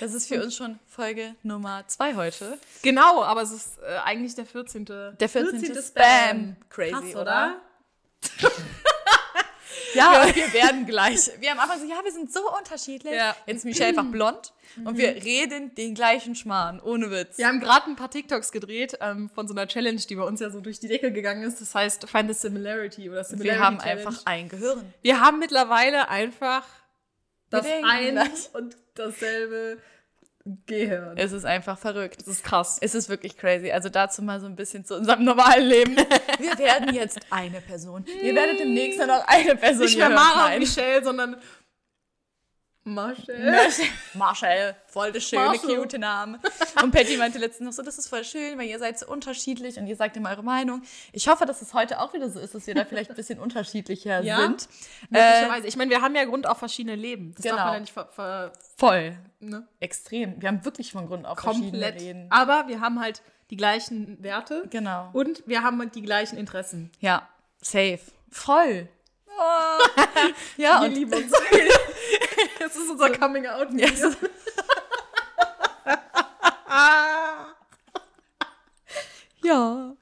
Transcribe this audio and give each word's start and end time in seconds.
Das 0.00 0.14
ist 0.14 0.28
für 0.28 0.42
uns 0.42 0.56
schon 0.56 0.78
Folge 0.86 1.34
Nummer 1.42 1.84
zwei 1.86 2.14
heute. 2.14 2.58
Genau, 2.82 3.22
aber 3.22 3.42
es 3.42 3.52
ist 3.52 3.78
äh, 3.82 3.98
eigentlich 4.02 4.34
der 4.34 4.46
14. 4.46 4.86
Der 4.86 5.28
14. 5.28 5.62
Spam. 5.62 5.82
Spam. 5.82 6.56
Crazy, 6.70 6.92
Krass, 6.92 7.16
oder? 7.16 7.20
oder? 7.20 7.60
Ja, 9.94 10.22
und 10.22 10.36
wir 10.36 10.52
werden 10.52 10.86
gleich. 10.86 11.30
Wir 11.40 11.50
haben 11.50 11.58
einfach 11.58 11.78
so, 11.78 11.84
ja, 11.84 11.96
wir 12.04 12.12
sind 12.12 12.32
so 12.32 12.40
unterschiedlich. 12.56 13.12
Ja. 13.12 13.34
Jetzt 13.46 13.58
ist 13.58 13.64
Michelle 13.64 13.88
einfach 13.88 14.04
blond 14.10 14.52
und 14.84 14.96
wir 14.96 15.16
reden 15.16 15.74
den 15.74 15.94
gleichen 15.94 16.34
Schmarrn, 16.36 16.80
ohne 16.80 17.10
Witz. 17.10 17.38
Wir 17.38 17.48
haben 17.48 17.60
gerade 17.60 17.86
ein 17.90 17.96
paar 17.96 18.10
TikToks 18.10 18.52
gedreht 18.52 18.98
ähm, 19.00 19.30
von 19.34 19.48
so 19.48 19.54
einer 19.54 19.66
Challenge, 19.66 20.00
die 20.00 20.14
bei 20.14 20.22
uns 20.22 20.40
ja 20.40 20.50
so 20.50 20.60
durch 20.60 20.78
die 20.78 20.88
Decke 20.88 21.12
gegangen 21.12 21.42
ist. 21.42 21.60
Das 21.60 21.74
heißt, 21.74 22.08
Find 22.08 22.32
the 22.32 22.34
Similarity 22.34 23.10
oder 23.10 23.24
Similarity 23.24 23.58
wir 23.58 23.64
haben 23.64 23.78
Challenge. 23.78 24.06
einfach 24.06 24.26
ein 24.26 24.48
Gehirn. 24.48 24.94
Wir 25.02 25.20
haben 25.20 25.38
mittlerweile 25.40 26.08
einfach 26.08 26.62
das 27.50 27.66
ein 27.66 28.18
und 28.52 28.76
dasselbe 28.94 29.78
Gehirn. 30.66 31.18
Es 31.18 31.32
ist 31.32 31.44
einfach 31.44 31.78
verrückt. 31.78 32.22
Das 32.22 32.28
ist 32.28 32.42
krass. 32.42 32.78
Es 32.80 32.94
ist 32.94 33.08
wirklich 33.08 33.36
crazy. 33.36 33.70
Also 33.70 33.90
dazu 33.90 34.22
mal 34.22 34.40
so 34.40 34.46
ein 34.46 34.56
bisschen 34.56 34.84
zu 34.84 34.96
unserem 34.96 35.24
normalen 35.24 35.66
Leben. 35.66 35.96
Wir 36.38 36.58
werden 36.58 36.94
jetzt 36.94 37.20
eine 37.30 37.60
Person. 37.60 38.06
Ihr 38.22 38.34
werdet 38.34 38.58
demnächst 38.58 38.98
nur 38.98 39.06
noch 39.06 39.26
eine 39.26 39.54
Person 39.56 39.84
Nicht 39.84 39.98
mehr 39.98 40.08
Mara 40.08 40.52
und. 40.52 40.60
Michelle, 40.60 41.04
sondern 41.04 41.36
Marshall. 42.84 43.68
Marshall, 44.14 44.74
voll 44.86 45.12
der 45.12 45.20
schöne, 45.20 45.44
Marshall. 45.44 45.76
cute 45.76 45.98
Name. 45.98 46.40
Und 46.82 46.90
Patty 46.92 47.16
meinte 47.18 47.38
letztens 47.38 47.66
noch 47.66 47.72
so, 47.74 47.82
das 47.82 47.98
ist 47.98 48.08
voll 48.08 48.24
schön, 48.24 48.58
weil 48.58 48.66
ihr 48.68 48.78
seid 48.78 48.98
so 48.98 49.06
unterschiedlich 49.06 49.76
und 49.78 49.86
ihr 49.86 49.96
sagt 49.96 50.16
immer 50.16 50.30
eure 50.30 50.42
Meinung. 50.42 50.82
Ich 51.12 51.28
hoffe, 51.28 51.44
dass 51.44 51.60
es 51.60 51.74
heute 51.74 52.00
auch 52.00 52.14
wieder 52.14 52.30
so 52.30 52.40
ist, 52.40 52.54
dass 52.54 52.66
wir 52.66 52.74
da 52.74 52.84
vielleicht 52.86 53.10
ein 53.10 53.16
bisschen 53.16 53.38
unterschiedlicher 53.38 54.22
Ja? 54.22 54.38
sind. 54.40 54.66
Möglicherweise. 55.10 55.66
ich 55.66 55.76
meine, 55.76 55.90
wir 55.90 56.00
haben 56.00 56.14
ja 56.16 56.24
Grund 56.24 56.46
auf 56.46 56.58
verschiedene 56.58 56.96
Leben. 56.96 57.32
Das 57.34 57.42
Genau. 57.42 57.56
darf 57.56 57.64
man 57.66 57.74
ja 57.74 57.80
nicht 57.80 57.92
ver, 57.92 58.06
ver, 58.06 58.52
Voll. 58.78 59.16
ne? 59.40 59.68
Extrem. 59.78 60.40
Wir 60.40 60.48
haben 60.48 60.64
wirklich 60.64 60.90
von 60.92 61.06
Grund 61.06 61.26
auf 61.26 61.36
komplett. 61.38 61.70
verschiedene 61.72 61.94
Reden. 61.94 62.26
Aber 62.30 62.66
wir 62.66 62.80
haben 62.80 62.98
halt 63.00 63.20
die 63.50 63.56
gleichen 63.56 64.22
Werte 64.22 64.64
Genau. 64.70 65.10
und 65.12 65.42
wir 65.46 65.62
haben 65.62 65.78
halt 65.80 65.94
die 65.94 66.02
gleichen 66.02 66.38
Interessen. 66.38 66.90
Ja, 67.00 67.28
safe. 67.60 68.00
Voll. 68.30 68.88
Oh. 69.26 70.02
ja, 70.56 70.80
Wir 70.80 70.86
und 70.88 70.94
lieben 70.94 71.12
uns. 71.12 71.32
das 72.60 72.76
ist 72.76 72.88
unser 72.90 73.10
Coming 73.10 73.46
Out. 73.46 73.68
Ja, 73.72 73.88
so- 73.94 74.10
ja. 79.42 79.94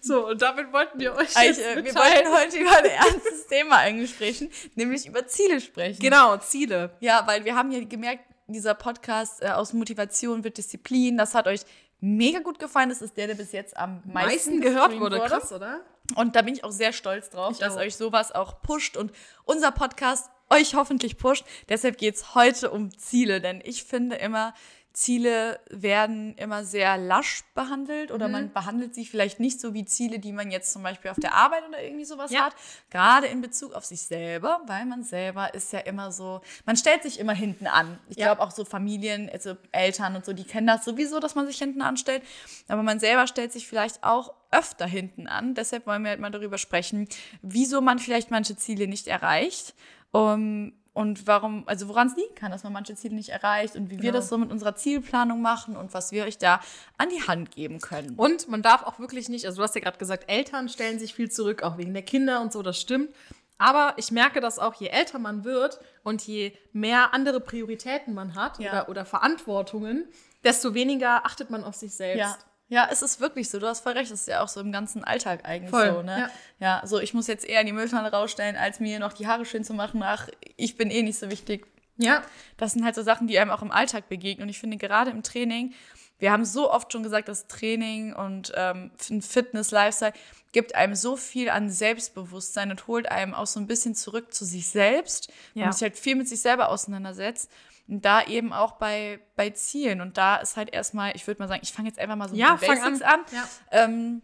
So, 0.00 0.28
und 0.28 0.42
damit 0.42 0.72
wollten 0.72 0.98
wir 1.00 1.14
euch 1.14 1.34
Eigentlich, 1.36 1.56
jetzt 1.58 1.76
äh, 1.78 1.84
wir 1.84 1.94
wollten 1.94 2.32
heute 2.32 2.58
über 2.58 2.76
ein 2.76 2.84
ernstes 2.84 3.46
Thema 3.48 3.76
eigentlich 3.78 4.10
sprechen, 4.10 4.50
nämlich 4.74 5.06
über 5.06 5.26
Ziele 5.26 5.60
sprechen. 5.60 6.00
Genau, 6.00 6.36
Ziele. 6.36 6.90
Ja, 7.00 7.26
weil 7.26 7.44
wir 7.44 7.54
haben 7.56 7.72
ja 7.72 7.82
gemerkt, 7.84 8.24
dieser 8.46 8.74
Podcast 8.74 9.42
äh, 9.42 9.48
aus 9.48 9.72
Motivation 9.72 10.44
wird 10.44 10.58
Disziplin. 10.58 11.16
Das 11.16 11.34
hat 11.34 11.46
euch 11.46 11.62
mega 12.00 12.40
gut 12.40 12.58
gefallen. 12.58 12.90
Das 12.90 13.00
ist 13.00 13.16
der, 13.16 13.28
der 13.28 13.34
bis 13.34 13.52
jetzt 13.52 13.74
am 13.76 14.02
meisten, 14.04 14.12
Meisten 14.28 14.60
gehört 14.60 15.00
wurde. 15.00 15.18
Krass, 15.20 15.50
oder? 15.52 15.80
Und 16.16 16.36
da 16.36 16.42
bin 16.42 16.52
ich 16.52 16.62
auch 16.62 16.70
sehr 16.72 16.92
stolz 16.92 17.30
drauf, 17.30 17.52
Ich 17.52 17.58
dass 17.60 17.76
auch. 17.76 17.80
euch 17.80 17.96
sowas 17.96 18.30
auch 18.32 18.60
pusht 18.60 18.98
und 18.98 19.10
unser 19.46 19.70
Podcast 19.70 20.28
euch 20.50 20.74
hoffentlich 20.74 21.16
pusht. 21.16 21.44
Deshalb 21.68 21.98
geht's 21.98 22.34
heute 22.34 22.70
um 22.70 22.96
Ziele, 22.96 23.40
denn 23.40 23.60
ich 23.64 23.84
finde 23.84 24.16
immer, 24.16 24.54
Ziele 24.94 25.58
werden 25.70 26.36
immer 26.36 26.64
sehr 26.64 26.96
lasch 26.96 27.42
behandelt 27.56 28.12
oder 28.12 28.28
man 28.28 28.52
behandelt 28.52 28.94
sie 28.94 29.04
vielleicht 29.04 29.40
nicht 29.40 29.60
so 29.60 29.74
wie 29.74 29.84
Ziele, 29.84 30.20
die 30.20 30.30
man 30.32 30.52
jetzt 30.52 30.72
zum 30.72 30.84
Beispiel 30.84 31.10
auf 31.10 31.18
der 31.18 31.34
Arbeit 31.34 31.66
oder 31.68 31.82
irgendwie 31.82 32.04
sowas 32.04 32.30
Ja. 32.30 32.44
hat. 32.44 32.54
Gerade 32.90 33.26
in 33.26 33.40
Bezug 33.40 33.74
auf 33.74 33.84
sich 33.84 34.02
selber, 34.02 34.60
weil 34.66 34.86
man 34.86 35.02
selber 35.02 35.52
ist 35.52 35.72
ja 35.72 35.80
immer 35.80 36.12
so, 36.12 36.42
man 36.64 36.76
stellt 36.76 37.02
sich 37.02 37.18
immer 37.18 37.32
hinten 37.32 37.66
an. 37.66 37.98
Ich 38.08 38.18
Ja. 38.18 38.26
glaube 38.26 38.42
auch 38.42 38.52
so 38.52 38.64
Familien, 38.64 39.28
also 39.32 39.56
Eltern 39.72 40.14
und 40.14 40.24
so, 40.24 40.32
die 40.32 40.44
kennen 40.44 40.68
das 40.68 40.84
sowieso, 40.84 41.18
dass 41.18 41.34
man 41.34 41.48
sich 41.48 41.58
hinten 41.58 41.82
anstellt. 41.82 42.22
Aber 42.68 42.84
man 42.84 43.00
selber 43.00 43.26
stellt 43.26 43.52
sich 43.52 43.66
vielleicht 43.66 44.04
auch 44.04 44.32
öfter 44.52 44.86
hinten 44.86 45.26
an. 45.26 45.56
Deshalb 45.56 45.88
wollen 45.88 46.04
wir 46.04 46.10
halt 46.10 46.20
mal 46.20 46.30
darüber 46.30 46.56
sprechen, 46.56 47.08
wieso 47.42 47.80
man 47.80 47.98
vielleicht 47.98 48.30
manche 48.30 48.56
Ziele 48.56 48.86
nicht 48.86 49.08
erreicht. 49.08 49.74
Um, 50.14 50.72
und 50.92 51.26
warum, 51.26 51.64
also 51.66 51.88
woran 51.88 52.06
es 52.06 52.14
liegen 52.16 52.36
kann, 52.36 52.52
dass 52.52 52.62
man 52.62 52.72
manche 52.72 52.94
Ziele 52.94 53.16
nicht 53.16 53.30
erreicht 53.30 53.74
und 53.74 53.86
wie 53.90 53.96
wir 53.96 54.12
Genau. 54.12 54.12
das 54.14 54.28
so 54.28 54.38
mit 54.38 54.52
unserer 54.52 54.76
Zielplanung 54.76 55.42
machen 55.42 55.76
und 55.76 55.92
was 55.92 56.12
wir 56.12 56.22
euch 56.24 56.38
da 56.38 56.60
an 56.98 57.08
die 57.08 57.20
Hand 57.26 57.50
geben 57.50 57.80
können. 57.80 58.14
Und 58.16 58.46
man 58.48 58.62
darf 58.62 58.84
auch 58.84 59.00
wirklich 59.00 59.28
nicht, 59.28 59.44
also 59.44 59.56
du 59.56 59.62
hast 59.64 59.74
ja 59.74 59.80
gerade 59.80 59.98
gesagt, 59.98 60.30
Eltern 60.30 60.68
stellen 60.68 61.00
sich 61.00 61.12
viel 61.12 61.28
zurück, 61.32 61.64
auch 61.64 61.78
wegen 61.78 61.92
der 61.94 62.04
Kinder 62.04 62.40
und 62.40 62.52
so, 62.52 62.62
das 62.62 62.80
stimmt. 62.80 63.12
Aber 63.58 63.94
ich 63.96 64.12
merke 64.12 64.40
das 64.40 64.60
auch, 64.60 64.74
je 64.74 64.86
älter 64.86 65.18
man 65.18 65.42
wird 65.42 65.80
und 66.04 66.22
je 66.22 66.52
mehr 66.72 67.12
andere 67.12 67.40
Prioritäten 67.40 68.14
man 68.14 68.36
hat 68.36 68.60
Ja. 68.60 68.70
oder, 68.70 68.88
oder 68.88 69.04
Verantwortungen, 69.04 70.06
desto 70.44 70.74
weniger 70.74 71.26
achtet 71.26 71.50
man 71.50 71.64
auf 71.64 71.74
sich 71.74 71.92
selbst. 71.92 72.20
Ja. 72.20 72.38
Ja, 72.68 72.88
es 72.90 73.02
ist 73.02 73.20
wirklich 73.20 73.50
so. 73.50 73.60
Du 73.60 73.66
hast 73.66 73.80
voll 73.80 73.92
recht. 73.92 74.10
Das 74.10 74.22
ist 74.22 74.28
ja 74.28 74.42
auch 74.42 74.48
so 74.48 74.60
im 74.60 74.72
ganzen 74.72 75.04
Alltag 75.04 75.44
eigentlich 75.44 75.70
Voll, 75.70 75.92
so, 75.92 76.02
ne? 76.02 76.18
ja. 76.18 76.80
Ja. 76.80 76.86
so 76.86 76.98
ich 76.98 77.14
muss 77.14 77.26
jetzt 77.26 77.44
eher 77.44 77.62
die 77.62 77.72
Mülltonne 77.72 78.10
rausstellen, 78.10 78.56
als 78.56 78.80
mir 78.80 78.98
noch 78.98 79.12
die 79.12 79.26
Haare 79.26 79.44
schön 79.44 79.64
zu 79.64 79.74
machen. 79.74 80.02
Ach, 80.02 80.28
ich 80.56 80.76
bin 80.76 80.90
eh 80.90 81.02
nicht 81.02 81.18
so 81.18 81.30
wichtig. 81.30 81.66
Ja. 81.96 82.22
Das 82.56 82.72
sind 82.72 82.84
halt 82.84 82.94
so 82.94 83.02
Sachen, 83.02 83.26
die 83.26 83.38
einem 83.38 83.50
auch 83.50 83.62
im 83.62 83.70
Alltag 83.70 84.08
begegnen. 84.08 84.44
Und 84.44 84.48
ich 84.48 84.58
finde 84.58 84.76
gerade 84.76 85.10
im 85.10 85.22
Training, 85.22 85.74
wir 86.18 86.32
haben 86.32 86.44
so 86.44 86.70
oft 86.70 86.92
schon 86.92 87.02
gesagt, 87.02 87.28
dass 87.28 87.46
Training 87.48 88.14
und 88.14 88.52
ähm, 88.56 88.92
Fitness, 89.20 89.70
Lifestyle 89.70 90.12
gibt 90.52 90.74
einem 90.74 90.94
so 90.94 91.16
viel 91.16 91.50
an 91.50 91.68
Selbstbewusstsein 91.68 92.70
und 92.70 92.86
holt 92.86 93.10
einem 93.10 93.34
auch 93.34 93.46
so 93.46 93.60
ein 93.60 93.66
bisschen 93.66 93.94
zurück 93.94 94.32
zu 94.32 94.44
sich 94.44 94.68
selbst. 94.68 95.32
Ja. 95.54 95.64
Man 95.64 95.72
sich 95.72 95.82
halt 95.82 95.98
viel 95.98 96.14
mit 96.14 96.28
sich 96.28 96.40
selber 96.40 96.68
auseinandersetzt. 96.68 97.50
Und 97.86 98.04
da 98.04 98.24
eben 98.26 98.52
auch 98.52 98.72
bei, 98.72 99.20
bei 99.36 99.50
Zielen. 99.50 100.00
Und 100.00 100.16
da 100.16 100.36
ist 100.36 100.56
halt 100.56 100.72
erstmal, 100.72 101.14
ich 101.14 101.26
würde 101.26 101.42
mal 101.42 101.48
sagen, 101.48 101.60
ich 101.62 101.72
fange 101.72 101.88
jetzt 101.88 101.98
einfach 101.98 102.16
mal 102.16 102.28
so 102.28 102.34
Ja, 102.34 102.52
mit 102.52 102.62
den 102.62 102.68
Basics 102.68 103.02
an. 103.02 103.20
an. 103.20 103.26
Ja. 103.32 103.48
Ähm, 103.70 104.22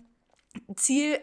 Ziel 0.76 1.20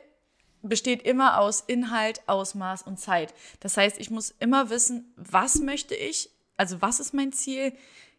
besteht 0.62 1.02
immer 1.02 1.40
aus 1.40 1.62
Inhalt, 1.62 2.22
Ausmaß 2.28 2.84
und 2.84 3.00
Zeit. 3.00 3.34
Das 3.60 3.78
heißt, 3.78 4.00
ich 4.00 4.10
muss 4.10 4.36
immer 4.40 4.70
wissen, 4.70 5.14
was 5.16 5.56
möchte 5.60 5.96
ich, 5.96 6.30
also 6.58 6.82
was 6.82 7.00
ist 7.00 7.14
mein 7.14 7.32
Ziel, 7.32 7.74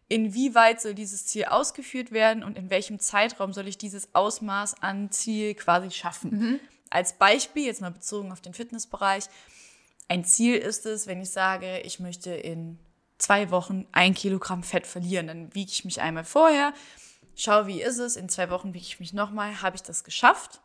inwieweit 0.08 0.80
soll 0.80 0.94
dieses 0.94 1.26
Ziel 1.26 1.44
ausgeführt 1.44 2.12
werden 2.12 2.42
und 2.42 2.56
in 2.56 2.70
welchem 2.70 2.98
Zeitraum 2.98 3.52
soll 3.52 3.68
ich 3.68 3.78
dieses 3.78 4.14
Ausmaß 4.14 4.82
an 4.82 5.10
Ziel 5.10 5.54
quasi 5.54 5.90
schaffen. 5.90 6.60
Als 6.90 7.12
Beispiel, 7.12 7.66
jetzt 7.66 7.82
mal 7.82 7.90
bezogen 7.90 8.32
auf 8.32 8.40
den 8.40 8.54
Fitnessbereich, 8.54 9.24
ein 10.08 10.24
Ziel 10.24 10.56
ist 10.56 10.86
es, 10.86 11.06
wenn 11.06 11.20
ich 11.20 11.30
sage, 11.30 11.80
ich 11.80 12.00
möchte 12.00 12.30
in 12.30 12.78
zwei 13.18 13.50
Wochen 13.50 13.86
ein 13.92 14.14
Kilogramm 14.14 14.62
Fett 14.62 14.86
verlieren, 14.86 15.26
dann 15.26 15.54
wiege 15.54 15.70
ich 15.70 15.84
mich 15.84 16.00
einmal 16.00 16.24
vorher, 16.24 16.72
schaue, 17.34 17.66
wie 17.66 17.82
ist 17.82 17.98
es, 17.98 18.16
in 18.16 18.28
zwei 18.28 18.50
Wochen 18.50 18.74
wiege 18.74 18.84
ich 18.84 19.00
mich 19.00 19.12
nochmal, 19.12 19.62
habe 19.62 19.76
ich 19.76 19.82
das 19.82 20.04
geschafft? 20.04 20.60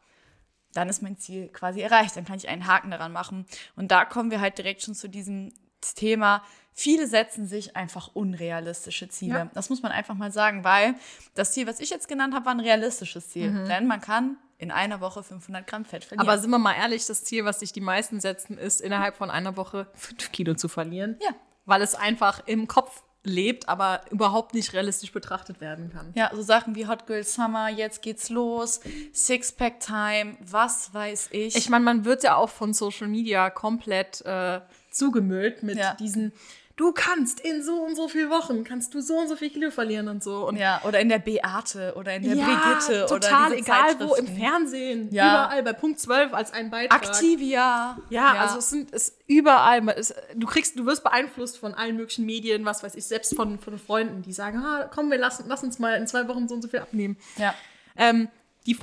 Dann 0.74 0.90
ist 0.90 1.02
mein 1.02 1.18
Ziel 1.18 1.50
quasi 1.50 1.82
erreicht, 1.82 2.16
dann 2.16 2.26
kann 2.26 2.38
ich 2.38 2.48
einen 2.48 2.66
Haken 2.66 2.90
daran 2.92 3.12
machen. 3.12 3.46
Und 3.76 3.92
da 3.92 4.06
kommen 4.06 4.32
wir 4.32 4.42
halt 4.42 4.58
direkt 4.58 4.82
schon 4.82 4.96
zu 4.96 5.08
diesem 5.08 5.54
Thema, 5.96 6.42
viele 6.72 7.08
setzen 7.08 7.46
sich 7.46 7.76
einfach 7.76 8.10
unrealistische 8.14 9.08
Ziele. 9.10 9.38
Ja. 9.38 9.52
Das 9.54 9.70
muss 9.70 9.84
man 9.84 9.92
einfach 9.92 10.16
mal 10.16 10.32
sagen, 10.32 10.64
weil 10.64 10.96
das 11.36 11.52
Ziel, 11.52 11.68
was 11.68 11.80
ich 11.80 11.90
jetzt 11.90 12.08
genannt 12.08 12.34
habe, 12.34 12.46
war 12.46 12.54
ein 12.54 12.60
realistisches 12.60 13.30
Ziel. 13.30 13.66
Denn 13.68 13.86
man 13.88 14.02
kann 14.02 14.38
in 14.58 14.72
einer 14.72 15.02
Woche 15.02 15.24
500 15.24 15.68
Gramm 15.68 15.86
Fett 15.86 16.06
verlieren. 16.06 16.28
Aber 16.28 16.40
sind 16.40 16.50
wir 16.50 16.58
mal 16.58 16.74
ehrlich, 16.74 17.06
das 17.06 17.24
Ziel, 17.24 17.44
was 17.46 17.60
sich 17.60 17.74
die 17.74 17.82
meisten 17.82 18.20
setzen, 18.22 18.58
ist, 18.58 18.82
innerhalb 18.82 19.18
von 19.18 19.30
einer 19.30 19.58
Woche 19.58 19.88
fünf 19.94 20.32
Kilo 20.32 20.56
zu 20.56 20.70
verlieren. 20.70 21.18
Ja. 21.22 21.36
Weil 21.66 21.82
es 21.82 21.96
einfach 21.96 22.42
im 22.46 22.68
Kopf 22.68 23.04
lebt, 23.26 23.70
aber 23.70 24.02
überhaupt 24.12 24.54
nicht 24.54 24.74
realistisch 24.74 25.14
betrachtet 25.14 25.62
werden 25.62 25.90
kann. 25.94 26.12
Ja, 26.14 26.30
so 26.34 26.42
Sachen 26.42 26.76
wie 26.76 26.88
Hot 26.88 27.08
Girl 27.08 27.24
Summer, 27.24 27.70
jetzt 27.70 28.02
geht's 28.02 28.30
los, 28.30 28.82
Sixpack 29.14 29.80
Time, 29.80 30.36
was 30.42 30.94
weiß 30.94 31.30
ich. 31.32 31.56
Ich 31.56 31.70
meine, 31.70 31.86
man 31.86 32.04
wird 32.04 32.24
ja 32.24 32.36
auch 32.36 32.50
von 32.50 32.74
Social 32.74 33.08
Media 33.08 33.50
komplett 33.50 34.20
äh, 34.26 34.60
zugemüllt 34.92 35.64
mit 35.64 35.78
Ja. 35.78 35.94
diesen, 35.94 36.34
du 36.76 36.92
kannst 36.92 37.40
in 37.40 37.62
so 37.62 37.76
und 37.84 37.96
so 37.96 38.08
viel 38.08 38.30
Wochen, 38.30 38.64
kannst 38.64 38.94
du 38.94 39.02
so 39.02 39.16
und 39.20 39.28
so 39.28 39.36
viel 39.36 39.50
Kilo 39.52 39.70
verlieren 39.70 40.08
und 40.08 40.24
so. 40.24 40.48
Und 40.48 40.58
ja, 40.58 40.82
oder 40.84 41.00
in 41.00 41.10
der 41.10 41.20
Beate 41.20 41.94
oder 41.96 42.16
in 42.16 42.24
der 42.24 42.36
ja, 42.36 42.46
Brigitte 42.46 43.06
total 43.08 43.52
oder 43.52 43.58
egal 43.58 43.96
wo, 44.00 44.16
im. 44.16 44.28
Fernsehen, 44.28 45.14
Ja. 45.14 45.46
überall, 45.46 45.64
bei 45.64 45.74
Punkt 45.74 46.00
12 46.00 46.34
als 46.34 46.52
ein 46.52 46.72
Beitrag. 46.72 47.04
Activia. 47.06 47.98
Ja, 48.10 48.34
also 48.34 48.58
es 48.58 48.70
sind 48.70 48.94
es 48.94 49.18
überall. 49.28 49.88
Es, 49.90 50.14
du 50.36 50.48
kriegst, 50.48 50.78
du 50.80 50.86
wirst 50.86 51.04
beeinflusst 51.04 51.58
von 51.60 51.74
allen 51.74 51.96
möglichen 51.96 52.26
Medien, 52.26 52.66
was 52.66 52.84
weiß 52.84 52.96
ich, 52.96 53.06
selbst 53.06 53.36
von, 53.36 53.60
von 53.60 53.78
Freunden, 53.78 54.24
die 54.24 54.34
sagen, 54.34 54.58
ah, 54.60 54.90
komm, 54.92 55.12
wir 55.12 55.18
lassen, 55.20 55.46
lass 55.48 55.64
uns 55.64 55.78
mal 55.80 55.96
in 55.96 56.08
zwei 56.08 56.28
Wochen 56.28 56.48
so 56.48 56.56
und 56.56 56.62
so 56.64 56.68
viel 56.68 56.80
abnehmen. 56.80 57.18
ja. 57.38 57.54
Ähm, 57.96 58.30
die 58.66 58.74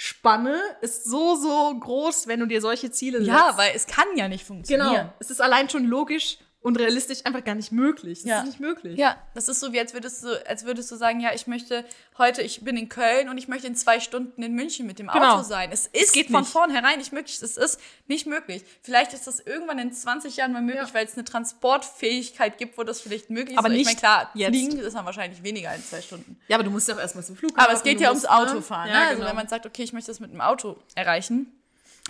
Frustrationsspanne 0.00 0.58
ist 0.80 1.04
so, 1.04 1.36
so 1.36 1.78
groß, 1.78 2.26
wenn 2.26 2.40
du 2.40 2.46
dir 2.46 2.62
solche 2.62 2.90
Ziele 2.90 3.18
setzt. 3.18 3.28
ja, 3.28 3.52
weil 3.56 3.72
es 3.74 3.86
kann 3.86 4.06
ja 4.16 4.28
nicht 4.28 4.46
funktionieren. 4.46 4.90
Genau. 4.90 5.12
Es 5.18 5.30
ist 5.30 5.42
allein 5.42 5.68
schon 5.68 5.84
logisch, 5.84 6.38
und 6.62 6.78
realistisch 6.78 7.24
einfach 7.24 7.42
gar 7.42 7.54
nicht 7.54 7.72
möglich. 7.72 8.18
Das 8.20 8.28
Ja. 8.28 8.38
ist 8.40 8.46
nicht 8.46 8.60
möglich. 8.60 8.98
Ja, 8.98 9.16
das 9.32 9.48
ist 9.48 9.60
so, 9.60 9.72
wie 9.72 9.80
als 9.80 9.94
würdest 9.94 10.22
du, 10.24 10.46
als 10.46 10.64
würdest 10.66 10.90
du 10.90 10.96
sagen, 10.96 11.20
ja, 11.20 11.32
ich 11.32 11.46
möchte 11.46 11.86
heute, 12.18 12.42
ich 12.42 12.62
bin 12.62 12.76
in 12.76 12.90
Köln 12.90 13.30
und 13.30 13.38
ich 13.38 13.48
möchte 13.48 13.66
in 13.66 13.74
zwei 13.74 13.98
Stunden 13.98 14.42
in 14.42 14.52
München 14.54 14.86
mit 14.86 14.98
dem 14.98 15.06
Genau. 15.08 15.36
Auto 15.36 15.42
sein. 15.42 15.70
Es 15.72 15.86
ist 15.86 16.12
geht 16.12 16.26
von 16.30 16.40
nicht. 16.40 16.50
vornherein 16.52 16.98
nicht 16.98 17.12
möglich. 17.14 17.40
Es 17.40 17.56
ist 17.56 17.80
nicht 18.08 18.26
möglich. 18.26 18.62
Vielleicht 18.82 19.14
ist 19.14 19.26
das 19.26 19.40
irgendwann 19.40 19.78
in 19.78 19.90
20 19.90 20.36
Jahren 20.36 20.52
mal 20.52 20.60
möglich, 20.60 20.88
Ja. 20.88 20.94
weil 20.94 21.06
es 21.06 21.14
eine 21.14 21.24
Transportfähigkeit 21.24 22.58
gibt, 22.58 22.76
wo 22.76 22.82
das 22.84 23.00
vielleicht 23.00 23.30
möglich 23.30 23.56
Aber 23.58 23.68
ist. 23.68 23.72
nicht 23.72 23.80
ich 23.82 23.86
meine, 23.86 23.98
klar, 23.98 24.30
jetzt. 24.34 24.48
fliegen 24.48 24.78
ist 24.80 24.94
dann 24.94 25.06
wahrscheinlich 25.06 25.42
weniger 25.42 25.70
als 25.70 25.88
zwei 25.90 26.02
Stunden. 26.02 26.38
Ja, 26.48 26.56
aber 26.56 26.64
du 26.64 26.70
musst 26.70 26.88
ja 26.88 26.94
auch 26.94 26.98
erstmal 27.00 27.24
zum 27.24 27.36
Flughafen. 27.36 27.64
Aber 27.64 27.72
es 27.72 27.82
geht 27.82 28.00
ja 28.00 28.08
ums 28.10 28.24
ne? 28.24 28.30
Autofahren. 28.30 28.88
Ja, 28.90 28.94
ne? 28.94 29.00
Also 29.06 29.16
genau. 29.16 29.28
wenn 29.30 29.36
man 29.36 29.48
sagt, 29.48 29.66
okay, 29.66 29.82
ich 29.82 29.92
möchte 29.92 30.10
das 30.10 30.20
mit 30.20 30.32
dem 30.32 30.40
Auto 30.40 30.76
erreichen, 30.94 31.52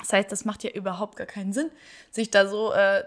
das 0.00 0.12
heißt, 0.12 0.32
das 0.32 0.44
macht 0.44 0.64
ja 0.64 0.70
überhaupt 0.70 1.16
gar 1.16 1.26
keinen 1.26 1.52
Sinn, 1.52 1.70
sich 2.10 2.30
da 2.30 2.46
so 2.48 2.72
äh, 2.72 3.04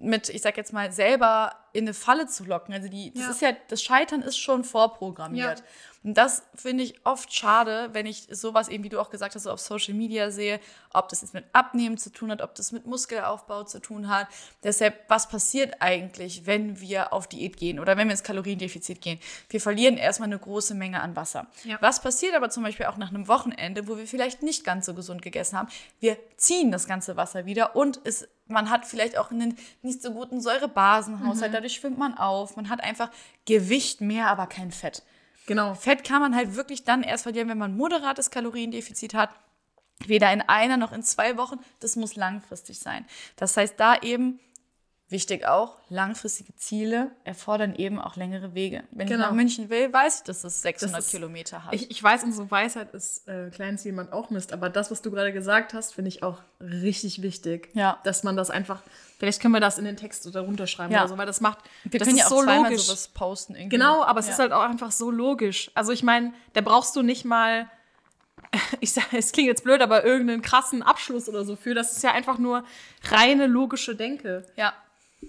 mit, 0.00 0.28
ich 0.30 0.42
sag 0.42 0.56
jetzt 0.56 0.72
mal, 0.72 0.90
selber 0.92 1.52
in 1.72 1.84
eine 1.84 1.94
Falle 1.94 2.26
zu 2.26 2.44
locken. 2.44 2.74
Also 2.74 2.88
die, 2.88 3.12
das 3.12 3.22
Ja. 3.24 3.30
ist 3.30 3.42
ja, 3.42 3.52
das 3.68 3.82
Scheitern 3.82 4.22
ist 4.22 4.38
schon 4.38 4.64
vorprogrammiert. 4.64 5.58
Ja. 5.60 5.64
Und 6.02 6.14
das 6.16 6.42
finde 6.54 6.82
ich 6.82 7.04
oft 7.04 7.32
schade, 7.34 7.90
wenn 7.92 8.06
ich 8.06 8.26
sowas 8.30 8.68
eben, 8.68 8.84
wie 8.84 8.88
du 8.88 8.98
auch 8.98 9.10
gesagt 9.10 9.34
hast, 9.34 9.42
so 9.42 9.50
auf 9.50 9.60
Social 9.60 9.92
Media 9.92 10.30
sehe, 10.30 10.58
ob 10.94 11.10
das 11.10 11.20
jetzt 11.20 11.34
mit 11.34 11.44
Abnehmen 11.52 11.98
zu 11.98 12.10
tun 12.10 12.30
hat, 12.30 12.40
ob 12.40 12.54
das 12.54 12.72
mit 12.72 12.86
Muskelaufbau 12.86 13.64
zu 13.64 13.80
tun 13.80 14.08
hat. 14.08 14.26
Deshalb, 14.62 14.98
was 15.08 15.28
passiert 15.28 15.74
eigentlich, 15.80 16.46
wenn 16.46 16.80
wir 16.80 17.12
auf 17.12 17.28
Diät 17.28 17.58
gehen 17.58 17.78
oder 17.78 17.98
wenn 17.98 18.08
wir 18.08 18.12
ins 18.12 18.22
Kaloriendefizit 18.22 19.02
gehen? 19.02 19.18
Wir 19.50 19.60
verlieren 19.60 19.98
erstmal 19.98 20.28
eine 20.28 20.38
große 20.38 20.74
Menge 20.74 21.02
an 21.02 21.16
Wasser. 21.16 21.48
Ja. 21.64 21.76
Was 21.82 22.00
passiert 22.00 22.34
aber 22.34 22.48
zum 22.48 22.62
Beispiel 22.62 22.86
auch 22.86 22.96
nach 22.96 23.10
einem 23.10 23.28
Wochenende, 23.28 23.86
wo 23.86 23.98
wir 23.98 24.06
vielleicht 24.06 24.42
nicht 24.42 24.64
ganz 24.64 24.86
so 24.86 24.94
gesund 24.94 25.20
gegessen 25.20 25.58
haben? 25.58 25.68
Wir 26.00 26.16
ziehen 26.38 26.72
das 26.72 26.86
ganze 26.86 27.18
Wasser 27.18 27.44
wieder 27.44 27.76
und 27.76 28.00
es, 28.04 28.26
man 28.46 28.70
hat 28.70 28.86
vielleicht 28.86 29.18
auch 29.18 29.30
einen 29.30 29.58
nicht 29.82 30.00
so 30.00 30.12
guten 30.12 30.40
Säurebasenhaushalt, 30.40 31.52
dadurch 31.52 31.74
schwimmt 31.74 31.98
man 31.98 32.16
auf, 32.16 32.56
man 32.56 32.70
hat 32.70 32.82
einfach 32.82 33.10
Gewicht 33.44 34.00
mehr, 34.00 34.28
aber 34.28 34.46
kein 34.46 34.70
Fett. 34.70 35.02
Genau. 35.50 35.74
Fett 35.74 36.04
kann 36.04 36.22
man 36.22 36.36
halt 36.36 36.54
wirklich 36.54 36.84
dann 36.84 37.02
erst 37.02 37.24
verlieren, 37.24 37.48
wenn 37.48 37.58
man 37.58 37.76
moderates 37.76 38.30
Kaloriendefizit 38.30 39.14
hat. 39.14 39.30
Weder 40.06 40.32
in 40.32 40.42
einer 40.42 40.76
noch 40.76 40.92
in 40.92 41.02
zwei 41.02 41.36
Wochen. 41.38 41.58
Das 41.80 41.96
muss 41.96 42.14
langfristig 42.14 42.78
sein. 42.78 43.04
Das 43.34 43.56
heißt, 43.56 43.74
da 43.76 43.96
eben, 43.96 44.38
wichtig 45.10 45.46
auch, 45.46 45.76
langfristige 45.88 46.54
Ziele 46.56 47.10
erfordern 47.24 47.74
eben 47.74 47.98
auch 47.98 48.16
längere 48.16 48.54
Wege. 48.54 48.84
Wenn 48.92 49.06
ich 49.06 49.12
Genau. 49.12 49.26
nach 49.26 49.32
München 49.32 49.68
will, 49.68 49.92
weiß 49.92 50.18
ich, 50.18 50.22
dass 50.24 50.44
es 50.44 50.62
600 50.62 50.98
Das 50.98 51.06
ist- 51.06 51.10
Kilometer 51.10 51.64
hat. 51.64 51.74
Ich, 51.74 51.90
ich 51.90 52.02
weiß, 52.02 52.22
unsere 52.24 52.50
Weisheit 52.50 52.94
ist, 52.94 53.26
äh, 53.28 53.50
klein 53.50 53.76
Ziel 53.76 53.92
man 53.92 54.12
auch 54.12 54.30
misst, 54.30 54.52
aber 54.52 54.68
das, 54.70 54.90
was 54.90 55.02
du 55.02 55.10
gerade 55.10 55.32
gesagt 55.32 55.74
hast, 55.74 55.94
finde 55.94 56.08
ich 56.08 56.22
auch 56.22 56.38
richtig 56.60 57.22
wichtig. 57.22 57.70
Ja. 57.74 57.98
Dass 58.04 58.22
man 58.22 58.36
das 58.36 58.50
einfach, 58.50 58.82
vielleicht 59.18 59.40
können 59.42 59.52
wir 59.54 59.60
das 59.60 59.78
in 59.78 59.84
den 59.84 59.96
Text 59.96 60.26
oder 60.26 60.42
runterschreiben 60.42 60.92
Ja. 60.92 61.00
oder 61.00 61.08
so, 61.08 61.18
weil 61.18 61.26
das 61.26 61.40
macht, 61.40 61.58
wir 61.84 61.98
das 61.98 62.06
können 62.06 62.18
ist 62.18 62.30
ja 62.30 62.36
auch 62.36 62.42
so 62.42 62.42
logisch. 62.42 62.82
sowas 62.82 63.08
posten. 63.08 63.54
Irgendwie. 63.56 63.76
Genau, 63.76 64.02
aber 64.04 64.20
es 64.20 64.26
ja. 64.26 64.32
ist 64.34 64.38
halt 64.38 64.52
auch 64.52 64.62
einfach 64.62 64.92
so 64.92 65.10
logisch. 65.10 65.70
Also 65.74 65.90
ich 65.92 66.02
meine, 66.02 66.32
da 66.52 66.60
brauchst 66.60 66.94
du 66.94 67.02
nicht 67.02 67.24
mal, 67.24 67.68
ich 68.80 68.92
sage, 68.92 69.18
es 69.18 69.32
klingt 69.32 69.48
jetzt 69.48 69.64
blöd, 69.64 69.80
aber 69.82 70.04
irgendeinen 70.04 70.42
krassen 70.42 70.82
Abschluss 70.82 71.28
oder 71.28 71.44
so 71.44 71.56
für. 71.56 71.74
Das 71.74 71.92
ist 71.96 72.02
ja 72.02 72.12
einfach 72.12 72.38
nur 72.38 72.64
reine 73.10 73.46
logische 73.46 73.94
Denke. 73.96 74.46
Ja, 74.56 74.72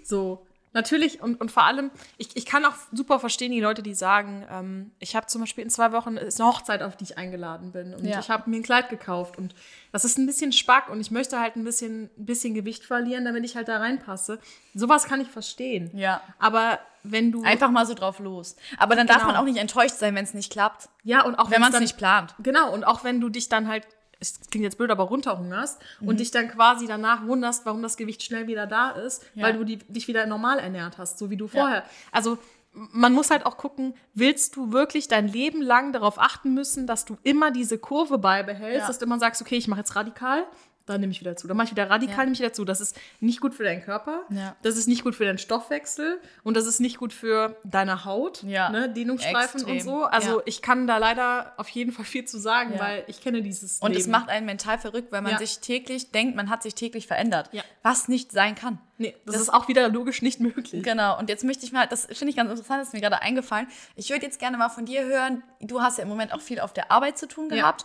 So, 0.04 0.46
natürlich 0.74 1.22
und, 1.22 1.40
und 1.42 1.52
vor 1.52 1.64
allem, 1.64 1.92
ich, 2.18 2.30
ich 2.36 2.46
kann 2.46 2.64
auch 2.66 2.76
super 2.94 3.20
verstehen 3.20 3.52
die 3.52 3.60
Leute, 3.60 3.84
die 3.84 3.94
sagen, 3.94 4.46
ähm, 4.50 4.92
ich 5.00 5.16
habe 5.16 5.28
zum 5.28 5.42
Beispiel 5.42 5.64
in 5.64 5.70
zwei 5.70 5.92
Wochen 5.92 6.16
ist 6.18 6.40
eine 6.40 6.50
Hochzeit, 6.50 6.82
auf 6.82 6.96
die 6.96 7.04
ich 7.04 7.18
eingeladen 7.18 7.72
bin 7.74 7.94
und 7.94 8.06
Ja. 8.06 8.20
ich 8.20 8.30
habe 8.30 8.50
mir 8.50 8.56
ein 8.58 8.64
Kleid 8.64 8.90
gekauft 8.90 9.38
und 9.38 9.54
das 9.92 10.06
ist 10.06 10.18
ein 10.18 10.26
bisschen 10.26 10.54
spack 10.54 10.90
und 10.90 11.02
ich 11.02 11.12
möchte 11.12 11.40
halt 11.40 11.56
ein 11.58 11.64
bisschen, 11.66 12.04
ein 12.18 12.26
bisschen 12.26 12.54
Gewicht 12.54 12.86
verlieren, 12.86 13.26
damit 13.26 13.44
ich 13.44 13.56
halt 13.58 13.68
da 13.68 13.78
reinpasse. 13.78 14.40
Sowas 14.74 15.04
kann 15.06 15.20
ich 15.20 15.28
verstehen. 15.28 15.92
Ja. 15.94 16.22
Aber 16.40 16.80
wenn 17.04 17.32
du 17.32 17.44
einfach 17.44 17.72
mal 17.72 17.86
so 17.86 17.94
drauf 17.96 18.20
los. 18.20 18.56
Aber 18.78 18.96
dann 18.96 19.08
darf 19.08 19.18
Genau. 19.24 19.34
man 19.34 19.36
auch 19.42 19.46
nicht 19.46 19.58
enttäuscht 19.58 19.96
sein, 19.96 20.16
wenn 20.16 20.24
es 20.24 20.34
nicht 20.34 20.52
klappt. 20.52 20.88
ja 21.04 21.24
und 21.26 21.36
auch 21.36 21.50
Wenn 21.52 21.60
man 21.60 21.74
es 21.74 21.80
nicht 21.82 21.98
plant. 21.98 22.34
Genau, 22.40 22.72
und 22.74 22.86
auch 22.86 23.04
wenn 23.04 23.20
du 23.20 23.28
dich 23.30 23.50
dann 23.50 23.68
halt, 23.68 23.86
es 24.22 24.40
klingt 24.52 24.64
jetzt 24.64 24.78
blöd, 24.78 24.92
aber 24.92 25.04
runterhungerst 25.04 25.80
Mhm. 26.00 26.08
und 26.08 26.20
dich 26.22 26.32
dann 26.32 26.48
quasi 26.48 26.86
danach 26.88 27.26
wunderst, 27.28 27.66
warum 27.66 27.82
das 27.82 27.98
Gewicht 27.98 28.24
schnell 28.24 28.48
wieder 28.48 28.68
da 28.68 28.92
ist, 28.92 29.24
Ja. 29.36 29.46
weil 29.48 29.54
du 29.58 29.64
die, 29.66 29.78
dich 29.78 30.08
wieder 30.08 30.26
normal 30.28 30.60
ernährt 30.60 30.98
hast, 30.98 31.18
so 31.20 31.30
wie 31.30 31.38
du 31.38 31.48
vorher. 31.48 31.84
Also 32.12 32.38
man 32.74 33.12
muss 33.12 33.32
halt 33.32 33.46
auch 33.46 33.58
gucken, 33.58 33.96
willst 34.14 34.56
du 34.56 34.72
wirklich 34.72 35.10
dein 35.10 35.28
Leben 35.28 35.62
lang 35.62 35.92
darauf 35.92 36.18
achten 36.18 36.54
müssen, 36.54 36.88
dass 36.88 37.04
du 37.04 37.18
immer 37.24 37.52
diese 37.52 37.78
Kurve 37.78 38.18
beibehältst, 38.18 38.82
Ja. 38.82 38.88
dass 38.88 38.98
du 39.00 39.06
immer 39.06 39.20
sagst, 39.20 39.42
okay, 39.42 39.58
ich 39.58 39.68
mache 39.68 39.82
jetzt 39.82 39.96
radikal, 39.98 40.46
dann 40.86 41.00
nehme 41.02 41.12
ich 41.12 41.20
wieder 41.22 41.36
zu. 41.36 41.48
Dann 41.48 41.56
mache 41.58 41.66
ich 41.66 41.72
wieder 41.72 41.90
radikal, 41.90 42.18
Ja. 42.18 42.24
nehme 42.24 42.34
ich 42.34 42.40
wieder 42.40 42.54
zu. 42.54 42.66
Das 42.66 42.82
ist 42.82 42.98
nicht 43.20 43.40
gut 43.42 43.54
für 43.54 43.64
deinen 43.64 43.82
Körper, 43.84 44.24
Ja. 44.30 44.56
das 44.64 44.78
ist 44.78 44.88
nicht 44.88 45.04
gut 45.04 45.16
für 45.16 45.26
deinen 45.26 45.38
Stoffwechsel 45.38 46.20
und 46.44 46.56
das 46.58 46.66
ist 46.66 46.80
nicht 46.80 46.98
gut 46.98 47.14
für 47.14 47.56
deine 47.64 48.06
Haut, 48.06 48.44
Ja. 48.44 48.70
ne, 48.70 48.90
Dehnungsstreifen 48.90 49.62
Extrem. 49.62 49.78
und 49.78 49.84
so. 49.84 50.04
Also 50.06 50.38
Ja. 50.40 50.44
ich 50.46 50.62
kann 50.62 50.88
da 50.88 50.98
leider 50.98 51.54
auf 51.58 51.70
jeden 51.70 51.92
Fall 51.92 52.06
viel 52.06 52.26
zu 52.26 52.40
sagen, 52.40 52.80
weil 52.80 53.04
ich 53.08 53.22
kenne 53.22 53.42
dieses 53.42 53.80
Und 53.80 53.92
Leben. 53.92 54.02
es 54.02 54.08
macht 54.08 54.30
einen 54.30 54.46
mental 54.46 54.78
verrückt, 54.80 55.12
weil 55.12 55.22
man 55.22 55.38
sich 55.38 55.60
täglich 55.60 56.12
denkt, 56.12 56.36
man 56.36 56.50
hat 56.50 56.64
sich 56.64 56.76
täglich 56.76 57.08
verändert. 57.08 57.50
Ja. 57.52 57.64
Was 57.84 58.08
nicht 58.08 58.32
sein 58.32 58.56
kann. 58.56 58.80
Nee, 58.98 59.16
das, 59.26 59.34
das- 59.34 59.42
ist 59.44 59.50
auch 59.54 59.68
wieder 59.68 59.88
logisch 59.90 60.22
nicht 60.22 60.40
möglich. 60.40 60.84
Genau, 60.84 61.18
und 61.18 61.30
jetzt 61.30 61.44
möchte 61.44 61.66
ich 61.66 61.72
mal, 61.72 61.88
das 61.88 62.06
finde 62.06 62.30
ich 62.30 62.36
ganz 62.36 62.50
interessant, 62.52 62.82
das 62.82 62.90
ist 62.90 62.94
mir 62.94 63.02
gerade 63.02 63.22
eingefallen. 63.22 63.68
Ich 63.96 64.10
würde 64.12 64.26
jetzt 64.26 64.40
gerne 64.40 64.58
mal 64.58 64.70
von 64.70 64.86
dir 64.86 65.04
hören, 65.06 65.42
du 65.60 65.82
hast 65.82 65.98
ja 65.98 66.04
im 66.04 66.10
Moment 66.10 66.34
auch 66.34 66.42
viel 66.42 66.60
auf 66.60 66.74
der 66.74 66.92
Arbeit 66.92 67.18
zu 67.18 67.28
tun 67.28 67.50
Ja. 67.52 67.76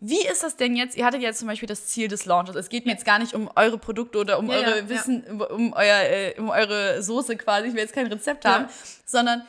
Wie 0.00 0.26
ist 0.26 0.42
das 0.42 0.56
denn 0.56 0.76
jetzt? 0.76 0.96
Ihr 0.96 1.04
hattet 1.04 1.20
jetzt 1.20 1.38
zum 1.38 1.48
Beispiel 1.48 1.68
das 1.68 1.86
Ziel 1.86 2.08
des 2.08 2.24
Launches. 2.24 2.56
Es 2.56 2.70
geht 2.70 2.86
mir 2.86 2.92
jetzt 2.92 3.04
gar 3.04 3.18
nicht 3.18 3.34
um 3.34 3.50
eure 3.54 3.76
Produkte 3.76 4.18
oder 4.18 4.38
um 4.38 4.48
Ja, 4.48 4.56
eure 4.56 4.78
ja, 4.78 4.88
Wissen, 4.88 5.24
um, 5.24 5.40
um, 5.42 5.72
euer, 5.74 6.00
äh, 6.00 6.34
um 6.38 6.48
eure 6.48 7.02
Soße 7.02 7.36
quasi. 7.36 7.68
Ich 7.68 7.74
will 7.74 7.80
jetzt 7.82 7.92
kein 7.92 8.06
Rezept 8.06 8.44
Ja. 8.44 8.54
haben, 8.54 8.68
sondern 9.04 9.42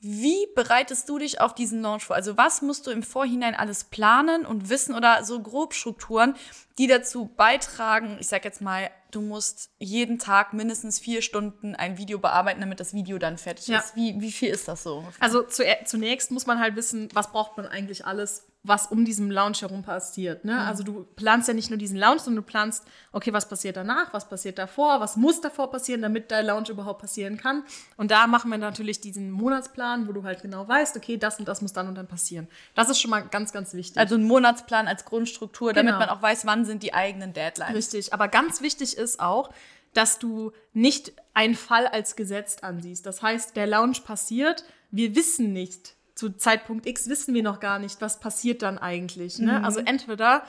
wie 0.00 0.46
bereitest 0.54 1.08
du 1.08 1.18
dich 1.18 1.40
auf 1.40 1.54
diesen 1.54 1.80
Launch 1.80 2.04
vor? 2.04 2.16
Also 2.16 2.36
was 2.36 2.60
musst 2.60 2.86
du 2.86 2.90
im 2.90 3.02
Vorhinein 3.02 3.54
alles 3.54 3.84
planen 3.84 4.44
und 4.44 4.68
wissen 4.68 4.94
oder 4.94 5.24
so 5.24 5.40
Grobstrukturen, 5.40 6.34
die 6.76 6.88
dazu 6.88 7.26
beitragen, 7.36 8.18
ich 8.20 8.26
sag 8.28 8.44
jetzt 8.44 8.60
mal, 8.60 8.90
du 9.12 9.22
musst 9.22 9.70
jeden 9.78 10.18
Tag 10.18 10.52
mindestens 10.52 10.98
vier 10.98 11.22
Stunden 11.22 11.74
ein 11.74 11.96
Video 11.96 12.18
bearbeiten, 12.18 12.60
damit 12.60 12.80
das 12.80 12.92
Video 12.92 13.16
dann 13.18 13.38
fertig 13.38 13.68
Ja. 13.68 13.78
ist. 13.78 13.96
Wie, 13.96 14.20
wie 14.20 14.32
viel 14.32 14.50
ist 14.50 14.68
das 14.68 14.82
so? 14.82 15.06
Also 15.20 15.42
zu, 15.42 15.62
zunächst 15.86 16.30
muss 16.32 16.44
man 16.46 16.58
halt 16.58 16.76
wissen, 16.76 17.08
was 17.14 17.30
braucht 17.32 17.56
man 17.56 17.66
eigentlich 17.66 18.04
alles, 18.04 18.44
was 18.66 18.86
um 18.86 19.04
diesen 19.04 19.30
Lounge 19.30 19.58
herum 19.60 19.82
passiert. 19.82 20.44
Ne? 20.46 20.58
Also 20.58 20.82
du 20.82 21.04
planst 21.16 21.48
ja 21.48 21.54
nicht 21.54 21.68
nur 21.68 21.78
diesen 21.78 21.98
Lounge, 21.98 22.20
sondern 22.20 22.42
du 22.42 22.50
planst, 22.50 22.84
okay, 23.12 23.30
was 23.32 23.46
passiert 23.46 23.76
danach, 23.76 24.12
was 24.14 24.26
passiert 24.28 24.58
davor, 24.58 25.00
was 25.00 25.16
muss 25.16 25.42
davor 25.42 25.70
passieren, 25.70 26.00
damit 26.00 26.30
dein 26.30 26.46
Lounge 26.46 26.70
überhaupt 26.70 27.02
passieren 27.02 27.36
kann. 27.36 27.62
Und 27.98 28.10
da 28.10 28.26
machen 28.26 28.50
wir 28.50 28.56
natürlich 28.56 29.02
diesen 29.02 29.30
Monatsplan, 29.30 30.08
wo 30.08 30.12
du 30.12 30.24
halt 30.24 30.40
genau 30.40 30.66
weißt, 30.66 30.96
okay, 30.96 31.18
das 31.18 31.38
und 31.38 31.46
das 31.46 31.60
muss 31.60 31.74
dann 31.74 31.88
und 31.88 31.94
dann 31.94 32.06
passieren. 32.08 32.48
Das 32.74 32.88
ist 32.88 33.00
schon 33.00 33.10
mal 33.10 33.20
ganz, 33.20 33.52
ganz 33.52 33.74
wichtig. 33.74 33.98
Also 33.98 34.14
ein 34.14 34.24
Monatsplan 34.24 34.88
als 34.88 35.04
Grundstruktur, 35.04 35.74
damit 35.74 35.94
Genau. 35.94 35.98
man 36.06 36.08
auch 36.08 36.22
weiß, 36.22 36.46
wann 36.46 36.64
sind 36.64 36.82
die 36.82 36.94
eigenen 36.94 37.34
Deadlines. 37.34 37.76
Richtig, 37.76 38.14
aber 38.14 38.28
ganz 38.28 38.62
wichtig 38.62 38.96
ist 38.96 39.20
auch, 39.20 39.50
dass 39.92 40.18
du 40.18 40.52
nicht 40.72 41.12
einen 41.34 41.54
Fall 41.54 41.86
als 41.86 42.16
Gesetz 42.16 42.56
ansiehst. 42.62 43.04
Das 43.04 43.20
heißt, 43.20 43.56
der 43.56 43.66
Lounge 43.66 43.98
passiert, 44.04 44.64
wir 44.90 45.14
wissen 45.14 45.52
nicht, 45.52 45.93
zu 46.14 46.30
Zeitpunkt 46.30 46.86
X 46.86 47.08
wissen 47.08 47.34
wir 47.34 47.42
noch 47.42 47.60
gar 47.60 47.78
nicht, 47.78 48.00
was 48.00 48.20
passiert 48.20 48.62
dann 48.62 48.78
eigentlich. 48.78 49.38
Ne? 49.38 49.64
Also 49.64 49.80
entweder, 49.80 50.42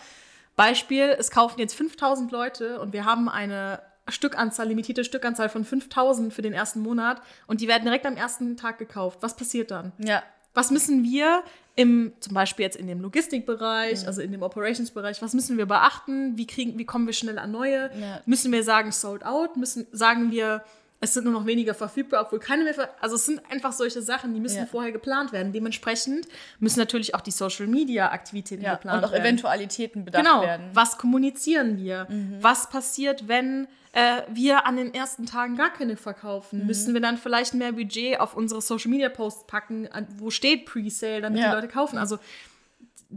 Beispiel, 0.55 1.15
es 1.17 1.31
kaufen 1.31 1.59
jetzt 1.59 1.73
5000 1.75 2.31
Leute 2.31 2.79
und 2.79 2.93
wir 2.93 3.05
haben 3.05 3.27
eine 3.29 3.81
Stückanzahl, 4.07 4.67
limitierte 4.67 5.03
Stückanzahl 5.03 5.49
von 5.49 5.65
5000 5.65 6.31
für 6.33 6.41
den 6.43 6.53
ersten 6.53 6.79
Monat 6.81 7.21
und 7.47 7.61
die 7.61 7.67
werden 7.67 7.83
direkt 7.83 8.05
am 8.05 8.15
ersten 8.15 8.55
Tag 8.57 8.77
gekauft. 8.77 9.19
Was 9.21 9.35
passiert 9.35 9.71
dann? 9.71 9.91
Ja. 9.97 10.21
Was 10.53 10.71
müssen 10.71 11.03
wir 11.03 11.43
im, 11.75 12.13
zum 12.21 12.33
Beispiel 12.33 12.63
jetzt 12.63 12.77
in 12.77 12.87
dem 12.87 13.01
Logistikbereich, 13.01 14.03
Mhm. 14.03 14.07
also 14.07 14.21
in 14.21 14.31
dem 14.31 14.43
Operationsbereich, 14.43 15.21
was 15.21 15.33
müssen 15.33 15.57
wir 15.57 15.65
beachten? 15.65 16.37
Wie 16.37 16.47
kriegen, 16.47 16.77
wie 16.77 16.85
kommen 16.85 17.07
wir 17.07 17.13
schnell 17.13 17.37
an 17.39 17.51
neue? 17.51 17.89
Ja. 17.99 18.21
Müssen 18.25 18.51
wir 18.53 18.63
sagen 18.63 18.91
sold 18.91 19.25
out? 19.25 19.57
Müssen, 19.57 19.87
sagen 19.91 20.31
wir, 20.31 20.63
es 21.05 21.13
sind 21.13 21.23
nur 21.23 21.33
noch 21.33 21.45
weniger 21.45 21.73
verfügbar, 21.73 22.23
obwohl 22.25 22.39
keine 22.39 22.63
mehr, 22.65 22.73
ver 22.73 22.89
also 22.99 23.15
es 23.15 23.25
sind 23.25 23.41
einfach 23.49 23.71
solche 23.71 24.01
Sachen, 24.01 24.33
die 24.33 24.39
müssen 24.39 24.57
Ja. 24.57 24.65
vorher 24.65 24.91
geplant 24.91 25.31
werden. 25.31 25.53
Dementsprechend 25.53 26.27
müssen 26.59 26.79
natürlich 26.79 27.15
auch 27.15 27.21
die 27.21 27.31
Social 27.31 27.67
Media 27.67 28.11
Aktivitäten 28.11 28.63
ja. 28.63 28.73
geplant 28.75 28.99
Und 28.99 29.05
auch 29.05 29.11
werden. 29.13 29.23
Eventualitäten 29.23 30.03
bedacht 30.05 30.23
Genau. 30.25 30.41
werden. 30.41 30.67
Mhm. 30.71 30.75
Was 30.75 30.97
kommunizieren 30.97 31.77
wir? 31.77 32.07
Was 32.41 32.69
passiert, 32.69 33.27
wenn 33.27 33.67
äh, 33.93 34.23
wir 34.29 34.65
an 34.65 34.75
den 34.75 34.93
ersten 34.93 35.25
Tagen 35.25 35.55
gar 35.55 35.71
keine 35.71 35.95
verkaufen? 35.95 36.59
Mhm. 36.61 36.65
Müssen 36.67 36.93
wir 36.93 36.99
dann 37.01 37.17
vielleicht 37.17 37.53
mehr 37.53 37.71
Budget 37.71 38.19
auf 38.19 38.35
unsere 38.35 38.61
Social 38.61 38.91
Media 38.91 39.07
Posts 39.09 39.47
packen, 39.47 39.87
an, 39.91 40.05
wo 40.17 40.29
steht 40.31 40.65
Pre-Sale, 40.65 41.21
damit 41.21 41.39
Ja. 41.39 41.49
die 41.49 41.55
Leute 41.55 41.67
kaufen? 41.69 41.97
Also 41.97 42.19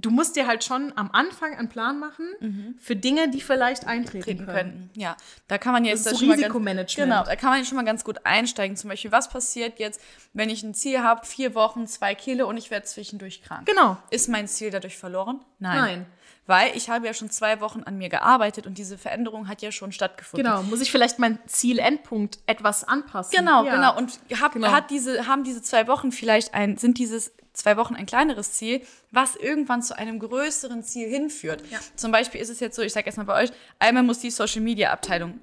du 0.00 0.10
musst 0.10 0.36
dir 0.36 0.46
halt 0.46 0.64
schon 0.64 0.92
am 0.96 1.10
Anfang 1.12 1.54
einen 1.56 1.68
Plan 1.68 1.98
machen 1.98 2.76
für 2.78 2.96
Dinge, 2.96 3.28
die 3.30 3.40
vielleicht 3.40 3.86
eintreten 3.86 4.46
könnten. 4.46 4.90
Ja, 4.94 5.16
da 5.48 5.58
kann 5.58 5.72
man 5.72 5.84
jetzt 5.84 6.06
Das 6.06 6.06
ist 6.06 6.06
da 6.06 6.10
so 6.12 6.18
schon 6.18 6.28
mal 6.28 6.34
ganz, 6.34 6.44
Risikomanagement. 6.44 7.10
genau, 7.10 7.24
da 7.24 7.36
kann 7.36 7.50
man 7.50 7.64
schon 7.64 7.76
mal 7.76 7.84
ganz 7.84 8.04
gut 8.04 8.24
einsteigen. 8.24 8.76
Zum 8.76 8.90
Beispiel, 8.90 9.12
was 9.12 9.28
passiert 9.28 9.78
jetzt, 9.78 10.00
wenn 10.32 10.50
ich 10.50 10.62
ein 10.62 10.74
Ziel 10.74 11.00
habe, 11.02 11.26
vier 11.26 11.54
Wochen, 11.54 11.86
zwei 11.86 12.14
Kilo 12.14 12.48
und 12.48 12.56
ich 12.56 12.70
werde 12.70 12.86
zwischendurch 12.86 13.42
krank? 13.42 13.66
Genau. 13.66 13.96
Ist 14.10 14.28
mein 14.28 14.46
Ziel 14.48 14.70
dadurch 14.70 14.96
verloren? 14.96 15.40
Nein. 15.58 15.76
Nein. 15.78 16.06
Weil 16.46 16.74
ich 16.74 16.88
habe 16.88 17.04
ja 17.06 17.12
schon 17.12 17.28
zwei 17.30 17.60
Wochen 17.60 17.82
an 17.82 17.98
mir 17.98 18.08
gearbeitet 18.08 18.66
und 18.66 18.78
diese 18.78 18.96
Veränderung 18.96 19.48
hat 19.48 19.60
ja 19.60 19.70
schon 19.70 19.92
stattgefunden. 19.92 20.46
Genau. 20.50 20.62
Muss 20.62 20.80
ich 20.80 20.90
vielleicht 20.90 21.18
mein 21.18 21.38
Zielendpunkt 21.46 22.38
etwas 22.46 22.84
anpassen? 22.84 23.36
Genau, 23.36 23.64
Ja. 23.64 23.74
genau. 23.74 23.96
Und 23.98 24.18
hab, 24.40 24.52
Genau. 24.54 24.70
Hat 24.72 24.90
diese, 24.90 25.26
haben 25.26 25.44
diese 25.44 25.60
zwei 25.60 25.86
Wochen 25.88 26.10
vielleicht 26.10 26.54
ein, 26.54 26.78
sind 26.78 26.96
dieses 26.98 27.32
zwei 27.58 27.76
Wochen 27.76 27.94
ein 27.94 28.06
kleineres 28.06 28.52
Ziel, 28.52 28.82
was 29.10 29.36
irgendwann 29.36 29.82
zu 29.82 29.96
einem 29.96 30.18
größeren 30.18 30.82
Ziel 30.82 31.08
hinführt. 31.08 31.62
Ja. 31.70 31.78
Zum 31.96 32.12
Beispiel 32.12 32.40
ist 32.40 32.48
es 32.48 32.60
jetzt 32.60 32.76
so, 32.76 32.82
ich 32.82 32.92
sage 32.92 33.06
erstmal 33.06 33.26
bei 33.26 33.42
euch, 33.42 33.50
einmal 33.78 34.02
muss 34.02 34.20
die 34.20 34.30
Social 34.30 34.62
Media 34.62 34.92
Abteilung 34.92 35.40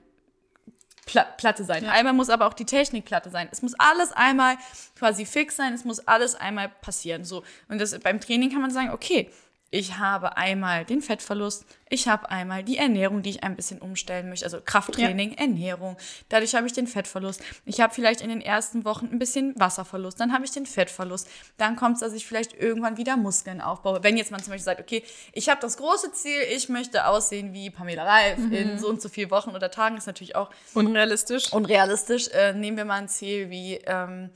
pla 1.06 1.24
Platte 1.24 1.64
sein. 1.64 1.84
Ja. 1.84 1.92
Einmal 1.92 2.14
muss 2.14 2.30
aber 2.30 2.48
auch 2.48 2.54
die 2.54 2.66
Technik 2.66 3.06
Platte 3.06 3.30
sein. 3.30 3.48
Es 3.52 3.62
muss 3.62 3.74
alles 3.78 4.12
einmal 4.12 4.58
quasi 4.98 5.26
fix 5.26 5.56
sein, 5.56 5.74
es 5.74 5.86
muss 5.86 6.00
alles 6.00 6.36
einmal 6.36 6.70
passieren. 6.70 7.24
So. 7.24 7.44
Und 7.70 7.80
das, 7.80 7.98
beim 8.00 8.20
Training 8.20 8.52
kann 8.52 8.62
man 8.62 8.72
sagen, 8.72 8.90
okay, 8.90 9.30
ich 9.76 9.98
habe 9.98 10.38
einmal 10.38 10.86
den 10.86 11.02
Fettverlust, 11.02 11.66
ich 11.90 12.08
habe 12.08 12.32
einmal 12.32 12.64
die 12.64 12.78
Ernährung, 12.78 13.22
die 13.24 13.32
ich 13.32 13.44
ein 13.44 13.58
bisschen 13.58 13.80
umstellen 13.80 14.30
möchte, 14.30 14.46
also 14.46 14.60
Krafttraining, 14.64 15.34
Ernährung. 15.34 15.98
Dadurch 16.30 16.56
habe 16.56 16.66
ich 16.66 16.72
den 16.72 16.88
Fettverlust. 16.88 17.44
Ich 17.66 17.82
habe 17.82 17.94
vielleicht 17.94 18.22
in 18.22 18.30
den 18.30 18.40
ersten 18.40 18.86
Wochen 18.86 19.10
ein 19.12 19.20
bisschen 19.20 19.54
Wasserverlust, 19.60 20.18
dann 20.18 20.32
habe 20.32 20.46
ich 20.46 20.52
den 20.52 20.66
Fettverlust. 20.66 21.28
Dann 21.58 21.76
kommt 21.76 21.96
es, 21.96 22.00
dass 22.00 22.14
ich 22.14 22.26
vielleicht 22.26 22.54
irgendwann 22.54 22.96
wieder 22.96 23.18
Muskeln 23.18 23.60
aufbaue. 23.60 24.02
Wenn 24.02 24.16
jetzt 24.16 24.32
man 24.32 24.42
zum 24.42 24.52
Beispiel 24.52 24.64
sagt, 24.64 24.80
okay, 24.80 25.04
ich 25.34 25.50
habe 25.50 25.60
das 25.60 25.76
große 25.76 26.14
Ziel, 26.14 26.40
ich 26.56 26.70
möchte 26.70 27.06
aussehen 27.06 27.52
wie 27.52 27.70
Pamela 27.70 28.06
Reif 28.06 28.40
in 28.52 28.80
so 28.80 28.88
und 28.88 29.02
so 29.02 29.10
vier 29.10 29.30
Wochen 29.30 29.50
oder 29.50 29.70
Tagen, 29.70 29.98
ist 29.98 30.08
natürlich 30.08 30.38
auch 30.38 30.50
Unrealistisch. 30.74 31.52
unrealistisch. 31.52 32.30
Äh, 32.30 32.54
nehmen 32.54 32.78
wir 32.78 32.86
mal 32.86 33.02
ein 33.02 33.10
Ziel 33.10 33.50
wie, 33.50 33.76
ähm, 33.86 34.30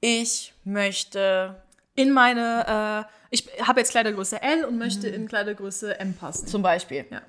ich 0.00 0.52
möchte 0.64 1.62
In 1.96 2.10
meine, 2.10 3.06
äh, 3.08 3.23
ich 3.34 3.46
habe 3.66 3.80
jetzt 3.80 3.90
Kleidergröße 3.90 4.40
L 4.40 4.64
und 4.64 4.78
möchte 4.78 5.08
Mhm. 5.08 5.14
in 5.14 5.28
Kleidergröße 5.28 5.98
M 6.00 6.14
passen. 6.14 6.46
zum 6.46 6.62
Beispiel 6.62 7.04
Ja. 7.10 7.20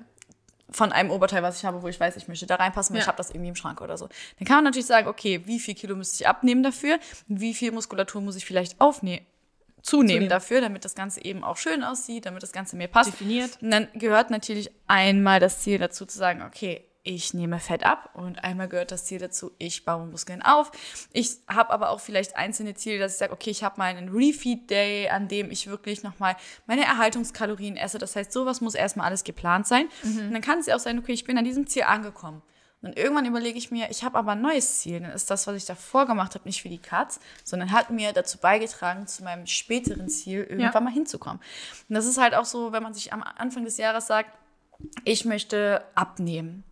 von 0.70 0.92
einem 0.92 1.10
Oberteil, 1.10 1.42
was 1.42 1.58
ich 1.58 1.64
habe, 1.64 1.82
wo 1.82 1.88
ich 1.88 1.98
weiß, 2.00 2.16
ich 2.16 2.28
möchte 2.28 2.46
da 2.46 2.56
reinpassen, 2.56 2.94
weil 2.94 2.98
Ja. 3.00 3.04
ich 3.04 3.08
habe 3.08 3.16
das 3.18 3.30
irgendwie 3.30 3.48
im 3.48 3.56
Schrank 3.56 3.80
oder 3.80 3.96
so. 3.98 4.08
Dann 4.38 4.46
kann 4.46 4.56
man 4.58 4.64
natürlich 4.64 4.86
sagen, 4.86 5.08
okay, 5.08 5.42
wie 5.44 5.58
viel 5.60 5.74
Kilo 5.74 5.94
müsste 5.96 6.22
ich 6.22 6.28
abnehmen 6.28 6.62
dafür? 6.62 6.98
Wie 7.28 7.54
viel 7.54 7.72
Muskulatur 7.72 8.20
muss 8.20 8.36
ich 8.36 8.44
vielleicht 8.46 8.80
aufnehmen? 8.80 9.24
Zunehmen, 9.82 10.08
Zunehmen. 10.08 10.28
dafür, 10.28 10.60
damit 10.60 10.84
das 10.84 10.96
Ganze 10.96 11.24
eben 11.24 11.44
auch 11.44 11.56
schön 11.56 11.84
aussieht, 11.84 12.26
damit 12.26 12.42
das 12.42 12.50
Ganze 12.52 12.74
mir 12.76 12.88
passt. 12.88 13.12
Definiert. 13.12 13.58
Und 13.62 13.70
dann 13.70 13.86
gehört 13.94 14.30
natürlich 14.30 14.70
einmal 14.88 15.38
das 15.38 15.60
Ziel 15.60 15.78
dazu 15.78 16.04
zu 16.06 16.18
sagen, 16.18 16.42
okay, 16.42 16.84
ich 17.06 17.34
nehme 17.34 17.60
Fett 17.60 17.84
ab 17.86 18.10
und 18.14 18.42
einmal 18.42 18.66
gehört 18.68 18.90
das 18.90 19.04
Ziel 19.04 19.20
dazu, 19.20 19.52
ich 19.58 19.84
baue 19.84 20.06
Muskeln 20.06 20.42
auf. 20.42 20.72
Ich 21.12 21.36
habe 21.46 21.70
aber 21.70 21.90
auch 21.90 22.00
vielleicht 22.00 22.34
einzelne 22.34 22.74
Ziele, 22.74 22.98
dass 22.98 23.12
ich 23.12 23.18
sage, 23.18 23.32
okay, 23.32 23.50
ich 23.50 23.62
habe 23.62 23.78
mal 23.78 23.84
einen 23.84 24.08
Refeed 24.08 24.68
Day, 24.68 25.08
an 25.08 25.28
dem 25.28 25.52
ich 25.52 25.68
wirklich 25.68 26.02
nochmal 26.02 26.36
meine 26.66 26.84
Erhaltungskalorien 26.84 27.76
esse. 27.76 27.98
Das 27.98 28.16
heißt, 28.16 28.32
sowas 28.32 28.60
muss 28.60 28.74
erstmal 28.74 29.06
alles 29.06 29.22
geplant 29.22 29.68
sein. 29.68 29.88
Und 30.02 30.32
dann 30.32 30.42
kann 30.42 30.58
es 30.58 30.66
ja 30.66 30.74
auch 30.74 30.80
sein, 30.80 30.98
okay, 30.98 31.12
ich 31.12 31.22
bin 31.24 31.38
an 31.38 31.44
diesem 31.44 31.68
Ziel 31.68 31.84
angekommen. 31.84 32.42
Und 32.82 32.98
irgendwann 32.98 33.24
überlege 33.24 33.56
ich 33.56 33.70
mir, 33.70 33.88
ich 33.90 34.02
habe 34.04 34.18
aber 34.18 34.32
ein 34.32 34.40
neues 34.42 34.80
Ziel. 34.80 35.00
Dann 35.00 35.12
ist 35.12 35.30
das, 35.30 35.46
was 35.46 35.54
ich 35.56 35.64
davor 35.64 36.06
gemacht 36.06 36.34
habe, 36.34 36.44
nicht 36.44 36.60
für 36.60 36.68
die 36.68 36.78
Katz, 36.78 37.20
sondern 37.44 37.70
hat 37.70 37.90
mir 37.90 38.12
dazu 38.12 38.38
beigetragen, 38.38 39.06
zu 39.06 39.22
meinem 39.22 39.46
späteren 39.46 40.08
Ziel 40.08 40.40
irgendwann 40.40 40.72
Ja. 40.72 40.80
mal 40.80 40.92
hinzukommen. 40.92 41.40
Und 41.88 41.94
das 41.94 42.04
ist 42.04 42.18
halt 42.18 42.34
auch 42.34 42.44
so, 42.44 42.72
wenn 42.72 42.82
man 42.82 42.94
sich 42.94 43.12
am 43.12 43.22
Anfang 43.22 43.64
des 43.64 43.76
Jahres 43.76 44.08
sagt, 44.08 44.30
ich 45.04 45.24
möchte 45.24 45.82
abnehmen. 45.94 46.62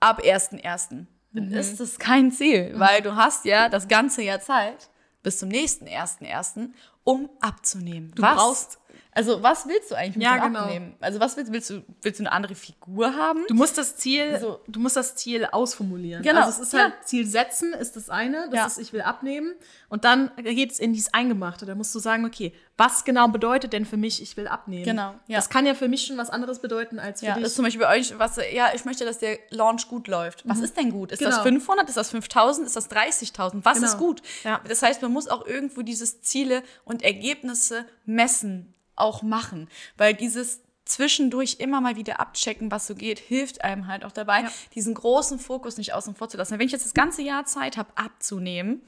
Ab 0.00 0.20
1.1. 0.22 1.06
Dann 1.32 1.48
Mhm. 1.48 1.54
ist 1.54 1.78
das 1.78 1.98
kein 1.98 2.32
Ziel, 2.32 2.72
weil 2.76 3.02
du 3.02 3.14
hast 3.16 3.44
ja 3.44 3.68
das 3.68 3.86
ganze 3.86 4.22
Jahr 4.22 4.40
Zeit 4.40 4.88
bis 5.22 5.38
zum 5.38 5.48
nächsten 5.50 5.86
1.1., 5.86 6.72
um 7.04 7.28
abzunehmen. 7.40 8.12
Du 8.14 8.22
was? 8.22 8.36
brauchst- 8.36 8.78
Also, 9.12 9.42
was 9.42 9.66
willst 9.66 9.90
du 9.90 9.96
eigentlich 9.96 10.16
mit 10.16 10.24
Ja, 10.24 10.34
dem 10.38 10.44
genau. 10.52 10.60
Abnehmen? 10.60 10.94
Also, 11.00 11.18
was 11.18 11.36
willst, 11.36 11.52
willst 11.52 11.70
du? 11.70 11.82
Willst 12.02 12.20
du 12.20 12.22
eine 12.22 12.32
andere 12.32 12.54
Figur 12.54 13.16
haben? 13.16 13.44
Du 13.48 13.54
musst 13.54 13.76
das 13.76 13.96
Ziel, 13.96 14.38
So. 14.40 14.60
du 14.68 14.78
musst 14.78 14.96
das 14.96 15.16
Ziel 15.16 15.46
ausformulieren. 15.46 16.22
Genau, 16.22 16.42
Also 16.42 16.62
es 16.62 16.68
ist 16.68 16.74
halt 16.74 16.94
ja. 16.94 17.04
Ziel 17.04 17.26
setzen 17.26 17.72
ist 17.72 17.96
das 17.96 18.08
eine, 18.08 18.46
das 18.50 18.54
Ja. 18.54 18.66
ist 18.66 18.78
ich 18.78 18.92
will 18.92 19.00
abnehmen 19.02 19.54
und 19.88 20.04
dann 20.04 20.30
geht 20.36 20.70
es 20.72 20.78
in 20.78 20.92
dieses 20.92 21.12
Eingemachte. 21.12 21.66
Da 21.66 21.74
musst 21.74 21.92
du 21.94 21.98
sagen, 21.98 22.24
okay, 22.24 22.52
was 22.76 23.04
genau 23.04 23.26
bedeutet 23.28 23.72
denn 23.72 23.84
für 23.84 23.96
mich 23.96 24.22
ich 24.22 24.36
will 24.36 24.46
abnehmen? 24.46 24.84
Genau, 24.84 25.14
ja. 25.26 25.36
Das 25.36 25.50
kann 25.50 25.66
ja 25.66 25.74
für 25.74 25.88
mich 25.88 26.06
schon 26.06 26.16
was 26.16 26.30
anderes 26.30 26.60
bedeuten 26.60 26.98
als 27.00 27.20
für 27.20 27.26
Ja, 27.26 27.34
dich. 27.34 27.42
das 27.42 27.50
ist 27.52 27.56
zum 27.56 27.64
Beispiel 27.64 27.82
bei 27.84 27.98
euch, 27.98 28.16
was, 28.18 28.38
ja, 28.52 28.70
ich 28.74 28.84
möchte, 28.84 29.04
dass 29.04 29.18
der 29.18 29.38
Launch 29.50 29.88
gut 29.88 30.06
läuft. 30.06 30.48
Was 30.48 30.60
ist 30.60 30.76
denn 30.76 30.90
gut? 30.92 31.10
Ist 31.10 31.20
das 31.22 31.30
Genau. 31.34 31.42
500? 31.42 31.88
Ist 31.88 31.96
das 31.96 32.10
5000? 32.10 32.66
Ist 32.66 32.76
das 32.76 32.88
30.000? 32.88 33.64
Was 33.64 33.78
Genau. 33.78 33.88
ist 33.88 33.98
gut? 33.98 34.22
Ja. 34.44 34.60
Das 34.68 34.82
heißt, 34.82 35.02
man 35.02 35.12
muss 35.12 35.26
auch 35.28 35.44
irgendwo 35.46 35.82
dieses 35.82 36.22
Ziele 36.22 36.62
und 36.84 37.02
Ergebnisse 37.02 37.84
messen, 38.06 38.72
auch 39.00 39.22
machen. 39.22 39.68
Weil 39.96 40.14
dieses 40.14 40.60
zwischendurch 40.84 41.56
immer 41.60 41.80
mal 41.80 41.96
wieder 41.96 42.18
abchecken, 42.20 42.70
was 42.70 42.86
so 42.86 42.94
geht, 42.94 43.18
hilft 43.20 43.62
einem 43.62 43.86
halt 43.86 44.04
auch 44.04 44.12
dabei, 44.12 44.42
Ja. 44.42 44.52
diesen 44.74 44.94
großen 44.94 45.38
Fokus 45.38 45.76
nicht 45.76 45.92
außen 45.94 46.14
vor 46.16 46.28
zu 46.28 46.36
lassen. 46.36 46.58
Wenn 46.58 46.66
ich 46.66 46.72
jetzt 46.72 46.84
das 46.84 46.94
ganze 46.94 47.22
Jahr 47.22 47.44
Zeit 47.44 47.76
habe, 47.76 47.90
abzunehmen, 47.96 48.82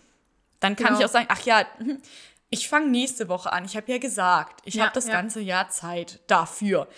dann 0.61 0.75
kann 0.77 0.89
Genau. 0.89 0.99
ich 1.01 1.05
auch 1.05 1.11
sagen, 1.11 1.27
ach 1.29 1.43
ja, 1.45 1.65
ich 2.51 2.69
fange 2.69 2.89
nächste 2.89 3.29
Woche 3.29 3.53
an. 3.53 3.65
Ich 3.65 3.77
habe 3.77 3.91
ja 3.91 3.99
gesagt, 3.99 4.61
ich 4.65 4.75
Ja, 4.75 4.85
habe 4.85 4.95
das 4.95 5.07
ja. 5.07 5.13
ganze 5.13 5.41
Jahr 5.41 5.69
Zeit 5.71 6.21
dafür. 6.27 6.89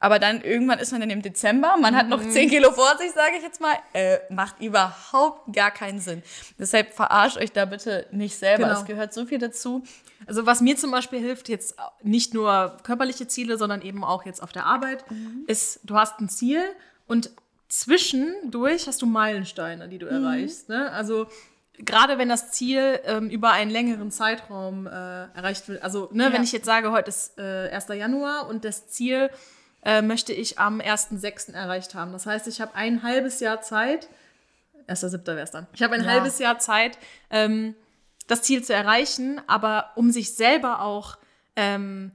Aber 0.00 0.18
dann 0.20 0.42
irgendwann 0.42 0.78
ist 0.78 0.92
man 0.92 1.00
dann 1.00 1.10
im 1.10 1.22
Dezember, 1.22 1.76
man 1.76 1.96
hat 1.96 2.04
Mhm. 2.04 2.10
noch 2.10 2.28
10 2.28 2.48
Kilo 2.48 2.70
vor 2.70 2.96
sich, 2.98 3.10
sage 3.12 3.32
ich 3.36 3.42
jetzt 3.42 3.60
mal. 3.60 3.74
Äh, 3.92 4.18
macht 4.30 4.60
überhaupt 4.60 5.52
gar 5.52 5.72
keinen 5.72 5.98
Sinn. 5.98 6.22
Deshalb 6.58 6.94
verarscht 6.94 7.36
euch 7.36 7.50
da 7.50 7.64
bitte 7.64 8.06
nicht 8.12 8.36
selber. 8.38 8.64
Genau. 8.68 8.78
Es 8.80 8.84
gehört 8.86 9.12
so 9.12 9.26
viel 9.26 9.38
dazu. 9.38 9.82
Also 10.26 10.46
was 10.46 10.60
mir 10.60 10.76
zum 10.76 10.92
Beispiel 10.92 11.18
hilft, 11.18 11.48
jetzt 11.48 11.74
nicht 12.02 12.32
nur 12.32 12.76
körperliche 12.84 13.26
Ziele, 13.26 13.58
sondern 13.58 13.82
eben 13.82 14.04
auch 14.04 14.24
jetzt 14.24 14.40
auf 14.42 14.52
der 14.52 14.66
Arbeit, 14.66 15.10
Mhm. 15.10 15.44
ist, 15.48 15.80
du 15.82 15.96
hast 15.96 16.20
ein 16.20 16.28
Ziel 16.28 16.62
und 17.08 17.30
zwischendurch 17.68 18.86
hast 18.86 19.02
du 19.02 19.06
Meilensteine, 19.06 19.88
die 19.88 19.98
du 19.98 20.06
Mhm. 20.06 20.24
erreichst. 20.24 20.68
Ne? 20.68 20.90
Also 20.92 21.26
gerade 21.78 22.18
wenn 22.18 22.28
das 22.28 22.50
Ziel 22.52 23.00
ähm, 23.04 23.30
über 23.30 23.50
einen 23.52 23.70
längeren 23.70 24.10
Zeitraum 24.10 24.86
äh, 24.86 24.90
erreicht 24.90 25.68
wird, 25.68 25.82
also 25.82 26.08
ne, 26.12 26.24
Ja. 26.24 26.32
wenn 26.32 26.42
ich 26.42 26.52
jetzt 26.52 26.66
sage, 26.66 26.90
heute 26.92 27.08
ist 27.08 27.38
äh, 27.38 27.68
1. 27.70 27.94
Januar 27.94 28.48
und 28.48 28.64
das 28.64 28.88
Ziel 28.88 29.30
äh, 29.82 30.02
möchte 30.02 30.32
ich 30.32 30.58
am 30.58 30.80
1.6. 30.80 31.52
erreicht 31.54 31.94
haben. 31.94 32.12
Das 32.12 32.26
heißt, 32.26 32.46
ich 32.48 32.60
habe 32.60 32.74
ein 32.74 33.02
halbes 33.02 33.40
Jahr 33.40 33.60
Zeit, 33.60 34.08
1.7. 34.88 35.26
wäre 35.26 35.40
es 35.40 35.50
dann. 35.50 35.66
Ich 35.74 35.82
habe 35.82 35.94
ein 35.94 36.04
Ja. 36.04 36.10
halbes 36.10 36.38
Jahr 36.38 36.58
Zeit, 36.58 36.98
ähm, 37.30 37.74
das 38.26 38.42
Ziel 38.42 38.62
zu 38.64 38.74
erreichen, 38.74 39.40
aber 39.46 39.90
um 39.94 40.10
sich 40.10 40.34
selber 40.34 40.82
auch 40.82 41.16
ähm, 41.56 42.12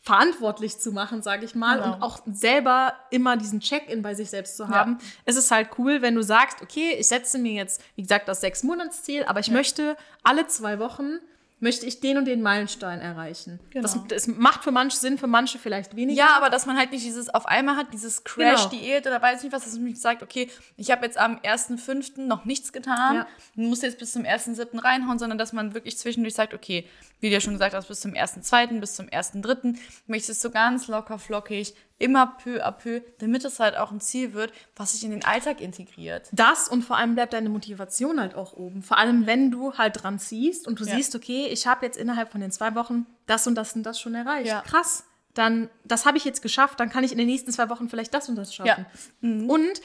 verantwortlich 0.00 0.78
zu 0.78 0.92
machen, 0.92 1.22
sage 1.22 1.46
ich 1.46 1.54
mal, 1.54 1.78
Genau. 1.80 1.94
und 1.94 2.02
auch 2.02 2.18
selber 2.30 2.92
immer 3.10 3.38
diesen 3.38 3.60
Check-in 3.60 4.02
bei 4.02 4.14
sich 4.14 4.28
selbst 4.28 4.56
zu 4.58 4.68
haben, 4.68 4.98
ist 5.24 5.36
es 5.36 5.50
halt 5.50 5.70
cool, 5.78 6.02
wenn 6.02 6.14
du 6.14 6.22
sagst, 6.22 6.60
okay, 6.60 6.94
ich 6.98 7.08
setze 7.08 7.38
mir 7.38 7.52
jetzt, 7.52 7.82
wie 7.96 8.02
gesagt, 8.02 8.28
das 8.28 8.42
Sechs-Monats-Ziel, 8.42 9.24
aber 9.24 9.40
ich 9.40 9.50
möchte 9.50 9.96
alle 10.22 10.46
zwei 10.46 10.78
Wochen 10.78 11.20
möchte 11.60 11.86
ich 11.86 12.00
den 12.00 12.18
und 12.18 12.26
den 12.26 12.42
Meilenstein 12.42 13.00
erreichen. 13.00 13.58
Genau. 13.70 13.82
Das, 13.82 13.98
das 14.08 14.26
macht 14.26 14.64
für 14.64 14.70
manche 14.72 14.96
Sinn, 14.98 15.16
für 15.18 15.26
manche 15.26 15.58
vielleicht 15.58 15.96
weniger. 15.96 16.18
Ja, 16.18 16.36
aber 16.36 16.50
dass 16.50 16.66
man 16.66 16.76
halt 16.76 16.90
nicht 16.92 17.04
dieses 17.04 17.28
auf 17.30 17.46
einmal 17.46 17.76
hat, 17.76 17.92
dieses 17.92 18.24
Crash-Diät 18.24 19.06
oder 19.06 19.22
weiß 19.22 19.42
nicht 19.42 19.52
was, 19.52 19.64
dass 19.64 19.74
man 19.74 19.84
nicht 19.84 20.00
sagt, 20.00 20.22
okay, 20.22 20.50
ich 20.76 20.90
habe 20.90 21.06
jetzt 21.06 21.16
am 21.16 21.38
1.5. 21.38 22.20
noch 22.20 22.44
nichts 22.44 22.72
getan, 22.72 23.16
Ja. 23.16 23.26
muss 23.54 23.82
jetzt 23.82 23.98
bis 23.98 24.12
zum 24.12 24.24
1.7. 24.24 24.82
reinhauen, 24.82 25.18
sondern 25.18 25.38
dass 25.38 25.52
man 25.52 25.74
wirklich 25.74 25.96
zwischendurch 25.96 26.34
sagt, 26.34 26.52
okay, 26.54 26.86
wie 27.24 27.30
du 27.30 27.34
ja 27.36 27.40
schon 27.40 27.54
gesagt 27.54 27.74
hast, 27.74 27.88
bis 27.88 28.00
zum 28.00 28.12
1.2., 28.12 28.80
bis 28.80 28.96
zum 28.96 29.06
1.3. 29.06 29.78
möchtest 30.06 30.44
du 30.44 30.48
so 30.48 30.52
ganz 30.52 30.88
locker 30.88 31.18
flockig, 31.18 31.74
immer 31.98 32.26
peu 32.26 32.62
à 32.62 32.70
peu, 32.70 33.00
damit 33.18 33.46
es 33.46 33.60
halt 33.60 33.78
auch 33.78 33.90
ein 33.92 34.00
Ziel 34.02 34.34
wird, 34.34 34.52
was 34.76 34.92
sich 34.92 35.04
in 35.04 35.10
den 35.10 35.24
Alltag 35.24 35.62
integriert. 35.62 36.28
Das 36.32 36.68
und 36.68 36.82
vor 36.82 36.98
allem 36.98 37.14
bleibt 37.14 37.32
deine 37.32 37.48
Motivation 37.48 38.20
halt 38.20 38.34
auch 38.34 38.52
oben. 38.52 38.82
Vor 38.82 38.98
allem, 38.98 39.26
wenn 39.26 39.50
du 39.50 39.72
halt 39.72 40.02
dran 40.02 40.18
ziehst 40.18 40.68
und 40.68 40.78
du 40.80 40.84
Ja. 40.84 40.96
siehst, 40.96 41.14
okay, 41.16 41.46
ich 41.46 41.66
habe 41.66 41.86
jetzt 41.86 41.96
innerhalb 41.96 42.30
von 42.30 42.42
den 42.42 42.50
zwei 42.50 42.74
Wochen 42.74 43.06
das 43.24 43.46
und 43.46 43.54
das 43.54 43.74
und 43.74 43.84
das 43.84 43.98
schon 43.98 44.14
erreicht. 44.14 44.48
Ja. 44.48 44.60
Krass. 44.60 45.04
Dann, 45.32 45.70
das 45.82 46.04
habe 46.04 46.18
ich 46.18 46.26
jetzt 46.26 46.42
geschafft, 46.42 46.78
dann 46.78 46.90
kann 46.90 47.04
ich 47.04 47.12
in 47.12 47.16
den 47.16 47.26
nächsten 47.26 47.52
zwei 47.52 47.70
Wochen 47.70 47.88
vielleicht 47.88 48.12
das 48.12 48.28
und 48.28 48.36
das 48.36 48.54
schaffen. 48.54 48.84
Und 49.22 49.80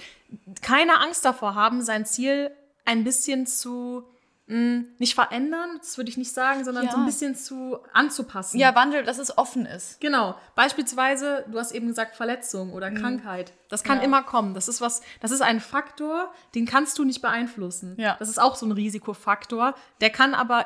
keine 0.62 1.00
Angst 1.00 1.24
davor 1.24 1.55
haben, 1.55 1.84
sein 1.84 2.05
Ziel 2.05 2.51
ein 2.84 3.05
bisschen 3.05 3.48
zu, 3.48 4.03
mh, 4.50 4.84
nicht 4.98 5.15
verändern, 5.15 5.77
das 5.77 5.98
würde 5.98 6.10
ich 6.10 6.18
nicht 6.18 6.34
sagen, 6.34 6.65
sondern 6.65 6.86
Ja. 6.86 6.91
so 6.91 6.98
ein 6.98 7.06
bisschen 7.06 7.36
zu 7.36 7.77
anzupassen. 7.94 8.60
Ja, 8.60 8.74
Wandel, 8.75 9.03
dass 9.03 9.18
es 9.20 9.38
offen 9.38 9.65
ist. 9.65 10.01
Genau. 10.01 10.36
Beispielsweise, 10.56 11.46
du 11.51 11.58
hast 11.60 11.72
eben 11.72 11.88
gesagt 11.88 12.15
Verletzung 12.15 12.74
oder 12.74 12.91
Krankheit. 12.91 13.53
Das 13.70 13.84
kann 13.84 14.00
Genau. 14.00 14.08
immer 14.08 14.24
kommen. 14.24 14.53
Das 14.53 14.68
ist 14.68 14.82
was, 14.82 15.01
das 15.22 15.32
ist 15.32 15.41
ein 15.41 15.60
Faktor, 15.60 16.34
den 16.56 16.65
kannst 16.65 16.98
du 16.98 17.06
nicht 17.06 17.22
beeinflussen. 17.22 17.96
Ja. 17.98 18.15
Das 18.20 18.27
ist 18.27 18.39
auch 18.39 18.56
so 18.56 18.65
ein 18.65 18.72
Risikofaktor. 18.72 19.75
Der 20.01 20.10
kann 20.10 20.34
aber 20.34 20.65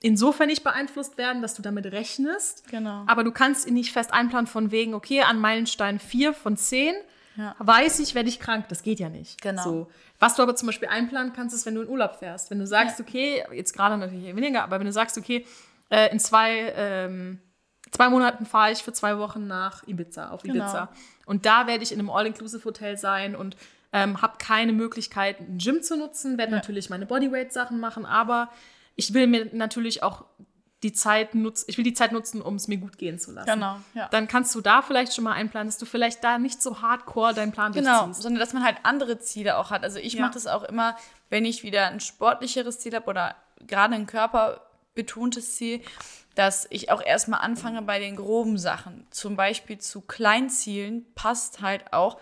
insofern 0.00 0.48
nicht 0.48 0.64
beeinflusst 0.64 1.16
werden, 1.16 1.40
dass 1.40 1.54
du 1.54 1.62
damit 1.62 1.86
rechnest. 1.86 2.68
Genau. 2.70 3.04
Aber 3.06 3.24
du 3.24 3.32
kannst 3.32 3.66
ihn 3.66 3.74
nicht 3.74 3.92
fest 3.92 4.12
einplanen 4.12 4.46
von 4.46 4.70
wegen, 4.70 4.92
okay, 4.92 5.22
an 5.22 5.38
Meilenstein 5.38 5.98
4 5.98 6.34
von 6.34 6.56
10 6.56 6.94
Ja. 7.36 7.54
weiß 7.58 7.98
ich, 8.00 8.14
werde 8.14 8.28
ich 8.28 8.38
krank. 8.38 8.66
Das 8.68 8.82
geht 8.82 9.00
ja 9.00 9.08
nicht. 9.08 9.40
Genau. 9.42 9.62
So. 9.62 9.90
Was 10.18 10.36
du 10.36 10.42
aber 10.42 10.54
zum 10.56 10.66
Beispiel 10.66 10.88
einplanen 10.88 11.32
kannst, 11.32 11.54
ist, 11.54 11.66
wenn 11.66 11.74
du 11.74 11.82
in 11.82 11.88
Urlaub 11.88 12.16
fährst. 12.16 12.50
Wenn 12.50 12.58
du 12.60 12.66
sagst, 12.66 13.00
okay, 13.00 13.44
jetzt 13.52 13.72
gerade 13.74 13.96
natürlich 13.98 14.34
weniger, 14.36 14.62
aber 14.62 14.78
wenn 14.78 14.86
du 14.86 14.92
sagst, 14.92 15.18
okay, 15.18 15.44
äh, 15.90 16.10
in 16.12 16.20
zwei, 16.20 16.72
ähm, 16.76 17.40
zwei 17.90 18.08
Monaten 18.08 18.46
fahre 18.46 18.72
ich 18.72 18.82
für 18.82 18.92
zwei 18.92 19.18
Wochen 19.18 19.46
nach 19.46 19.86
Ibiza, 19.86 20.30
auf 20.30 20.42
Genau. 20.42 20.64
Ibiza. 20.64 20.88
Und 21.26 21.44
da 21.44 21.66
werde 21.66 21.82
ich 21.82 21.92
in 21.92 21.98
einem 21.98 22.10
All-Inclusive-Hotel 22.10 22.96
sein 22.96 23.34
und 23.34 23.56
ähm, 23.92 24.22
habe 24.22 24.38
keine 24.38 24.72
Möglichkeit, 24.72 25.40
ein 25.40 25.58
Gym 25.58 25.82
zu 25.82 25.96
nutzen, 25.96 26.38
werde 26.38 26.52
natürlich 26.52 26.90
meine 26.90 27.06
Bodyweight-Sachen 27.06 27.78
machen, 27.78 28.04
aber 28.06 28.50
ich 28.96 29.12
will 29.14 29.26
mir 29.26 29.48
natürlich 29.52 30.02
auch 30.02 30.24
die 30.84 30.92
Zeit 30.92 31.34
nutzen, 31.34 31.64
ich 31.66 31.76
will 31.78 31.82
die 31.84 31.94
Zeit 31.94 32.12
nutzen, 32.12 32.40
um 32.40 32.54
es 32.54 32.68
mir 32.68 32.76
gut 32.76 32.98
gehen 32.98 33.18
zu 33.18 33.32
lassen. 33.32 33.50
Genau, 33.50 33.76
ja. 33.94 34.06
Dann 34.10 34.28
kannst 34.28 34.54
du 34.54 34.60
da 34.60 34.82
vielleicht 34.82 35.12
schon 35.14 35.24
mal 35.24 35.32
einplanen, 35.32 35.66
dass 35.68 35.78
du 35.78 35.86
vielleicht 35.86 36.22
da 36.22 36.38
nicht 36.38 36.62
so 36.62 36.80
hardcore 36.82 37.34
deinen 37.34 37.50
Plan 37.50 37.72
Genau, 37.72 38.04
durchziehst. 38.04 38.22
sondern 38.22 38.38
dass 38.38 38.52
man 38.52 38.62
halt 38.62 38.76
andere 38.84 39.18
Ziele 39.18 39.56
auch 39.58 39.70
hat. 39.70 39.82
Also 39.82 39.98
ich 39.98 40.12
Ja. 40.14 40.20
mache 40.22 40.34
das 40.34 40.46
auch 40.46 40.62
immer, 40.62 40.96
wenn 41.30 41.44
ich 41.44 41.64
wieder 41.64 41.88
ein 41.88 41.98
sportlicheres 41.98 42.78
Ziel 42.78 42.94
habe 42.94 43.06
oder 43.06 43.34
gerade 43.66 43.94
ein 43.94 44.06
körperbetontes 44.06 45.56
Ziel, 45.56 45.80
dass 46.34 46.66
ich 46.70 46.90
auch 46.90 47.00
erstmal 47.02 47.40
anfange 47.40 47.82
bei 47.82 47.98
den 47.98 48.16
groben 48.16 48.58
Sachen. 48.58 49.06
Zum 49.10 49.36
Beispiel 49.36 49.78
zu 49.78 50.00
Kleinzielen 50.00 51.06
passt 51.14 51.60
halt 51.60 51.92
auch 51.92 52.18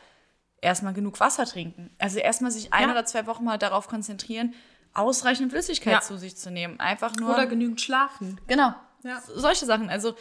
erstmal 0.60 0.92
genug 0.92 1.18
Wasser 1.18 1.44
trinken. 1.46 1.90
Also 1.98 2.18
erstmal 2.18 2.50
sich 2.52 2.72
ein 2.72 2.84
Ja. 2.84 2.90
oder 2.92 3.04
zwei 3.04 3.26
Wochen 3.26 3.44
mal 3.44 3.58
darauf 3.58 3.88
konzentrieren, 3.88 4.54
ausreichend 4.94 5.50
Flüssigkeit 5.52 5.92
Ja. 5.94 6.00
zu 6.00 6.16
sich 6.18 6.36
zu 6.36 6.50
nehmen. 6.50 6.78
Einfach 6.80 7.14
nur. 7.16 7.30
Oder 7.34 7.46
genügend 7.46 7.80
schlafen. 7.80 8.40
Genau. 8.46 8.74
Ja. 9.02 9.20
So- 9.26 9.38
Solche 9.40 9.66
Sachen. 9.66 9.88
Also 9.90 10.14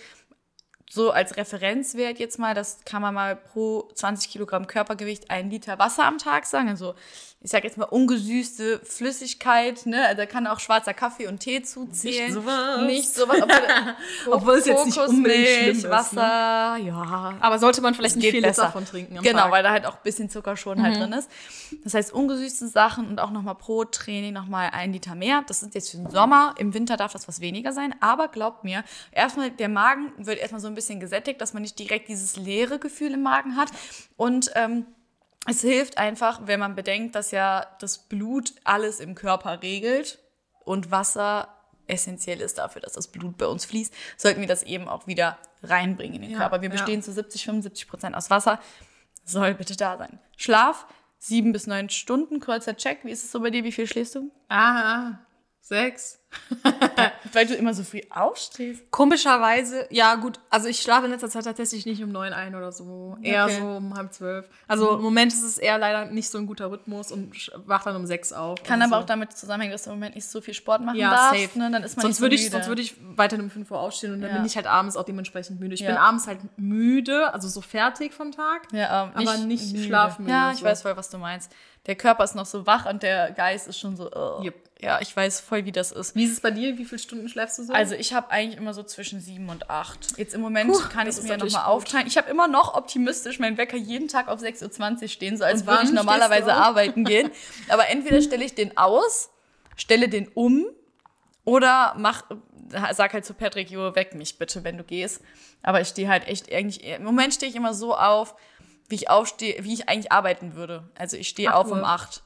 so 0.94 1.12
als 1.12 1.38
Referenzwert 1.38 2.20
jetzt 2.20 2.38
mal, 2.38 2.54
das 2.54 2.80
kann 2.86 3.02
man 3.02 3.14
mal 3.14 3.36
pro 3.38 3.88
20 3.96 4.30
Kilogramm 4.30 4.68
Körpergewicht 4.68 5.32
ein 5.32 5.50
Liter 5.50 5.80
Wasser 5.80 6.04
am 6.06 6.18
Tag 6.18 6.46
sagen. 6.46 6.68
Also 6.68 6.96
ich 7.44 7.50
sage 7.50 7.66
jetzt 7.66 7.76
mal 7.78 7.86
ungesüßte 7.86 8.82
Flüssigkeit, 8.84 9.88
ne? 9.88 10.06
Also 10.06 10.18
Da 10.18 10.26
kann 10.28 10.46
auch 10.46 10.60
schwarzer 10.60 10.94
Kaffee 10.94 11.26
und 11.28 11.40
Tee 11.40 11.64
zuzählen. 11.64 12.26
Nicht 12.26 12.34
sowas. 12.36 12.82
Nicht 12.86 13.16
sowas. 13.16 13.38
Obwohl, 13.42 13.58
Obwohl 14.34 14.54
es 14.56 14.66
jetzt 14.68 14.86
nicht 14.86 14.98
unbedingt 15.00 15.48
schlimm 15.48 15.72
ist, 15.72 15.84
ne? 15.84 15.90
Wasser, 15.90 16.78
ja. 16.78 17.34
Aber 17.40 17.58
sollte 17.58 17.82
man 17.82 17.96
vielleicht 17.96 18.18
nicht 18.18 18.30
viel 18.30 18.42
besser. 18.44 18.64
davon 18.64 18.86
trinken 18.86 19.18
am 19.18 19.24
Genau, 19.24 19.40
Tag. 19.40 19.48
Mhm. 19.48 19.52
weil 19.54 19.64
da 19.64 19.72
halt 19.72 19.86
auch 19.88 19.94
ein 19.96 20.04
bisschen 20.04 20.30
Zucker 20.30 20.56
schon 20.56 20.84
halt 20.84 20.98
drin 20.98 21.14
ist. 21.14 21.32
Das 21.84 21.94
heißt, 21.96 22.14
ungesüßte 22.14 22.68
Sachen 22.68 23.08
und 23.08 23.20
auch 23.20 23.32
nochmal 23.32 23.56
pro 23.56 23.86
Training 23.86 24.34
nochmal 24.34 24.70
ein 24.74 24.94
Liter 24.94 25.16
mehr. 25.16 25.44
Das 25.48 25.64
ist 25.64 25.74
jetzt 25.74 25.90
für 25.92 25.98
den 25.98 26.12
Sommer. 26.12 26.54
Im 26.60 26.76
Winter 26.76 26.96
darf 26.96 27.14
das 27.14 27.28
was 27.28 27.40
weniger 27.42 27.72
sein. 27.72 27.96
Aber 28.02 28.28
glaubt 28.28 28.64
mir, 28.64 28.84
erstmal 29.12 29.50
der 29.50 29.70
Magen 29.70 30.12
wird 30.18 30.38
erstmal 30.38 30.62
so 30.62 30.68
ein 30.68 30.76
bisschen 30.76 30.81
gesättigt, 30.90 31.42
dass 31.42 31.54
man 31.54 31.62
nicht 31.62 31.78
direkt 31.80 32.10
dieses 32.10 32.36
leere 32.36 32.80
Gefühl 32.80 33.14
im 33.14 33.24
Magen 33.24 33.56
hat. 33.56 33.70
Und 34.18 34.52
ähm, 34.56 34.86
es 35.48 35.62
hilft 35.62 35.98
einfach, 35.98 36.42
wenn 36.46 36.60
man 36.60 36.76
bedenkt, 36.76 37.16
dass 37.16 37.32
ja 37.32 37.66
das 37.80 37.98
Blut 37.98 38.54
alles 38.64 39.00
im 39.00 39.16
Körper 39.16 39.62
regelt 39.62 40.20
und 40.66 40.92
Wasser 40.92 41.48
essentiell 41.88 42.42
ist 42.42 42.58
dafür, 42.58 42.82
dass 42.82 42.94
das 42.94 43.08
Blut 43.08 43.38
bei 43.38 43.48
uns 43.48 43.66
fließt, 43.66 43.94
sollten 44.18 44.42
wir 44.42 44.48
das 44.48 44.64
eben 44.64 44.88
auch 44.88 45.08
wieder 45.08 45.38
reinbringen 45.64 46.16
in 46.16 46.22
den 46.22 46.32
Ja, 46.32 46.38
Körper. 46.38 46.62
Wir 46.62 46.70
ja. 46.70 46.74
bestehen 46.74 47.02
zu 47.02 47.12
70, 47.12 47.46
75 47.46 47.88
Prozent 47.88 48.16
aus 48.16 48.30
Wasser. 48.30 48.60
Soll 49.24 49.54
bitte 49.54 49.76
da 49.76 49.98
sein. 49.98 50.20
Schlaf, 50.38 50.88
sieben 51.18 51.52
bis 51.52 51.68
neun 51.68 51.90
Stunden, 51.90 52.40
kurzer 52.40 52.76
Check. 52.76 53.04
Wie 53.04 53.12
ist 53.12 53.24
es 53.24 53.32
so 53.32 53.40
bei 53.42 53.50
dir? 53.50 53.64
Wie 53.64 53.72
viel 53.72 53.88
schläfst 53.88 54.16
du? 54.16 54.32
Ah, 54.50 55.20
sechs. 55.60 56.21
Weil 57.34 57.46
du 57.46 57.54
immer 57.56 57.74
so 57.74 57.84
früh 57.84 58.02
aufstehst. 58.10 58.90
Komischerweise, 58.92 59.88
ja 59.90 60.16
gut, 60.16 60.40
also 60.50 60.68
ich 60.68 60.80
schlafe 60.82 61.06
in 61.06 61.12
letzter 61.12 61.30
Zeit 61.30 61.46
tatsächlich 61.46 61.86
nicht 61.86 62.04
um 62.04 62.12
neun 62.12 62.34
ein 62.34 62.56
oder 62.56 62.72
so. 62.72 63.18
Eher 63.22 63.46
Okay. 63.46 63.58
so 63.60 63.66
um 63.66 63.94
halb 63.96 64.14
zwölf. 64.14 64.48
Also 64.68 64.96
im 64.96 65.02
Moment 65.02 65.32
ist 65.34 65.44
es 65.44 65.58
eher 65.58 65.78
leider 65.78 66.06
nicht 66.06 66.30
so 66.30 66.38
ein 66.38 66.46
guter 66.48 66.70
Rhythmus 66.72 67.12
und 67.12 67.52
wach 67.66 67.84
dann 67.84 67.96
um 67.96 68.06
sechs 68.06 68.34
auf. 68.34 68.62
Kann 68.64 68.82
Also 68.82 68.94
aber 68.96 69.02
so. 69.02 69.04
auch 69.04 69.08
damit 69.08 69.34
zusammenhängen, 69.34 69.72
dass 69.72 69.84
du 69.84 69.92
im 69.92 69.98
Moment 69.98 70.16
nicht 70.16 70.28
so 70.28 70.42
viel 70.42 70.54
Sport 70.54 70.82
machen 70.84 70.98
ja, 70.98 71.12
darfst. 71.12 71.42
safe. 71.44 71.60
Ne? 71.60 71.72
Dann 71.72 71.84
ist 71.84 71.96
man 71.98 72.02
sonst 72.04 72.10
nicht 72.12 72.18
so 72.18 72.22
würde 72.24 72.36
ich, 72.36 72.42
müde. 72.44 72.52
sonst 72.52 72.68
würde 72.68 72.82
ich 72.82 72.96
weiterhin 73.18 73.46
um 73.46 73.52
5 73.52 73.72
Uhr 73.72 73.80
aufstehen 73.80 74.14
und 74.14 74.22
dann 74.22 74.32
Ja. 74.32 74.38
bin 74.38 74.46
ich 74.46 74.56
halt 74.56 74.68
abends 74.68 74.98
auch 74.98 75.04
dementsprechend 75.04 75.60
müde. 75.60 75.74
Ich 75.74 75.82
Ja. 75.82 75.88
bin 75.88 75.98
abends 75.98 76.28
halt 76.28 76.40
müde, 76.58 77.34
also 77.34 77.48
so 77.48 77.62
fertig 77.62 78.14
vom 78.14 78.32
Tag. 78.32 78.68
Ja, 78.74 79.06
ähm, 79.06 79.12
Aber 79.16 79.38
nicht 79.38 79.72
müde. 79.74 79.84
schlafmüde, 79.86 80.32
Ja, 80.32 80.52
ich 80.52 80.60
so. 80.60 80.66
weiß 80.66 80.82
voll, 80.82 80.98
was 80.98 81.10
du 81.10 81.18
meinst. 81.18 81.52
Der 81.88 81.96
Körper 81.96 82.24
ist 82.24 82.36
noch 82.36 82.46
so 82.46 82.68
wach 82.68 82.86
und 82.86 83.02
der 83.02 83.32
Geist 83.32 83.68
ist 83.68 83.80
schon 83.80 83.96
so. 83.96 84.06
Uh. 84.12 84.44
Yep. 84.44 84.56
Ja, 84.82 85.00
ich 85.00 85.16
weiß 85.16 85.42
voll, 85.42 85.66
wie 85.66 85.72
das 85.72 85.92
ist. 85.92 86.16
Wie 86.22 86.26
ist 86.26 86.34
es 86.34 86.40
bei 86.40 86.52
dir? 86.52 86.78
Wie 86.78 86.86
viele 86.86 87.00
Stunden 87.00 87.28
schläfst 87.30 87.58
du 87.58 87.64
so? 87.64 87.74
Also 87.74 87.96
ich 87.96 88.14
habe 88.14 88.30
eigentlich 88.30 88.56
immer 88.56 88.76
so 88.76 88.84
zwischen 88.84 89.20
sieben 89.20 89.50
und 89.50 89.72
acht. 89.72 90.20
Jetzt 90.20 90.36
im 90.36 90.42
Moment 90.42 90.72
Puh, 90.72 90.80
kann 90.90 91.08
ich 91.08 91.18
es 91.18 91.24
mir 91.24 91.36
nochmal 91.36 91.66
aufteilen. 91.66 92.06
Ich 92.06 92.16
habe 92.16 92.30
immer 92.30 92.48
noch 92.48 92.76
optimistisch 92.76 93.40
meinen 93.40 93.58
Wecker 93.58 93.76
jeden 93.76 94.08
Tag 94.08 94.28
auf 94.28 94.40
6.20 94.40 95.02
Uhr 95.02 95.08
stehen, 95.08 95.36
so 95.36 95.44
als 95.44 95.66
würde 95.66 95.86
ich 95.86 95.92
normalerweise 95.92 96.54
arbeiten 96.54 97.06
gehen. 97.06 97.32
Aber 97.70 97.90
entweder 97.90 98.22
stelle 98.22 98.46
ich 98.46 98.54
den 98.54 98.78
aus, 98.78 99.32
stelle 99.76 100.10
den 100.10 100.28
um 100.28 100.68
oder 101.44 101.96
mach, 101.98 102.22
sag 102.92 103.14
halt 103.14 103.26
zu 103.26 103.34
Patrick, 103.34 103.72
Jo, 103.72 103.96
weck 103.96 104.14
mich 104.14 104.38
bitte, 104.38 104.64
wenn 104.64 104.78
du 104.78 104.84
gehst. 104.84 105.24
Aber 105.64 105.82
ich 105.82 105.88
stehe 105.88 106.08
halt 106.08 106.28
echt 106.28 106.54
eigentlich, 106.54 106.84
im 106.84 107.04
Moment 107.04 107.34
stehe 107.34 107.50
ich 107.50 107.56
immer 107.56 107.74
so 107.74 107.96
auf, 107.98 108.36
wie 108.90 108.96
ich 108.96 109.10
aufstehe, 109.10 109.64
wie 109.64 109.74
ich 109.74 109.90
eigentlich 109.90 110.12
arbeiten 110.12 110.54
würde. 110.54 110.88
Also 110.96 111.18
ich 111.18 111.30
stehe 111.30 111.56
auf 111.56 111.72
um 111.72 111.80
Uhr. 111.80 111.88
acht. 111.88 112.22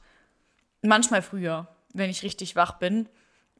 Manchmal 0.82 1.22
früher, 1.22 1.68
wenn 1.94 2.10
ich 2.10 2.22
richtig 2.22 2.56
wach 2.56 2.78
bin. 2.78 3.08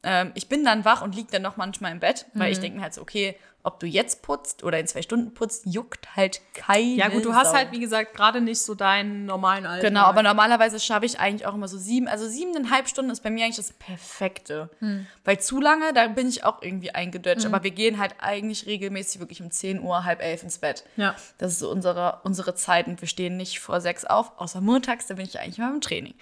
Ähm, 0.03 0.31
ich 0.35 0.47
bin 0.47 0.63
dann 0.63 0.85
wach 0.85 1.01
und 1.01 1.15
liege 1.15 1.29
dann 1.31 1.41
noch 1.41 1.57
manchmal 1.57 1.91
im 1.91 1.99
Bett, 1.99 2.25
weil 2.33 2.47
Mhm. 2.47 2.51
ich 2.53 2.59
denke 2.59 2.77
mir 2.77 2.83
halt 2.83 2.93
so, 2.93 3.01
okay, 3.01 3.35
ob 3.63 3.81
du 3.81 3.85
jetzt 3.87 4.21
putzt 4.21 4.63
oder 4.63 4.79
in 4.79 4.87
zwei 4.87 5.01
Stunden 5.01 5.33
putzt, 5.33 5.65
juckt 5.65 6.15
halt 6.15 6.39
keine 6.53 6.83
ja 6.95 7.09
gut, 7.09 7.25
du 7.25 7.33
hast 7.33 7.49
Sau. 7.49 7.57
halt, 7.57 7.73
wie 7.73 7.81
gesagt, 7.81 8.13
gerade 8.13 8.39
nicht 8.39 8.61
so 8.61 8.75
deinen 8.75 9.25
normalen 9.25 9.65
Alltag. 9.65 9.89
Genau, 9.89 10.03
aber 10.03 10.23
normalerweise 10.23 10.79
schaffe 10.79 11.05
ich 11.05 11.19
eigentlich 11.19 11.45
auch 11.45 11.53
immer 11.53 11.67
so 11.67 11.77
sieben, 11.77 12.07
also 12.07 12.29
siebeneinhalb 12.29 12.87
Stunden 12.87 13.11
ist 13.11 13.23
bei 13.23 13.29
mir 13.29 13.43
eigentlich 13.43 13.57
das 13.57 13.73
Perfekte. 13.73 14.69
Hm. 14.79 15.05
Weil 15.25 15.41
zu 15.41 15.59
lange, 15.59 15.91
da 15.91 16.07
bin 16.07 16.29
ich 16.29 16.45
auch 16.45 16.61
irgendwie 16.61 16.91
eingedeutscht, 16.91 17.45
aber 17.45 17.61
wir 17.63 17.71
gehen 17.71 17.97
halt 17.97 18.15
eigentlich 18.19 18.67
regelmäßig 18.67 19.19
wirklich 19.19 19.41
um 19.41 19.51
10 19.51 19.81
Uhr, 19.81 20.05
halb 20.05 20.21
elf 20.21 20.43
ins 20.43 20.59
Bett. 20.59 20.85
Ja. 20.95 21.15
Das 21.37 21.51
ist 21.53 21.59
so 21.59 21.69
unsere, 21.69 22.21
unsere 22.23 22.55
Zeit 22.55 22.87
und 22.87 23.01
wir 23.01 23.07
stehen 23.09 23.35
nicht 23.35 23.59
vor 23.59 23.81
sechs 23.81 24.05
auf, 24.05 24.31
außer 24.39 24.61
montags, 24.61 25.07
da 25.07 25.15
bin 25.15 25.25
ich 25.25 25.39
eigentlich 25.41 25.57
immer 25.59 25.73
im 25.73 25.81
Training. 25.81 26.13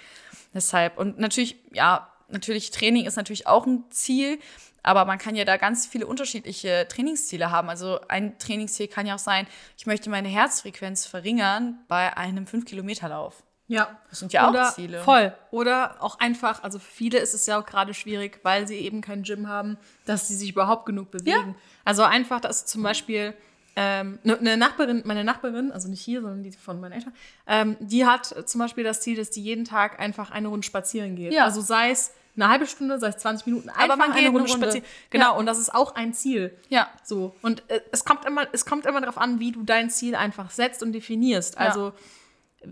Deshalb, 0.56 0.98
und 0.98 1.20
natürlich, 1.20 1.58
ja, 1.74 2.08
natürlich, 2.30 2.72
Training 2.72 3.06
ist 3.06 3.16
natürlich 3.16 3.48
auch 3.48 3.66
ein 3.66 3.84
Ziel, 3.90 4.40
aber 4.84 5.06
man 5.06 5.18
kann 5.18 5.36
ja 5.36 5.46
da 5.46 5.58
ganz 5.58 5.88
viele 5.88 6.06
unterschiedliche 6.06 6.88
Trainingsziele 6.88 7.50
haben. 7.50 7.70
Also 7.70 8.00
ein 8.08 8.38
Trainingsziel 8.38 8.88
kann 8.88 9.08
ja 9.08 9.16
auch 9.16 9.20
sein, 9.20 9.48
ich 9.78 9.88
möchte 9.88 10.10
meine 10.10 10.28
Herzfrequenz 10.28 11.06
verringern 11.06 11.80
bei 11.88 12.16
einem 12.16 12.46
5-Kilometer-Lauf. 12.46 13.44
Ja. 13.68 14.00
Das 14.10 14.20
sind 14.20 14.32
ja 14.32 14.46
auch 14.46 14.52
Oder, 14.52 14.72
Ziele. 14.76 15.02
Voll. 15.02 15.36
Oder 15.50 15.96
auch 16.00 16.20
einfach, 16.20 16.62
also 16.62 16.78
für 16.78 16.92
viele 16.92 17.18
ist 17.18 17.34
es 17.34 17.48
ja 17.48 17.60
auch 17.60 17.66
gerade 17.66 17.96
schwierig, 17.96 18.42
weil 18.44 18.68
sie 18.68 18.78
eben 18.78 19.02
kein 19.02 19.24
Gym 19.24 19.48
haben, 19.48 19.78
dass 20.06 20.28
sie 20.28 20.36
sich 20.36 20.52
überhaupt 20.52 20.86
genug 20.86 21.10
bewegen. 21.10 21.56
Also 21.84 22.04
einfach, 22.04 22.40
dass 22.40 22.68
zum 22.68 22.84
Beispiel 22.84 23.34
ähm, 23.76 24.20
ne- 24.24 24.38
eine 24.40 24.58
Nachbarin, 24.58 25.02
meine 25.06 25.24
Nachbarin, 25.24 25.72
also 25.72 25.90
nicht 25.90 26.02
hier, 26.02 26.22
sondern 26.22 26.44
die 26.44 26.52
von 26.52 26.80
meinen 26.80 26.94
Eltern, 26.94 27.14
ähm, 27.48 27.76
die 27.80 28.06
hat 28.06 28.34
zum 28.48 28.60
Beispiel 28.60 28.84
das 28.84 29.02
Ziel, 29.02 29.18
dass 29.18 29.30
die 29.32 29.42
jeden 29.44 29.66
Tag 29.66 30.00
einfach 30.00 30.32
eine 30.32 30.48
Runde 30.48 30.66
spazieren 30.66 31.16
geht. 31.16 31.34
Ja. 31.34 31.44
Also 31.46 31.62
sei 31.62 31.90
es 31.92 32.12
eine 32.38 32.50
halbe 32.50 32.68
Stunde, 32.68 33.00
sei 33.00 33.08
es 33.10 33.18
20 33.18 33.46
Minuten, 33.48 33.70
einfach 33.70 33.84
Aber 33.84 33.96
man 33.98 34.10
geht 34.12 34.20
eine 34.26 34.30
Runde, 34.30 34.50
Runde. 34.52 34.66
spazieren. 34.66 34.86
Genau, 35.10 35.32
Ja. 35.34 35.38
und 35.40 35.46
das 35.46 35.58
ist 35.58 35.74
auch 35.74 35.96
ein 35.96 36.14
Ziel. 36.14 36.54
Ja. 36.70 36.90
So. 37.04 37.34
Und 37.42 37.64
äh, 37.70 37.80
es 37.92 38.04
kommt 38.06 38.26
immer, 38.26 38.46
es 38.52 38.66
kommt 38.66 38.86
immer 38.86 39.00
darauf 39.02 39.18
an, 39.18 39.40
wie 39.40 39.52
du 39.52 39.64
dein 39.64 39.90
Ziel 39.90 40.16
einfach 40.16 40.52
setzt 40.52 40.84
und 40.84 40.92
definierst. 40.92 41.58
Also 41.58 41.92
d- 41.92 41.96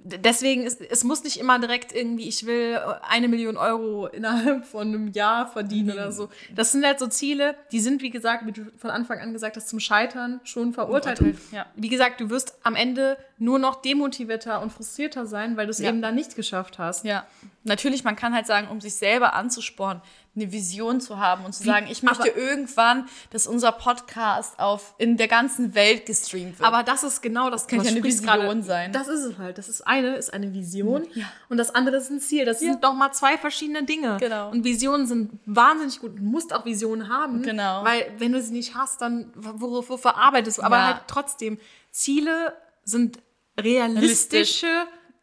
deswegen 0.03 0.63
ist, 0.63 0.81
es 0.81 1.03
muss 1.03 1.23
nicht 1.23 1.37
immer 1.39 1.59
direkt 1.59 1.93
irgendwie, 1.93 2.27
ich 2.27 2.45
will 2.45 2.79
eine 3.07 3.27
Million 3.27 3.57
Euro 3.57 4.07
innerhalb 4.07 4.65
von 4.65 4.87
einem 4.87 5.07
Jahr 5.11 5.47
verdienen 5.47 5.91
oder 5.91 6.11
so. 6.11 6.29
Das 6.55 6.71
sind 6.71 6.85
halt 6.85 6.99
so 6.99 7.07
Ziele, 7.07 7.55
die 7.71 7.79
sind, 7.79 8.01
wie 8.01 8.09
gesagt, 8.09 8.45
wie 8.45 8.51
du 8.51 8.65
von 8.77 8.89
Anfang 8.89 9.19
an 9.19 9.33
gesagt 9.33 9.55
hast, 9.55 9.67
zum 9.69 9.79
Scheitern 9.79 10.39
schon 10.43 10.73
verurteilt. 10.73 11.19
Ja. 11.51 11.65
wie 11.75 11.89
gesagt, 11.89 12.19
du 12.21 12.29
wirst 12.29 12.55
am 12.63 12.75
Ende 12.75 13.17
nur 13.37 13.59
noch 13.59 13.81
demotivierter 13.81 14.61
und 14.61 14.71
frustrierter 14.71 15.25
sein, 15.25 15.57
weil 15.57 15.65
du 15.65 15.71
es 15.71 15.79
Ja. 15.79 15.89
eben 15.89 16.01
dann 16.01 16.15
nicht 16.15 16.35
geschafft 16.35 16.79
hast. 16.79 17.03
Ja, 17.05 17.25
natürlich, 17.63 18.03
man 18.03 18.15
kann 18.15 18.33
halt 18.33 18.47
sagen, 18.47 18.67
um 18.69 18.79
sich 18.81 18.95
selber 18.95 19.33
anzuspornen, 19.33 20.01
eine 20.35 20.51
Vision 20.51 20.99
zu 20.99 21.19
haben 21.19 21.45
und 21.45 21.53
zu 21.53 21.63
sagen, 21.63 21.85
ich 21.89 22.01
möchte 22.01 22.27
irgendwann, 22.27 23.07
dass 23.29 23.45
unser 23.45 23.71
Podcast 23.71 24.57
auf 24.59 24.95
in 24.97 25.15
der 25.17 25.27
ganzen 25.27 25.75
Welt 25.75 26.07
gestreamt 26.07 26.57
wird. 26.57 26.67
Aber 26.67 26.81
das 26.81 27.03
ist 27.03 27.21
genau 27.21 27.51
das, 27.51 27.67
Kann 27.67 27.79
was 27.79 27.85
ja 27.87 27.91
eine 27.93 28.03
Vision 28.03 28.25
gerade- 28.25 28.63
sein. 28.63 28.91
Das 28.91 29.07
ist 29.07 29.21
es 29.23 29.37
halt. 29.37 29.57
Das 29.59 29.69
ist 29.69 29.81
eine 29.85 30.15
ist 30.15 30.33
eine 30.33 30.51
Vision 30.53 31.05
Ja. 31.13 31.25
und 31.49 31.57
das 31.57 31.75
andere 31.75 31.97
ist 31.97 32.09
ein 32.09 32.19
Ziel. 32.19 32.45
Das 32.45 32.59
sind 32.59 32.83
doch 32.83 32.93
mal 32.93 33.11
zwei 33.11 33.37
verschiedene 33.37 33.83
Dinge. 33.83 34.17
Genau. 34.19 34.49
Und 34.49 34.63
Visionen 34.63 35.05
sind 35.05 35.39
wahnsinnig 35.45 35.99
gut. 35.99 36.17
Du 36.17 36.23
musst 36.23 36.51
auch 36.53 36.65
Visionen 36.65 37.09
haben. 37.09 37.43
Genau. 37.43 37.83
Weil 37.83 38.11
wenn 38.17 38.31
du 38.31 38.41
sie 38.41 38.53
nicht 38.53 38.73
hast, 38.73 39.01
dann 39.01 39.31
worauf, 39.35 39.89
wofür 39.89 40.17
arbeitest 40.17 40.57
du? 40.57 40.63
Aber 40.63 40.77
Ja. 40.77 40.85
halt 40.87 41.01
trotzdem, 41.07 41.59
Ziele 41.91 42.53
sind 42.83 43.19
realistische 43.59 44.67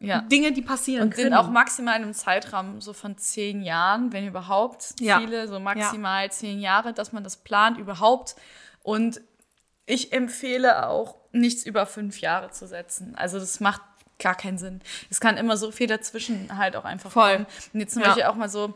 Ja. 0.02 0.22
Dinge, 0.22 0.52
die 0.52 0.62
passieren 0.62 1.08
Und 1.08 1.14
sind 1.14 1.24
können. 1.24 1.34
auch 1.36 1.50
maximal 1.50 1.96
in 1.96 2.04
einem 2.04 2.14
Zeitraum 2.14 2.80
so 2.80 2.92
von 2.94 3.18
zehn 3.18 3.60
Jahren, 3.62 4.12
wenn 4.14 4.26
überhaupt, 4.26 4.94
Ja. 4.98 5.20
Ziele, 5.20 5.46
so 5.46 5.60
maximal 5.60 6.30
zehn 6.32 6.58
Jahre, 6.60 6.94
dass 6.94 7.12
man 7.12 7.22
das 7.22 7.36
plant 7.36 7.76
überhaupt. 7.78 8.34
Und 8.82 9.20
ich 9.84 10.12
empfehle 10.12 10.88
auch, 10.88 11.16
nichts 11.32 11.64
über 11.64 11.84
fünf 11.86 12.20
Jahre 12.20 12.50
zu 12.50 12.66
setzen. 12.66 13.14
Also 13.14 13.38
das 13.38 13.60
macht 13.60 13.82
gar 14.18 14.34
keinen 14.34 14.58
Sinn. 14.58 14.80
Es 15.10 15.20
kann 15.20 15.36
immer 15.36 15.56
so 15.56 15.70
viel 15.70 15.86
dazwischen 15.86 16.56
halt 16.56 16.76
auch 16.76 16.84
einfach 16.84 17.10
Voll. 17.10 17.32
kommen. 17.34 17.46
Und 17.74 17.80
jetzt 17.80 17.92
zum 17.92 18.02
Ja. 18.02 18.08
Beispiel 18.08 18.24
auch 18.24 18.34
mal 18.36 18.48
so, 18.48 18.74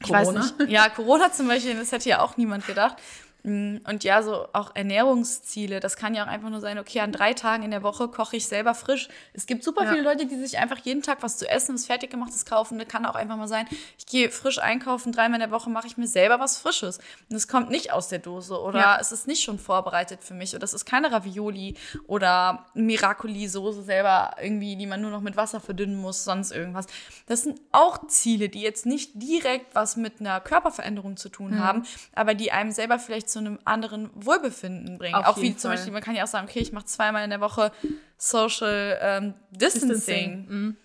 ich 0.00 0.08
Corona. 0.12 0.40
weiß 0.40 0.58
nicht, 0.58 0.70
ja, 0.70 0.88
Corona 0.88 1.30
zum 1.30 1.46
Beispiel, 1.46 1.74
das 1.76 1.92
hätte 1.92 2.08
ja 2.08 2.20
auch 2.20 2.36
niemand 2.36 2.66
gedacht. 2.66 2.96
Mm, 3.46 3.76
Und 3.86 4.04
ja, 4.04 4.22
so 4.22 4.48
auch 4.54 4.74
Ernährungsziele. 4.74 5.78
Das 5.80 5.96
kann 5.96 6.14
ja 6.14 6.24
auch 6.24 6.28
einfach 6.28 6.48
nur 6.48 6.60
sein, 6.60 6.78
okay, 6.78 7.00
an 7.00 7.12
drei 7.12 7.34
Tagen 7.34 7.62
in 7.62 7.70
der 7.70 7.82
Woche 7.82 8.08
koche 8.08 8.36
ich 8.36 8.48
selber 8.48 8.74
frisch. 8.74 9.08
Es 9.34 9.44
gibt 9.46 9.62
super 9.62 9.84
Ja. 9.84 9.90
viele 9.92 10.02
Leute, 10.02 10.24
die 10.26 10.36
sich 10.36 10.58
einfach 10.58 10.78
jeden 10.78 11.02
Tag 11.02 11.18
was 11.22 11.36
zu 11.36 11.46
essen, 11.48 11.74
was 11.74 11.84
fertiggemachtes 11.84 12.46
kaufen. 12.46 12.78
Das 12.78 12.88
kann 12.88 13.04
auch 13.04 13.14
einfach 13.14 13.36
mal 13.36 13.46
sein, 13.46 13.66
ich 13.98 14.06
gehe 14.06 14.30
frisch 14.30 14.58
einkaufen, 14.58 15.12
dreimal 15.12 15.36
in 15.42 15.48
der 15.48 15.50
Woche 15.50 15.68
mache 15.68 15.86
ich 15.86 15.98
mir 15.98 16.06
selber 16.08 16.40
was 16.40 16.56
Frisches. 16.56 16.98
Und 17.28 17.36
es 17.36 17.46
kommt 17.46 17.68
nicht 17.70 17.92
aus 17.92 18.08
der 18.08 18.18
Dose 18.18 18.58
oder 18.60 18.78
Ja. 18.80 18.98
es 18.98 19.12
ist 19.12 19.26
nicht 19.26 19.42
schon 19.42 19.58
vorbereitet 19.58 20.24
für 20.24 20.32
mich 20.34 20.54
oder 20.54 20.64
es 20.64 20.72
ist 20.72 20.86
keine 20.86 21.12
Ravioli 21.12 21.74
oder 22.06 22.64
Miracoli-Soße 22.74 23.82
selber 23.82 24.36
irgendwie, 24.40 24.76
die 24.76 24.86
man 24.86 25.00
nur 25.02 25.10
noch 25.10 25.20
mit 25.20 25.36
Wasser 25.36 25.60
verdünnen 25.60 25.96
muss, 25.96 26.24
sonst 26.24 26.50
irgendwas. 26.50 26.86
Das 27.26 27.42
sind 27.42 27.60
auch 27.72 28.06
Ziele, 28.08 28.48
die 28.48 28.62
jetzt 28.62 28.86
nicht 28.86 29.10
direkt 29.14 29.74
was 29.74 29.96
mit 29.96 30.20
einer 30.20 30.40
Körperveränderung 30.40 31.16
zu 31.18 31.28
tun 31.28 31.58
haben, 31.58 31.84
aber 32.14 32.34
die 32.34 32.50
einem 32.52 32.72
selber 32.72 32.98
vielleicht 32.98 33.28
zu 33.34 33.40
einem 33.40 33.58
anderen 33.64 34.10
Wohlbefinden 34.14 34.96
bringen. 34.98 35.14
Auf 35.16 35.26
auch 35.26 35.36
wie 35.38 35.46
jeden 35.48 35.58
zum 35.58 35.68
Fall. 35.68 35.76
Beispiel, 35.76 35.92
man 35.92 36.02
kann 36.02 36.14
ja 36.14 36.22
auch 36.24 36.28
sagen, 36.28 36.46
okay, 36.48 36.60
ich 36.60 36.72
mache 36.72 36.86
zweimal 36.86 37.24
in 37.24 37.30
der 37.30 37.40
Woche 37.40 37.72
Social 38.16 38.98
ähm, 39.02 39.34
Distancing. 39.50 40.46
Mhm. 40.48 40.76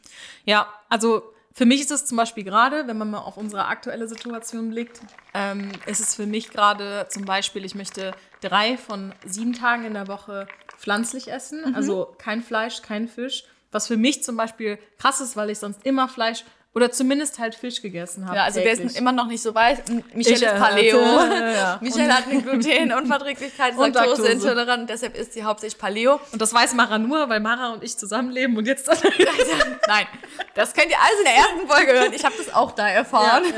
Ja, 0.45 0.67
also 0.89 1.21
für 1.53 1.65
mich 1.65 1.81
ist 1.81 1.91
es 1.91 2.05
zum 2.05 2.17
Beispiel 2.17 2.43
gerade, 2.43 2.87
wenn 2.87 2.97
man 2.97 3.11
mal 3.11 3.19
auf 3.19 3.37
unsere 3.37 3.65
aktuelle 3.67 4.07
Situation 4.07 4.69
blickt, 4.71 4.99
ähm, 5.33 5.71
ist 5.85 5.99
es 5.99 6.15
für 6.15 6.25
mich 6.25 6.49
gerade 6.49 7.05
zum 7.09 7.25
Beispiel, 7.25 7.65
ich 7.65 7.75
möchte 7.75 8.13
drei 8.41 8.77
von 8.77 9.13
sieben 9.25 9.53
Tagen 9.53 9.85
in 9.85 9.93
der 9.93 10.07
Woche 10.07 10.47
pflanzlich 10.77 11.31
essen, 11.31 11.61
Mhm. 11.69 11.75
also 11.75 12.15
kein 12.17 12.41
Fleisch, 12.41 12.81
kein 12.81 13.07
Fisch. 13.07 13.43
Was 13.71 13.85
für 13.87 13.97
mich 13.97 14.23
zum 14.23 14.35
Beispiel 14.35 14.79
krass 14.97 15.21
ist, 15.21 15.35
weil 15.37 15.51
ich 15.51 15.59
sonst 15.59 15.85
immer 15.85 16.07
Fleisch 16.07 16.43
oder 16.75 16.91
zumindest 16.91 17.39
halt 17.39 17.55
Fisch 17.55 17.81
gegessen 17.81 18.25
habe. 18.25 18.37
Ja, 18.37 18.43
also 18.43 18.59
täglich. 18.61 18.85
es 18.91 18.95
immer 18.95 19.11
noch 19.11 19.25
nicht 19.25 19.41
so 19.41 19.55
weiß, 19.55 19.79
Michael 20.13 20.13
Ich, 20.19 20.31
ist 20.33 20.43
äh, 20.43 20.57
Paleo. 20.57 20.99
ja, 20.99 21.51
ja. 21.51 21.79
Michael 21.81 22.11
hat 22.13 22.27
eine 22.27 22.41
Glutenunverträglichkeit, 22.41 23.75
Und 23.75 23.95
Laktose. 23.95 24.21
Laktoseintolerant, 24.21 24.89
deshalb 24.89 25.17
isst 25.17 25.33
sie 25.33 25.43
hauptsächlich 25.43 25.79
Paleo. 25.79 26.19
Und 26.31 26.41
das 26.41 26.53
weiß 26.53 26.75
Mara 26.75 26.99
nur, 26.99 27.27
weil 27.27 27.39
Mara 27.39 27.73
und 27.73 27.83
ich 27.83 27.97
zusammenleben 27.97 28.55
und 28.55 28.67
jetzt 28.67 28.87
Nein, 29.87 30.05
das 30.53 30.73
könnt 30.73 30.91
ihr 30.91 30.97
alles 30.99 31.19
in 31.19 31.25
der 31.25 31.35
ersten 31.35 31.67
Folge 31.67 31.93
hören. 31.93 32.13
Ich 32.13 32.23
habe 32.23 32.35
das 32.37 32.53
auch 32.53 32.71
da 32.71 32.87
erfahren. 32.87 33.43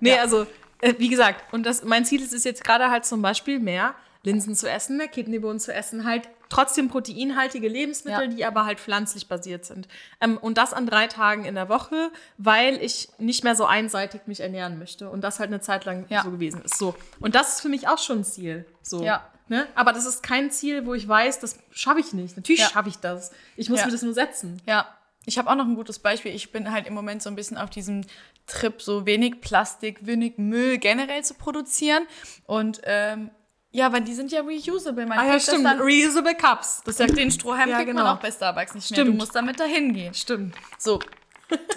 Nee, 0.00 0.14
also, 0.14 0.46
äh, 0.80 0.94
wie 0.98 1.08
gesagt, 1.08 1.52
und 1.52 1.66
das, 1.66 1.82
mein 1.82 2.04
Ziel 2.04 2.22
ist 2.22 2.32
es 2.32 2.44
jetzt 2.44 2.62
gerade 2.62 2.90
halt 2.90 3.04
zum 3.04 3.20
Beispiel 3.20 3.58
mehr 3.58 3.94
Linsen 4.22 4.54
zu 4.54 4.70
essen, 4.70 4.96
mehr 4.96 5.08
Kidneybohnen 5.08 5.58
zu 5.58 5.74
essen, 5.74 6.04
halt 6.04 6.28
trotzdem 6.48 6.88
proteinhaltige 6.88 7.68
Lebensmittel, 7.68 8.22
Ja. 8.24 8.26
die 8.28 8.44
aber 8.44 8.64
halt 8.64 8.80
pflanzlich 8.80 9.28
basiert 9.28 9.64
sind. 9.64 9.88
Ähm, 10.20 10.38
und 10.38 10.58
das 10.58 10.72
an 10.72 10.86
drei 10.86 11.06
Tagen 11.06 11.44
in 11.44 11.54
der 11.54 11.68
Woche, 11.68 12.10
weil 12.36 12.82
ich 12.82 13.08
nicht 13.18 13.44
mehr 13.44 13.54
so 13.54 13.64
einseitig 13.66 14.22
mich 14.26 14.40
ernähren 14.40 14.78
möchte. 14.78 15.10
Und 15.10 15.22
das 15.22 15.38
halt 15.40 15.48
eine 15.50 15.60
Zeit 15.60 15.84
lang 15.84 16.06
Ja. 16.08 16.22
so 16.22 16.30
gewesen 16.30 16.62
ist. 16.62 16.76
So. 16.78 16.94
Und 17.20 17.34
das 17.34 17.54
ist 17.56 17.60
für 17.60 17.68
mich 17.68 17.88
auch 17.88 17.98
schon 17.98 18.18
ein 18.20 18.24
Ziel. 18.24 18.66
So. 18.82 19.02
Ja. 19.02 19.26
Ne? 19.48 19.66
Aber 19.74 19.92
das 19.92 20.04
ist 20.04 20.22
kein 20.22 20.50
Ziel, 20.50 20.84
wo 20.84 20.92
ich 20.94 21.08
weiß, 21.08 21.40
das 21.40 21.58
schaffe 21.70 22.00
ich 22.00 22.12
nicht. 22.12 22.36
Natürlich 22.36 22.60
Ja. 22.60 22.68
schaffe 22.68 22.90
ich 22.90 22.96
das. 22.98 23.30
Ich 23.56 23.70
muss 23.70 23.84
mir 23.84 23.90
das 23.90 24.02
nur 24.02 24.12
setzen. 24.12 24.60
Ja, 24.66 24.86
ich 25.24 25.38
habe 25.38 25.48
auch 25.50 25.54
noch 25.54 25.64
ein 25.66 25.74
gutes 25.74 25.98
Beispiel. 25.98 26.34
Ich 26.34 26.52
bin 26.52 26.70
halt 26.70 26.86
im 26.86 26.92
Moment 26.94 27.22
so 27.22 27.30
ein 27.30 27.36
bisschen 27.36 27.56
auf 27.56 27.70
diesem 27.70 28.02
Trip, 28.46 28.80
so 28.80 29.04
wenig 29.06 29.40
Plastik, 29.40 30.06
wenig 30.06 30.38
Müll 30.38 30.78
generell 30.78 31.22
zu 31.24 31.34
produzieren. 31.34 32.06
Und 32.46 32.80
ähm, 32.84 33.30
ja, 33.70 33.92
weil 33.92 34.00
die 34.02 34.14
sind 34.14 34.32
ja 34.32 34.40
reusable. 34.40 35.06
Man 35.06 35.18
Ah 35.18 35.26
ja, 35.26 35.40
stimmt. 35.40 35.64
Dann, 35.64 35.80
Reusable 35.80 36.34
Cups. 36.34 36.82
Das 36.84 36.98
ist 36.98 37.00
ja 37.00 37.06
den 37.06 37.30
Strohhalm 37.30 37.68
Ja, 37.68 37.76
kriegt 37.76 37.90
genau. 37.90 38.04
man 38.04 38.16
auch 38.16 38.20
bei 38.20 38.30
Starbucks 38.30 38.74
nicht 38.74 38.90
mehr. 38.90 38.98
Du 38.98 39.04
Stimmt. 39.04 39.18
musst 39.18 39.34
damit 39.34 39.60
dahin 39.60 39.92
gehen. 39.92 40.14
Stimmt. 40.14 40.54
So. 40.78 40.98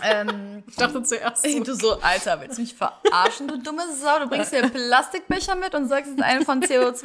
Ähm, 0.04 0.64
Ich 0.68 0.76
dachte 0.76 1.02
zuerst. 1.04 1.44
So. 1.50 1.64
du 1.64 1.74
so, 1.76 2.00
Alter, 2.02 2.40
willst 2.42 2.58
du 2.58 2.62
mich 2.62 2.74
verarschen, 2.76 3.48
du 3.48 3.58
dumme 3.60 3.84
Sau? 3.94 4.20
Du 4.20 4.28
bringst 4.28 4.52
hier 4.54 4.68
Plastikbecher 4.70 5.56
mit 5.56 5.74
und 5.76 5.88
sagst, 5.88 6.08
es 6.12 6.18
ist 6.18 6.24
eine 6.24 6.44
von 6.46 6.62
CO2. 6.62 7.04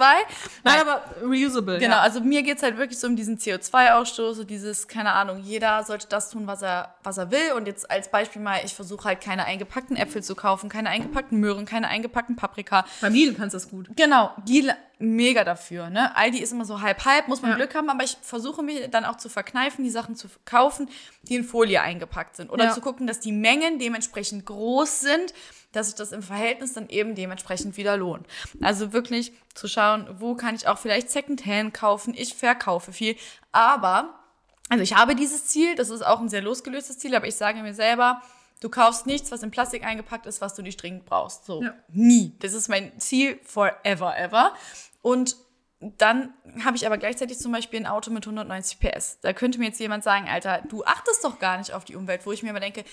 Nein, 0.64 0.80
aber 0.80 1.02
reusable. 1.22 1.78
Genau, 1.78 1.96
Ja. 1.96 2.00
also 2.02 2.20
mir 2.20 2.42
geht's 2.42 2.62
halt 2.62 2.78
wirklich 2.78 2.98
so 2.98 3.06
um 3.06 3.16
diesen 3.16 3.38
CO2-Ausstoß, 3.38 4.34
so 4.34 4.44
dieses, 4.44 4.88
keine 4.88 5.12
Ahnung, 5.12 5.38
jeder 5.42 5.84
sollte 5.84 6.06
das 6.08 6.30
tun, 6.30 6.46
was 6.46 6.62
er, 6.62 6.94
was 7.02 7.18
er 7.18 7.30
will. 7.30 7.52
Und 7.56 7.66
jetzt 7.66 7.90
als 7.90 8.10
Beispiel 8.10 8.42
mal, 8.42 8.60
ich 8.64 8.74
versuche 8.74 9.04
halt 9.08 9.20
keine 9.20 9.44
eingepackten 9.44 9.96
Äpfel 9.96 10.22
zu 10.22 10.34
kaufen, 10.34 10.68
keine 10.68 10.90
eingepackten 10.90 11.38
Möhren, 11.38 11.66
keine 11.66 11.88
eingepackten 11.88 12.36
Paprika. 12.36 12.84
Beim 13.00 13.12
Lidl 13.12 13.34
kannst 13.34 13.54
du 13.54 13.58
das 13.58 13.68
gut. 13.70 13.88
Genau, 13.96 14.32
die 14.46 14.70
mega 14.98 15.44
dafür. 15.44 15.90
Ne? 15.90 16.16
Aldi 16.16 16.38
ist 16.38 16.52
immer 16.52 16.64
so 16.64 16.80
halb-halb, 16.80 17.28
muss 17.28 17.42
man 17.42 17.50
Ja. 17.52 17.56
Glück 17.56 17.74
haben, 17.74 17.90
aber 17.90 18.02
ich 18.04 18.16
versuche 18.22 18.62
mir 18.62 18.88
dann 18.88 19.04
auch 19.04 19.16
zu 19.16 19.28
verkneifen, 19.28 19.84
die 19.84 19.90
Sachen 19.90 20.16
zu 20.16 20.28
kaufen, 20.44 20.88
die 21.22 21.36
in 21.36 21.44
Folie 21.44 21.82
eingepackt 21.82 22.36
sind. 22.36 22.50
Oder 22.50 22.64
Ja. 22.66 22.72
zu 22.72 22.80
gucken, 22.80 23.06
dass 23.06 23.20
die 23.20 23.32
Mengen 23.32 23.78
dementsprechend 23.78 24.46
groß 24.46 25.00
sind, 25.00 25.34
dass 25.72 25.88
sich 25.88 25.96
das 25.96 26.12
im 26.12 26.22
Verhältnis 26.22 26.72
dann 26.72 26.88
eben 26.88 27.14
dementsprechend 27.14 27.76
wieder 27.76 27.96
lohnt. 27.98 28.26
Also 28.62 28.94
wirklich 28.94 29.32
zu 29.54 29.68
schauen, 29.68 30.08
wo 30.18 30.34
kann 30.34 30.54
ich 30.54 30.66
auch 30.66 30.78
vielleicht 30.78 31.10
Secondhand 31.10 31.74
kaufen. 31.74 32.14
Ich 32.16 32.34
verkaufe 32.34 32.92
viel, 32.92 33.16
aber 33.52 34.14
also 34.70 34.82
ich 34.82 34.96
habe 34.96 35.14
dieses 35.14 35.46
Ziel, 35.46 35.74
das 35.76 35.90
ist 35.90 36.04
auch 36.04 36.20
ein 36.20 36.28
sehr 36.30 36.42
losgelöstes 36.42 36.98
Ziel, 36.98 37.14
aber 37.14 37.26
ich 37.26 37.36
sage 37.36 37.60
mir 37.62 37.74
selber, 37.74 38.22
du 38.60 38.68
kaufst 38.68 39.06
nichts, 39.06 39.30
was 39.30 39.42
in 39.42 39.50
Plastik 39.50 39.84
eingepackt 39.84 40.26
ist, 40.26 40.40
was 40.40 40.54
du 40.54 40.62
nicht 40.62 40.80
dringend 40.82 41.04
brauchst. 41.04 41.44
So, 41.44 41.62
Ja. 41.62 41.74
nie. 41.88 42.36
Das 42.40 42.52
ist 42.52 42.68
mein 42.68 42.98
Ziel 43.00 43.38
forever, 43.44 44.16
ever. 44.18 44.54
Und 45.02 45.36
dann 45.80 46.32
habe 46.64 46.76
ich 46.76 46.86
aber 46.86 46.96
gleichzeitig 46.96 47.38
zum 47.38 47.52
Beispiel 47.52 47.80
ein 47.80 47.86
Auto 47.86 48.10
mit 48.10 48.24
190 48.26 48.80
PS. 48.80 49.18
Da 49.20 49.32
könnte 49.34 49.58
mir 49.58 49.66
jetzt 49.66 49.78
jemand 49.78 50.04
sagen, 50.04 50.26
Alter, 50.26 50.62
du 50.68 50.84
achtest 50.84 51.22
doch 51.22 51.38
gar 51.38 51.58
nicht 51.58 51.72
auf 51.72 51.84
die 51.84 51.96
Umwelt, 51.96 52.24
wo 52.24 52.32
ich 52.32 52.42
mir 52.42 52.50
aber 52.50 52.60
denke, 52.60 52.84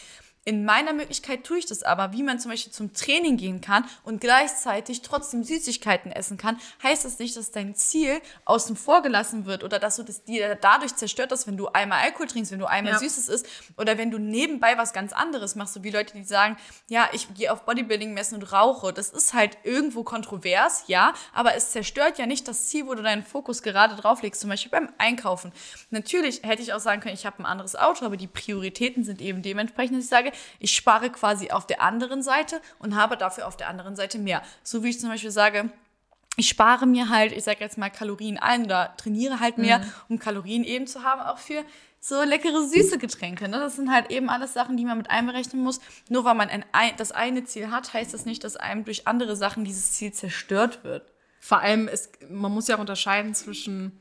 in 0.45 0.65
meiner 0.65 0.93
Möglichkeit 0.93 1.45
tue 1.45 1.57
ich 1.59 1.65
das 1.65 1.83
aber, 1.83 2.11
wie 2.11 2.23
man 2.23 2.39
zum 2.39 2.51
Beispiel 2.51 2.73
zum 2.73 2.93
Training 2.93 3.37
gehen 3.37 3.61
kann 3.61 3.85
und 4.03 4.19
gleichzeitig 4.19 5.01
trotzdem 5.01 5.43
Süßigkeiten 5.43 6.11
essen 6.11 6.37
kann, 6.37 6.59
heißt 6.81 7.05
das 7.05 7.17
nicht, 7.19 7.37
dass 7.37 7.51
dein 7.51 7.75
Ziel 7.75 8.21
außen 8.45 8.75
vor 8.75 9.01
gelassen 9.01 9.45
wird 9.45 9.63
oder 9.63 9.79
dass 9.79 9.95
du 9.95 10.03
das 10.03 10.23
dir 10.23 10.55
dadurch 10.55 10.95
zerstört 10.95 11.31
hast, 11.31 11.47
wenn 11.47 11.55
du 11.55 11.67
einmal 11.67 12.01
Alkohol 12.01 12.27
trinkst, 12.27 12.51
wenn 12.51 12.59
du 12.59 12.65
einmal 12.65 12.93
Ja. 12.93 12.99
Süßes 12.99 13.29
isst 13.29 13.47
oder 13.77 13.97
wenn 13.97 14.11
du 14.11 14.17
nebenbei 14.17 14.77
was 14.77 14.91
ganz 14.91 15.13
anderes 15.13 15.55
machst, 15.55 15.75
so 15.75 15.83
wie 15.83 15.91
Leute, 15.91 16.13
die 16.13 16.23
sagen, 16.25 16.57
ja, 16.89 17.07
ich 17.13 17.33
gehe 17.33 17.51
auf 17.51 17.63
Bodybuilding 17.63 18.13
messen 18.13 18.35
und 18.35 18.51
rauche. 18.51 18.91
Das 18.91 19.09
ist 19.09 19.33
halt 19.33 19.57
irgendwo 19.63 20.03
kontrovers, 20.03 20.83
ja, 20.87 21.13
aber 21.33 21.55
es 21.55 21.71
zerstört 21.71 22.17
ja 22.17 22.25
nicht 22.25 22.47
das 22.49 22.67
Ziel, 22.67 22.85
wo 22.85 22.95
du 22.95 23.01
deinen 23.01 23.23
Fokus 23.23 23.61
gerade 23.63 23.95
drauf 23.95 24.21
legst, 24.21 24.41
zum 24.41 24.49
Beispiel 24.49 24.71
beim 24.71 24.89
Einkaufen. 24.97 25.53
Natürlich 25.89 26.43
hätte 26.43 26.61
ich 26.61 26.73
auch 26.73 26.79
sagen 26.79 27.01
können, 27.01 27.15
ich 27.15 27.25
habe 27.25 27.39
ein 27.39 27.45
anderes 27.45 27.77
Auto, 27.77 28.05
aber 28.05 28.17
die 28.17 28.27
Prioritäten 28.27 29.05
sind 29.05 29.21
eben 29.21 29.41
dementsprechend, 29.41 29.97
dass 29.97 30.03
ich 30.03 30.09
sage, 30.09 30.32
ich 30.59 30.75
spare 30.75 31.09
quasi 31.09 31.51
auf 31.51 31.67
der 31.67 31.81
anderen 31.81 32.21
Seite 32.23 32.61
und 32.79 32.95
habe 32.95 33.17
dafür 33.17 33.47
auf 33.47 33.57
der 33.57 33.69
anderen 33.69 33.95
Seite 33.95 34.17
mehr. 34.19 34.41
So 34.63 34.83
wie 34.83 34.89
ich 34.89 34.99
zum 34.99 35.09
Beispiel 35.09 35.31
sage, 35.31 35.69
ich 36.35 36.49
spare 36.49 36.85
mir 36.87 37.09
halt, 37.09 37.31
ich 37.31 37.43
sage 37.43 37.59
jetzt 37.59 37.77
mal 37.77 37.89
Kalorien 37.89 38.37
ein 38.37 38.65
oder 38.65 38.93
trainiere 38.97 39.39
halt 39.39 39.57
mehr, 39.57 39.79
Mhm. 39.79 39.91
um 40.09 40.19
Kalorien 40.19 40.63
eben 40.63 40.87
zu 40.87 41.03
haben, 41.03 41.21
auch 41.21 41.37
für 41.37 41.63
so 41.99 42.21
leckere 42.23 42.67
süße 42.67 42.97
Getränke. 42.97 43.47
Ne? 43.47 43.59
Das 43.59 43.75
sind 43.77 43.91
halt 43.91 44.09
eben 44.11 44.29
alles 44.29 44.53
Sachen, 44.53 44.75
die 44.75 44.83
man 44.83 44.97
mit 44.97 45.09
einberechnen 45.09 45.63
muss. 45.63 45.79
Nur 46.09 46.25
weil 46.25 46.33
man 46.35 46.49
ein, 46.49 46.93
das 46.97 47.11
eine 47.11 47.43
Ziel 47.45 47.71
hat, 47.71 47.93
heißt 47.93 48.13
das 48.13 48.25
nicht, 48.25 48.43
dass 48.43 48.57
einem 48.57 48.83
durch 48.83 49.07
andere 49.07 49.35
Sachen 49.35 49.63
dieses 49.63 49.93
Ziel 49.93 50.11
zerstört 50.11 50.83
wird. 50.83 51.13
Vor 51.39 51.59
allem, 51.59 51.87
ist, 51.87 52.17
man 52.29 52.51
muss 52.51 52.67
ja 52.67 52.75
auch 52.75 52.81
unterscheiden 52.81 53.35
zwischen 53.35 53.91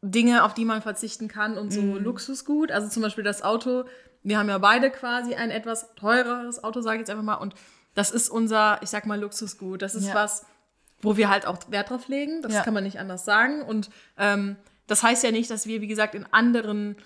Dinge, 0.00 0.42
auf 0.44 0.54
die 0.54 0.64
man 0.64 0.82
verzichten 0.82 1.28
kann 1.28 1.58
und 1.58 1.70
so 1.72 1.80
Luxusgut. 1.80 2.72
Also 2.72 2.88
zum 2.88 3.02
Beispiel 3.02 3.22
das 3.24 3.42
Auto. 3.42 3.84
Wir 4.22 4.38
haben 4.38 4.48
ja 4.48 4.58
beide 4.58 4.90
quasi 4.90 5.34
ein 5.34 5.50
etwas 5.50 5.94
teureres 5.96 6.62
Auto, 6.62 6.80
sage 6.80 6.96
ich 6.96 7.00
jetzt 7.00 7.10
einfach 7.10 7.24
mal. 7.24 7.34
Und 7.36 7.54
das 7.94 8.10
ist 8.10 8.28
unser, 8.30 8.78
ich 8.82 8.90
sag 8.90 9.06
mal, 9.06 9.18
Luxusgut. 9.20 9.82
Das 9.82 9.94
ist 9.94 10.06
Ja. 10.08 10.14
was, 10.14 10.46
wo 11.00 11.16
wir 11.16 11.28
halt 11.28 11.46
auch 11.46 11.58
Wert 11.68 11.90
drauf 11.90 12.08
legen. 12.08 12.42
Das 12.42 12.52
Ja. 12.52 12.62
kann 12.62 12.74
man 12.74 12.84
nicht 12.84 12.98
anders 13.00 13.24
sagen. 13.24 13.62
Und 13.62 13.90
ähm, 14.16 14.56
das 14.86 15.02
heißt 15.02 15.24
ja 15.24 15.30
nicht, 15.30 15.50
dass 15.50 15.66
wir, 15.66 15.80
wie 15.80 15.86
gesagt, 15.88 16.14
in 16.14 16.26
anderen 16.32 16.96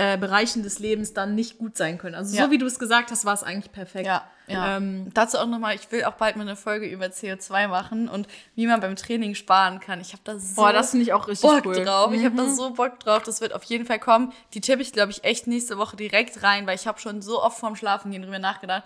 äh, 0.00 0.16
Bereichen 0.16 0.62
des 0.62 0.78
Lebens 0.78 1.12
dann 1.12 1.34
nicht 1.34 1.58
gut 1.58 1.76
sein 1.76 1.98
können. 1.98 2.14
Also 2.14 2.36
Ja. 2.36 2.44
so 2.44 2.50
wie 2.52 2.58
du 2.58 2.66
es 2.66 2.78
gesagt 2.78 3.10
hast, 3.10 3.24
war 3.24 3.34
es 3.34 3.42
eigentlich 3.42 3.72
perfekt. 3.72 4.06
Ja, 4.06 4.22
ja. 4.46 4.76
Ähm, 4.76 5.10
Dazu 5.12 5.38
auch 5.38 5.46
nochmal, 5.46 5.74
ich 5.74 5.90
will 5.90 6.04
auch 6.04 6.12
bald 6.14 6.36
mal 6.36 6.42
eine 6.42 6.54
Folge 6.54 6.86
über 6.86 7.06
CO2 7.06 7.66
machen 7.66 8.08
und 8.08 8.28
wie 8.54 8.66
man 8.68 8.80
beim 8.80 8.94
Training 8.94 9.34
sparen 9.34 9.80
kann. 9.80 10.00
Ich 10.00 10.12
habe 10.12 10.22
da 10.24 10.38
so 10.38 10.54
Boah, 10.62 10.72
das 10.72 10.90
finde 10.90 11.02
ich 11.02 11.12
auch 11.12 11.26
richtig 11.26 11.50
Bock 11.50 11.66
cool. 11.66 11.84
drauf. 11.84 12.12
Ich 12.12 12.24
habe 12.24 12.34
Mhm. 12.34 12.46
da 12.46 12.48
so 12.50 12.70
Bock 12.74 13.00
drauf. 13.00 13.24
Das 13.24 13.40
wird 13.40 13.52
auf 13.54 13.64
jeden 13.64 13.86
Fall 13.86 13.98
kommen. 13.98 14.32
Die 14.54 14.60
tippe 14.60 14.82
ich, 14.82 14.92
glaube 14.92 15.10
ich, 15.10 15.24
echt 15.24 15.46
nächste 15.48 15.78
Woche 15.78 15.96
direkt 15.96 16.42
rein, 16.44 16.66
weil 16.68 16.76
ich 16.76 16.86
habe 16.86 17.00
schon 17.00 17.20
so 17.20 17.42
oft 17.42 17.58
vorm 17.58 17.74
Schlafengehen 17.74 18.22
drüber 18.22 18.38
nachgedacht, 18.38 18.84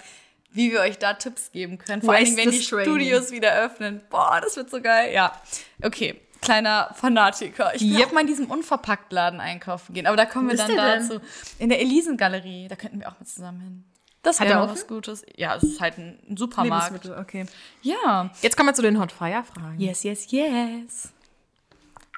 wie 0.51 0.73
wir 0.73 0.81
euch 0.81 0.99
da 0.99 1.13
Tipps 1.15 1.53
geben 1.53 1.77
können. 1.79 2.01
Vor 2.03 2.15
Dingen, 2.17 2.37
wenn 2.39 2.51
die 2.51 2.61
Training. 2.61 2.85
Studios 2.87 3.31
wieder 3.31 3.55
öffnen. 3.55 4.01
Boah, 4.09 4.41
das 4.43 4.57
wird 4.57 4.71
so 4.71 4.81
geil. 4.81 5.13
Ja, 5.13 5.33
okay. 5.83 6.21
Kleiner 6.43 6.91
Fanatiker. 6.95 7.75
Ich 7.75 7.81
will 7.83 7.99
Yep. 7.99 8.09
auch 8.09 8.13
mal 8.13 8.21
in 8.21 8.27
diesem 8.27 8.51
Unverpacktladen 8.51 9.41
einkaufen 9.41 9.95
gehen. 9.95 10.07
Aber 10.07 10.17
da 10.17 10.27
kommen 10.27 10.49
wir 10.51 10.57
dann 10.57 10.77
dazu. 10.77 11.21
In 11.59 11.71
der 11.71 11.81
Elisengalerie. 11.81 12.69
Da 12.69 12.77
könnten 12.77 13.01
wir 13.01 13.09
auch 13.09 13.19
mal 13.19 13.25
zusammen 13.27 13.61
hin. 13.61 13.85
Das 14.23 14.39
Hat 14.39 14.49
mal 14.49 14.63
offen? 14.63 14.73
was 14.75 14.87
Gutes. 14.87 15.25
Ja, 15.37 15.57
es 15.57 15.63
ist 15.65 15.81
halt 15.81 15.99
ein 15.99 16.37
Supermarkt. 16.37 17.09
Okay. 17.09 17.47
Ja. 17.81 18.31
Jetzt 18.41 18.57
kommen 18.57 18.69
wir 18.69 18.75
zu 18.75 18.83
den 18.83 19.01
Hot 19.01 19.11
Fire 19.11 19.43
Fragen. 19.43 19.81
Yes, 19.81 20.03
yes, 20.05 20.31
yes. 20.31 21.09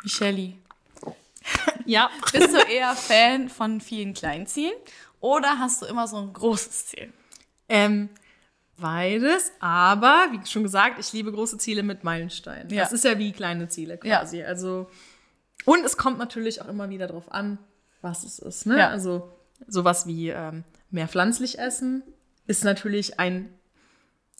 Michelle, 0.02 0.52
Ja. 1.86 2.10
bist 2.32 2.52
du 2.54 2.58
eher 2.58 2.94
Fan 2.94 3.48
von 3.48 3.80
vielen 3.80 4.12
kleinen 4.14 4.46
Zielen 4.46 4.74
oder 5.20 5.58
hast 5.58 5.80
du 5.82 5.86
immer 5.86 6.06
so 6.06 6.18
ein 6.18 6.32
großes 6.32 6.86
Ziel? 6.88 7.12
Ähm, 7.68 8.10
beides, 8.80 9.52
aber 9.60 10.26
wie 10.32 10.46
schon 10.46 10.62
gesagt, 10.62 10.98
ich 10.98 11.12
liebe 11.12 11.32
große 11.32 11.58
Ziele 11.58 11.82
mit 11.82 12.04
Meilensteinen. 12.04 12.70
Ja. 12.70 12.82
Das 12.82 12.92
ist 12.92 13.04
ja 13.04 13.18
wie 13.18 13.32
kleine 13.32 13.68
Ziele 13.68 13.98
Ja. 14.02 14.18
quasi. 14.18 14.42
Also 14.42 14.88
und 15.64 15.84
es 15.84 15.96
kommt 15.96 16.18
natürlich 16.18 16.60
auch 16.62 16.68
immer 16.68 16.90
wieder 16.90 17.06
drauf 17.06 17.30
an, 17.32 17.58
was 18.02 18.24
es 18.24 18.38
ist. 18.38 18.66
Ne? 18.66 18.78
Ja. 18.78 18.88
Also 18.88 19.32
sowas 19.66 20.06
wie 20.06 20.28
ähm, 20.30 20.64
mehr 20.90 21.08
pflanzlich 21.08 21.58
essen 21.58 22.02
ist 22.46 22.64
natürlich 22.64 23.18
ein 23.18 23.50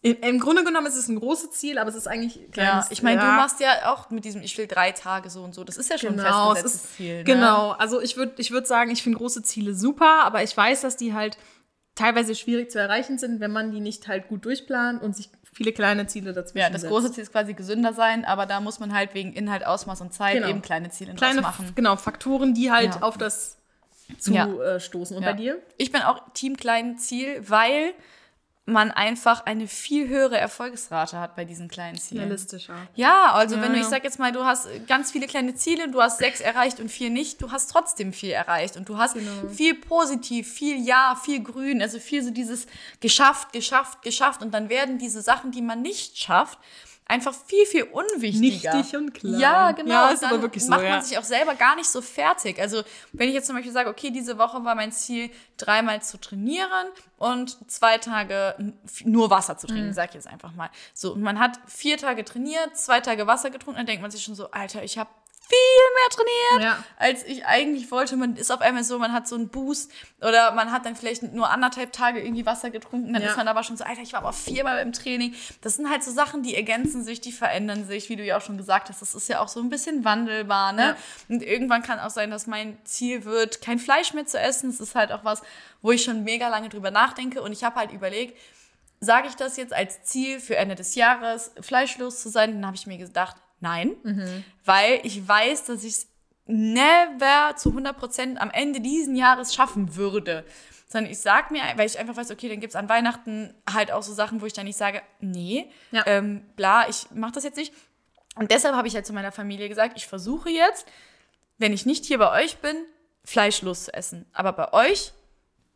im, 0.02 0.18
Im 0.20 0.38
Grunde 0.38 0.64
genommen 0.64 0.86
ist 0.86 0.96
es 0.96 1.08
ein 1.08 1.18
großes 1.18 1.52
Ziel, 1.52 1.78
aber 1.78 1.88
es 1.88 1.96
ist 1.96 2.06
eigentlich 2.06 2.36
ein 2.36 2.42
Ja, 2.42 2.50
kleines 2.52 2.90
ich 2.90 3.02
meine, 3.02 3.22
ja. 3.22 3.30
du 3.30 3.40
machst 3.40 3.58
ja 3.60 3.90
auch 3.90 4.10
mit 4.10 4.26
diesem, 4.26 4.42
ich 4.42 4.58
will 4.58 4.66
drei 4.66 4.92
Tage 4.92 5.30
so 5.30 5.42
und 5.42 5.54
so. 5.54 5.64
Das 5.64 5.78
ist 5.78 5.88
ja 5.88 5.96
schon 5.96 6.16
Genau, 6.18 6.50
ein 6.50 6.56
es 6.56 6.60
festgesetztes 6.62 6.96
Ziel. 6.96 7.16
Ne? 7.18 7.24
genau. 7.24 7.70
Also 7.70 8.02
ich 8.02 8.18
würde 8.18 8.34
ich 8.36 8.50
würd 8.50 8.66
sagen, 8.66 8.90
ich 8.90 9.02
finde 9.02 9.16
große 9.16 9.42
Ziele 9.44 9.74
super, 9.74 10.24
aber 10.24 10.42
ich 10.42 10.54
weiß, 10.54 10.82
dass 10.82 10.98
die 10.98 11.14
halt 11.14 11.38
teilweise 11.94 12.34
schwierig 12.34 12.70
zu 12.70 12.78
erreichen 12.78 13.18
sind, 13.18 13.40
wenn 13.40 13.52
man 13.52 13.70
die 13.70 13.80
nicht 13.80 14.08
halt 14.08 14.28
gut 14.28 14.44
durchplant 14.44 15.02
und 15.02 15.14
sich 15.14 15.30
viele 15.52 15.72
kleine 15.72 16.06
Ziele 16.08 16.32
dazwischen 16.32 16.58
Ja, 16.58 16.70
das 16.70 16.80
setzt. 16.80 16.90
große 16.92 17.12
Ziel 17.12 17.22
ist 17.22 17.30
quasi 17.32 17.54
gesünder 17.54 17.92
sein, 17.92 18.24
aber 18.24 18.46
da 18.46 18.60
muss 18.60 18.80
man 18.80 18.92
halt 18.92 19.14
wegen 19.14 19.32
Inhalt, 19.32 19.64
Ausmaß 19.64 20.00
und 20.00 20.12
Zeit 20.12 20.34
Genau. 20.34 20.48
eben 20.48 20.62
kleine 20.62 20.90
Ziele 20.90 21.14
kleine 21.14 21.42
machen. 21.42 21.70
genau 21.76 21.94
Faktoren, 21.96 22.54
die 22.54 22.72
halt 22.72 22.96
Ja. 22.96 23.02
auf 23.02 23.16
das 23.16 23.56
zu 24.18 24.34
Ja. 24.34 24.46
äh, 24.46 24.80
stoßen. 24.80 25.16
Und 25.16 25.22
Ja. 25.22 25.30
bei 25.30 25.36
dir? 25.36 25.62
Ich 25.76 25.92
bin 25.92 26.02
auch 26.02 26.20
Team 26.34 26.56
kleinen 26.56 26.98
Ziel, 26.98 27.40
weil 27.48 27.92
man 28.66 28.90
einfach 28.90 29.44
eine 29.44 29.68
viel 29.68 30.08
höhere 30.08 30.38
Erfolgsrate 30.38 31.20
hat 31.20 31.36
bei 31.36 31.44
diesen 31.44 31.68
kleinen 31.68 31.98
Zielen. 31.98 32.22
Realistischer. 32.22 32.74
Ja, 32.94 33.32
also 33.32 33.56
Ja, 33.56 33.62
wenn 33.62 33.74
du, 33.74 33.78
ich 33.78 33.84
sag 33.86 34.04
jetzt 34.04 34.18
mal, 34.18 34.32
du 34.32 34.44
hast 34.44 34.68
ganz 34.86 35.12
viele 35.12 35.26
kleine 35.26 35.54
Ziele, 35.54 35.90
du 35.90 36.00
hast 36.00 36.18
sechs 36.18 36.40
erreicht 36.40 36.80
und 36.80 36.90
vier 36.90 37.10
nicht, 37.10 37.42
du 37.42 37.50
hast 37.52 37.70
trotzdem 37.70 38.14
viel 38.14 38.30
erreicht 38.30 38.76
und 38.78 38.88
du 38.88 38.96
hast 38.96 39.14
Genau. 39.14 39.48
viel 39.52 39.74
positiv, 39.74 40.50
viel 40.50 40.78
Ja, 40.82 41.14
viel 41.22 41.42
Grün, 41.42 41.82
also 41.82 41.98
viel 41.98 42.22
so 42.24 42.30
dieses 42.30 42.66
geschafft, 43.00 43.52
geschafft, 43.52 44.00
geschafft 44.00 44.42
und 44.42 44.52
dann 44.54 44.70
werden 44.70 44.96
diese 44.98 45.20
Sachen, 45.20 45.50
die 45.52 45.60
man 45.62 45.82
nicht 45.82 46.16
schafft, 46.18 46.58
einfach 47.06 47.34
viel, 47.34 47.66
viel 47.66 47.82
unwichtiger. 47.84 48.74
Nichtig 48.76 48.96
und 48.96 49.12
klein. 49.12 49.38
Ja, 49.38 49.72
genau. 49.72 49.90
Ja, 49.90 50.08
ist 50.08 50.24
aber 50.24 50.40
wirklich 50.42 50.64
so, 50.64 50.70
macht 50.70 50.82
ja. 50.84 50.90
man 50.90 51.02
sich 51.02 51.18
auch 51.18 51.22
selber 51.24 51.54
gar 51.54 51.76
nicht 51.76 51.88
so 51.88 52.00
fertig. 52.00 52.58
Also 52.60 52.82
wenn 53.12 53.28
ich 53.28 53.34
jetzt 53.34 53.46
zum 53.46 53.56
Beispiel 53.56 53.72
sage, 53.72 53.90
okay, 53.90 54.10
diese 54.10 54.38
Woche 54.38 54.64
war 54.64 54.74
mein 54.74 54.90
Ziel, 54.90 55.30
dreimal 55.56 56.02
zu 56.02 56.18
trainieren 56.18 56.88
und 57.18 57.70
zwei 57.70 57.98
Tage 57.98 58.74
nur 59.04 59.30
Wasser 59.30 59.58
zu 59.58 59.66
Mhm. 59.66 59.70
trinken, 59.72 59.92
sag 59.92 60.08
ich 60.10 60.14
jetzt 60.14 60.26
einfach 60.26 60.52
mal. 60.54 60.70
So, 60.94 61.12
und 61.12 61.22
man 61.22 61.38
hat 61.38 61.58
vier 61.66 61.98
Tage 61.98 62.24
trainiert, 62.24 62.76
zwei 62.76 63.00
Tage 63.00 63.26
Wasser 63.26 63.50
getrunken, 63.50 63.78
dann 63.78 63.86
denkt 63.86 64.02
man 64.02 64.10
sich 64.10 64.22
schon 64.24 64.34
so, 64.34 64.50
Alter, 64.50 64.82
ich 64.82 64.96
habe 64.98 65.10
viel 65.46 65.58
mehr 65.94 66.10
trainiert, 66.58 66.78
Ja. 66.78 66.84
als 66.96 67.22
ich 67.24 67.44
eigentlich 67.44 67.90
wollte. 67.90 68.16
Man 68.16 68.36
ist 68.36 68.50
auf 68.50 68.60
einmal 68.62 68.82
so, 68.82 68.98
man 68.98 69.12
hat 69.12 69.28
so 69.28 69.34
einen 69.36 69.48
Boost 69.48 69.90
oder 70.22 70.52
man 70.52 70.72
hat 70.72 70.86
dann 70.86 70.96
vielleicht 70.96 71.22
nur 71.22 71.50
anderthalb 71.50 71.92
Tage 71.92 72.20
irgendwie 72.22 72.46
Wasser 72.46 72.70
getrunken, 72.70 73.12
dann 73.12 73.22
Ja. 73.22 73.30
ist 73.30 73.36
man 73.36 73.46
aber 73.46 73.62
schon 73.62 73.76
so, 73.76 73.84
Alter, 73.84 74.00
ich 74.00 74.12
war 74.14 74.20
aber 74.20 74.32
viermal 74.32 74.78
im 74.78 74.92
Training. 74.92 75.34
Das 75.60 75.74
sind 75.76 75.90
halt 75.90 76.02
so 76.02 76.10
Sachen, 76.10 76.42
die 76.42 76.54
ergänzen 76.54 77.04
sich, 77.04 77.20
die 77.20 77.30
verändern 77.32 77.86
sich, 77.86 78.08
wie 78.08 78.16
du 78.16 78.24
ja 78.24 78.38
auch 78.38 78.40
schon 78.40 78.56
gesagt 78.56 78.88
hast. 78.88 79.02
Das 79.02 79.14
ist 79.14 79.28
ja 79.28 79.40
auch 79.40 79.48
so 79.48 79.60
ein 79.60 79.68
bisschen 79.68 80.04
wandelbar, 80.04 80.72
ne? 80.72 80.82
Ja. 80.82 80.96
Und 81.28 81.42
irgendwann 81.42 81.82
kann 81.82 82.00
auch 82.00 82.10
sein, 82.10 82.30
dass 82.30 82.46
mein 82.46 82.78
Ziel 82.84 83.24
wird, 83.24 83.60
kein 83.60 83.78
Fleisch 83.78 84.14
mehr 84.14 84.26
zu 84.26 84.38
essen. 84.40 84.70
Das 84.70 84.80
ist 84.80 84.94
halt 84.94 85.12
auch 85.12 85.24
was, 85.24 85.42
wo 85.82 85.92
ich 85.92 86.02
schon 86.04 86.24
mega 86.24 86.48
lange 86.48 86.70
drüber 86.70 86.90
nachdenke. 86.90 87.42
Und 87.42 87.52
ich 87.52 87.64
habe 87.64 87.76
halt 87.76 87.92
überlegt, 87.92 88.38
sage 89.00 89.28
ich 89.28 89.34
das 89.34 89.58
jetzt 89.58 89.74
als 89.74 90.02
Ziel 90.04 90.40
für 90.40 90.56
Ende 90.56 90.74
des 90.74 90.94
Jahres, 90.94 91.50
fleischlos 91.60 92.22
zu 92.22 92.30
sein? 92.30 92.52
Dann 92.54 92.66
habe 92.66 92.76
ich 92.76 92.86
mir 92.86 92.96
gedacht, 92.96 93.36
nein, 93.64 94.44
weil 94.64 95.00
ich 95.02 95.26
weiß, 95.26 95.64
dass 95.64 95.82
ich 95.84 95.92
es 95.94 96.08
never 96.46 97.56
zu 97.56 97.70
100 97.70 97.96
Prozent 97.96 98.40
am 98.40 98.50
Ende 98.50 98.80
diesen 98.80 99.16
Jahres 99.16 99.54
schaffen 99.54 99.96
würde. 99.96 100.44
Sondern 100.88 101.10
ich 101.10 101.18
sag 101.18 101.50
mir, 101.50 101.60
weil 101.76 101.86
ich 101.86 101.98
einfach 101.98 102.16
weiß, 102.16 102.30
okay, 102.30 102.48
dann 102.48 102.60
gibt's 102.60 102.76
an 102.76 102.88
Weihnachten 102.88 103.52
halt 103.72 103.90
auch 103.90 104.02
so 104.02 104.12
Sachen, 104.12 104.40
wo 104.40 104.46
ich 104.46 104.52
dann 104.52 104.66
nicht 104.66 104.76
sage, 104.76 105.02
nee, 105.20 105.70
Ja. 105.90 106.04
ähm, 106.06 106.44
bla, 106.56 106.88
ich 106.88 107.10
mache 107.12 107.32
das 107.32 107.44
jetzt 107.44 107.56
nicht. 107.56 107.72
Und 108.36 108.50
deshalb 108.50 108.74
habe 108.76 108.86
ich 108.86 108.94
halt 108.94 109.06
zu 109.06 109.12
meiner 109.12 109.32
Familie 109.32 109.68
gesagt, 109.68 109.94
ich 109.96 110.06
versuche 110.06 110.50
jetzt, 110.50 110.86
wenn 111.58 111.72
ich 111.72 111.86
nicht 111.86 112.04
hier 112.04 112.18
bei 112.18 112.30
euch 112.44 112.58
bin, 112.58 112.76
fleischlos 113.24 113.84
zu 113.86 113.94
essen. 113.94 114.26
Aber 114.32 114.52
bei 114.52 114.72
euch 114.72 115.12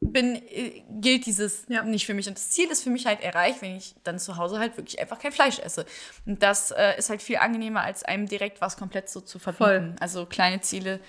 bin, 0.01 0.37
äh, 0.37 0.83
gilt 1.01 1.27
dieses 1.27 1.65
Ja. 1.69 1.83
nicht 1.83 2.07
für 2.07 2.15
mich. 2.15 2.29
Und 2.29 2.37
das 2.37 2.51
Ziel 2.51 2.71
ist 2.71 2.83
für 2.83 2.91
mich 2.91 3.07
halt 3.07 3.21
erreicht, 3.21 3.63
wenn 3.63 3.77
ich 3.77 3.95
dann 4.05 4.19
zu 4.19 4.37
Hause 4.37 4.59
halt 4.59 4.77
wirklich 4.77 5.01
einfach 5.01 5.19
kein 5.19 5.33
Fleisch 5.33 5.59
esse. 5.59 5.87
Und 6.27 6.43
das 6.43 6.71
äh, 6.71 6.97
ist 6.99 7.11
halt 7.11 7.23
viel 7.23 7.37
angenehmer, 7.39 7.83
als 7.83 8.05
einem 8.05 8.27
direkt 8.27 8.61
was 8.61 8.77
komplett 8.77 9.09
so 9.11 9.21
zu 9.21 9.39
verbieten. 9.39 9.97
Also 10.01 10.27
kleine 10.27 10.61
Ziele. 10.61 11.01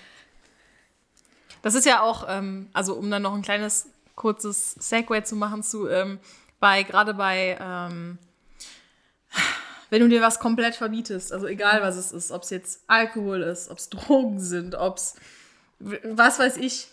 Das 1.62 1.74
ist 1.74 1.86
ja 1.86 2.02
auch, 2.02 2.26
ähm, 2.28 2.68
also 2.72 2.94
um 2.94 3.10
dann 3.10 3.22
noch 3.22 3.34
ein 3.34 3.42
kleines 3.42 3.88
kurzes 4.16 4.72
Segway 4.72 5.22
zu 5.22 5.36
machen 5.36 5.62
zu, 5.62 5.88
ähm, 5.88 6.18
bei, 6.58 6.82
gerade 6.82 7.14
bei, 7.14 7.56
ähm, 7.60 8.18
wenn 9.90 10.00
du 10.02 10.08
dir 10.08 10.20
was 10.20 10.40
komplett 10.40 10.74
verbietest, 10.74 11.32
also 11.32 11.46
egal 11.46 11.82
was 11.82 11.96
es 11.96 12.12
ist, 12.12 12.30
ob 12.30 12.42
es 12.42 12.50
jetzt 12.50 12.82
Alkohol 12.86 13.42
ist, 13.42 13.70
ob 13.70 13.78
es 13.78 13.88
Drogen 13.88 14.40
sind, 14.40 14.74
ob 14.74 14.96
es 14.98 15.14
was 15.78 16.38
weiß 16.38 16.58
ich, 16.58 16.88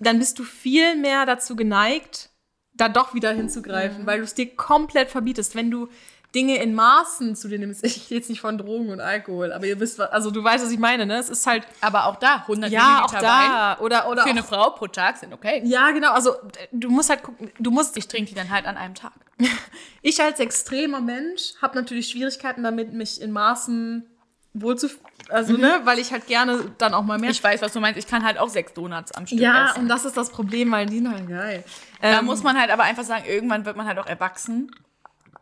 dann 0.00 0.18
bist 0.18 0.38
du 0.38 0.44
viel 0.44 0.96
mehr 0.96 1.26
dazu 1.26 1.56
geneigt, 1.56 2.30
da 2.74 2.88
doch 2.88 3.14
wieder 3.14 3.32
hinzugreifen, 3.32 4.06
weil 4.06 4.18
du 4.18 4.24
es 4.24 4.34
dir 4.34 4.54
komplett 4.54 5.10
verbietest. 5.10 5.54
Wenn 5.54 5.70
du 5.70 5.88
Dinge 6.34 6.62
in 6.62 6.74
Maßen 6.74 7.34
zu 7.36 7.48
dir 7.48 7.58
nimmst, 7.58 7.84
ich 7.84 8.04
rede 8.04 8.16
jetzt 8.16 8.28
nicht 8.28 8.40
von 8.40 8.58
Drogen 8.58 8.90
und 8.90 9.00
Alkohol, 9.00 9.52
aber 9.52 9.66
ihr 9.66 9.80
wisst, 9.80 10.00
also 10.00 10.30
du 10.30 10.42
weißt, 10.44 10.64
was 10.64 10.70
ich 10.70 10.78
meine, 10.78 11.06
ne? 11.06 11.16
Es 11.16 11.30
ist 11.30 11.46
halt, 11.46 11.66
Aber 11.80 12.06
auch 12.06 12.16
da, 12.16 12.36
100 12.36 12.70
ja, 12.70 13.02
auch 13.04 13.12
Milliliter 13.12 13.20
da, 13.20 13.78
oder, 13.80 14.08
oder 14.08 14.22
Wein 14.22 14.24
für 14.24 14.30
eine 14.30 14.42
auch, 14.42 14.46
Frau 14.46 14.70
pro 14.70 14.86
Tag 14.86 15.16
sind 15.16 15.32
okay. 15.32 15.62
ja, 15.64 15.90
genau, 15.90 16.12
also 16.12 16.34
du 16.72 16.90
musst 16.90 17.10
halt 17.10 17.22
gucken, 17.22 17.50
du 17.58 17.70
musst, 17.70 17.96
Ich 17.96 18.08
trinke 18.08 18.28
die 18.28 18.34
dann 18.34 18.50
halt 18.50 18.66
an 18.66 18.76
einem 18.76 18.94
Tag. 18.94 19.14
ich 20.02 20.22
als 20.22 20.40
extremer 20.40 21.00
Mensch 21.00 21.54
habe 21.62 21.76
natürlich 21.76 22.08
Schwierigkeiten 22.08 22.62
damit, 22.62 22.92
mich 22.92 23.20
in 23.20 23.32
Maßen 23.32 24.06
wohlzufühlen, 24.54 25.04
also, 25.28 25.56
ne, 25.56 25.80
weil 25.84 25.98
ich 25.98 26.10
halt 26.10 26.26
gerne 26.26 26.72
dann 26.78 26.94
auch 26.94 27.02
mal 27.02 27.18
mehr. 27.18 27.30
Ich 27.30 27.42
weiß, 27.42 27.60
was 27.60 27.72
du 27.72 27.80
meinst. 27.80 27.98
Ich 27.98 28.06
kann 28.06 28.24
halt 28.24 28.38
auch 28.38 28.48
sechs 28.48 28.72
Donuts 28.72 29.12
am 29.12 29.26
Stück 29.26 29.40
ja, 29.40 29.70
essen. 29.70 29.82
und 29.82 29.88
das 29.88 30.04
ist 30.04 30.16
das 30.16 30.30
Problem, 30.30 30.72
weil 30.72 30.86
die 30.86 30.96
sind 30.96 31.10
halt 31.10 31.28
geil. 31.28 31.64
Da 32.00 32.20
Ähm, 32.20 32.24
muss 32.24 32.42
man 32.42 32.58
halt 32.58 32.70
aber 32.70 32.84
einfach 32.84 33.04
sagen, 33.04 33.24
irgendwann 33.26 33.66
wird 33.66 33.76
man 33.76 33.86
halt 33.86 33.98
auch 33.98 34.06
erwachsen 34.06 34.70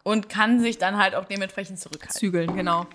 und 0.03 0.29
kann 0.29 0.61
sich 0.61 0.79
dann 0.79 0.97
halt 0.97 1.15
auch 1.15 1.25
dementsprechend 1.25 1.79
zurückhalten. 1.79 2.19
zügeln, 2.19 2.57
genau. 2.57 2.87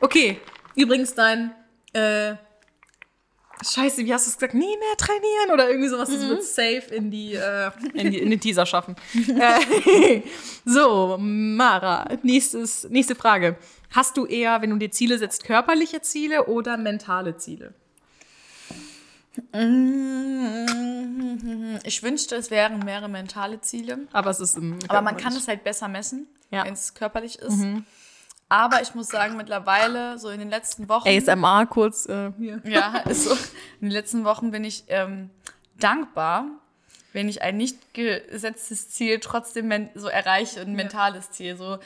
Okay, 0.00 0.40
übrigens 0.74 1.14
dein, 1.14 1.52
äh, 1.92 2.34
Scheiße, 3.64 4.04
wie 4.04 4.12
hast 4.12 4.26
du 4.26 4.30
es 4.30 4.36
gesagt? 4.36 4.54
Nie 4.54 4.76
mehr 4.76 4.96
trainieren 4.96 5.50
oder 5.52 5.68
irgendwie 5.68 5.88
sowas. 5.88 6.08
Das 6.08 6.26
wird 6.28 6.42
safe 6.42 6.94
in 6.94 7.10
die, 7.10 7.34
äh, 7.34 7.70
in, 7.94 8.10
die 8.10 8.18
in 8.18 8.30
den 8.30 8.40
Teaser 8.40 8.66
schaffen. 8.66 8.96
äh, 9.14 10.22
so, 10.64 11.16
Mara, 11.20 12.08
nächstes, 12.22 12.88
nächste 12.90 13.14
Frage. 13.14 13.56
Hast 13.92 14.16
du 14.16 14.26
eher, 14.26 14.62
wenn 14.62 14.70
du 14.70 14.76
dir 14.76 14.90
Ziele 14.90 15.18
setzt, 15.18 15.44
körperliche 15.44 16.00
Ziele 16.00 16.46
oder 16.46 16.76
mentale 16.76 17.36
Ziele? 17.36 17.74
Ich 21.84 22.02
wünschte, 22.02 22.36
es 22.36 22.50
wären 22.50 22.80
mehrere 22.80 23.08
mentale 23.08 23.60
Ziele. 23.60 24.00
Aber 24.12 24.30
es 24.30 24.40
ist 24.40 24.56
im 24.56 24.78
Aber 24.88 25.02
man 25.02 25.16
kann 25.16 25.34
es 25.34 25.48
halt 25.48 25.64
besser 25.64 25.88
messen, 25.88 26.26
Ja. 26.50 26.64
wenn 26.64 26.74
es 26.74 26.94
körperlich 26.94 27.38
ist. 27.38 27.64
Aber 28.48 28.82
ich 28.82 28.94
muss 28.94 29.08
sagen, 29.08 29.36
mittlerweile, 29.38 30.18
so 30.18 30.28
in 30.28 30.38
den 30.38 30.50
letzten 30.50 30.88
Wochen. 30.90 31.08
ASMR 31.08 31.66
kurz 31.66 32.06
äh, 32.06 32.32
hier. 32.38 32.60
Ja, 32.64 32.98
ist 33.08 33.24
so. 33.24 33.32
In 33.80 33.88
den 33.88 33.90
letzten 33.92 34.24
Wochen 34.24 34.50
bin 34.50 34.62
ich 34.64 34.84
ähm, 34.88 35.30
dankbar, 35.78 36.44
wenn 37.14 37.30
ich 37.30 37.40
ein 37.40 37.56
nicht 37.56 37.94
gesetztes 37.94 38.90
Ziel 38.90 39.20
trotzdem 39.20 39.88
so 39.94 40.08
erreiche, 40.08 40.60
ein 40.60 40.74
mentales 40.74 41.30
Ziel. 41.30 41.56
So, 41.56 41.78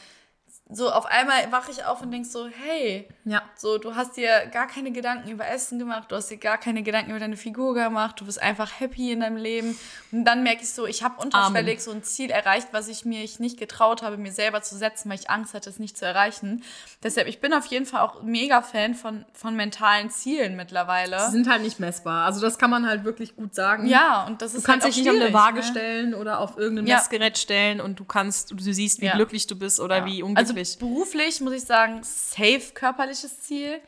so 0.68 0.90
auf 0.90 1.07
einmal 1.07 1.52
wache 1.52 1.70
ich 1.70 1.85
auf 1.85 2.02
und 2.02 2.11
denk 2.11 2.26
so, 2.26 2.48
hey, 2.48 3.07
Ja. 3.24 3.42
so 3.55 3.79
du 3.79 3.94
hast 3.94 4.16
dir 4.16 4.46
gar 4.52 4.66
keine 4.66 4.90
Gedanken 4.90 5.31
über 5.31 5.46
Essen 5.48 5.79
gemacht, 5.79 6.11
du 6.11 6.16
hast 6.16 6.29
dir 6.29 6.38
gar 6.38 6.59
keine 6.59 6.83
Gedanken 6.83 7.11
über 7.11 7.20
deine 7.20 7.37
Figur 7.37 7.72
gemacht, 7.74 8.20
du 8.20 8.24
bist 8.26 8.42
einfach 8.42 8.81
happy 8.81 9.12
in 9.12 9.20
deinem 9.20 9.37
Leben. 9.37 9.79
Und 10.11 10.24
dann 10.24 10.42
merke 10.42 10.62
ich 10.62 10.70
so, 10.70 10.85
ich 10.87 11.05
habe 11.05 11.20
unterschwellig 11.22 11.81
so 11.83 11.92
ein 11.92 12.02
Ziel 12.02 12.31
erreicht, 12.31 12.68
was 12.72 12.88
ich 12.88 13.05
mir 13.05 13.22
ich 13.22 13.38
nicht 13.38 13.59
getraut 13.61 14.02
habe, 14.02 14.16
mir 14.16 14.33
selber 14.33 14.61
zu 14.62 14.76
setzen, 14.76 15.09
weil 15.09 15.18
ich 15.20 15.31
Angst 15.31 15.55
hatte, 15.55 15.70
es 15.70 15.79
nicht 15.79 15.96
zu 15.96 16.05
erreichen. 16.05 16.64
Deshalb, 17.02 17.29
ich 17.29 17.40
bin 17.40 17.52
auf 17.52 17.66
jeden 17.66 17.87
Fall 17.87 18.00
auch 18.00 18.22
mega 18.24 18.61
Fan 18.61 18.94
von, 18.94 19.24
von 19.35 19.55
mentalen 19.55 20.11
Zielen 20.11 20.57
mittlerweile. 20.57 21.20
Sie 21.26 21.31
sind 21.31 21.48
halt 21.48 21.62
nicht 21.62 21.79
messbar. 21.79 22.24
Also 22.26 22.40
das 22.40 22.59
kann 22.59 22.70
man 22.70 22.88
halt 22.88 23.05
wirklich 23.05 23.37
gut 23.37 23.55
sagen. 23.55 23.87
Ja, 23.87 24.26
und 24.26 24.42
das 24.42 24.55
ist 24.55 24.66
Du 24.66 24.66
kannst 24.72 24.85
halt 24.85 24.96
dich 24.96 25.05
nicht 25.05 25.14
auf 25.14 25.20
eine 25.20 25.33
Waage 25.33 25.59
ne? 25.59 25.62
stellen 25.62 26.14
oder 26.14 26.40
auf 26.40 26.57
irgendein 26.59 26.88
Ja. 26.88 26.96
Messgerät 26.96 27.38
stellen 27.38 27.81
und 27.81 28.00
du 28.00 28.05
kannst, 28.05 28.50
du 28.50 28.57
siehst, 28.59 29.00
wie 29.00 29.07
Ja. 29.07 29.14
glücklich 29.14 29.46
du 29.46 29.55
bist 29.57 29.79
oder 29.79 30.05
wie 30.07 30.22
unglücklich. 30.24 30.38
Also 30.38 30.56
beruflich 30.81 31.40
muss 31.40 31.55
ich 31.55 31.64
sagen, 31.64 32.03
safe 32.03 32.73
körperliches 32.75 33.42
Ziel. 33.42 33.81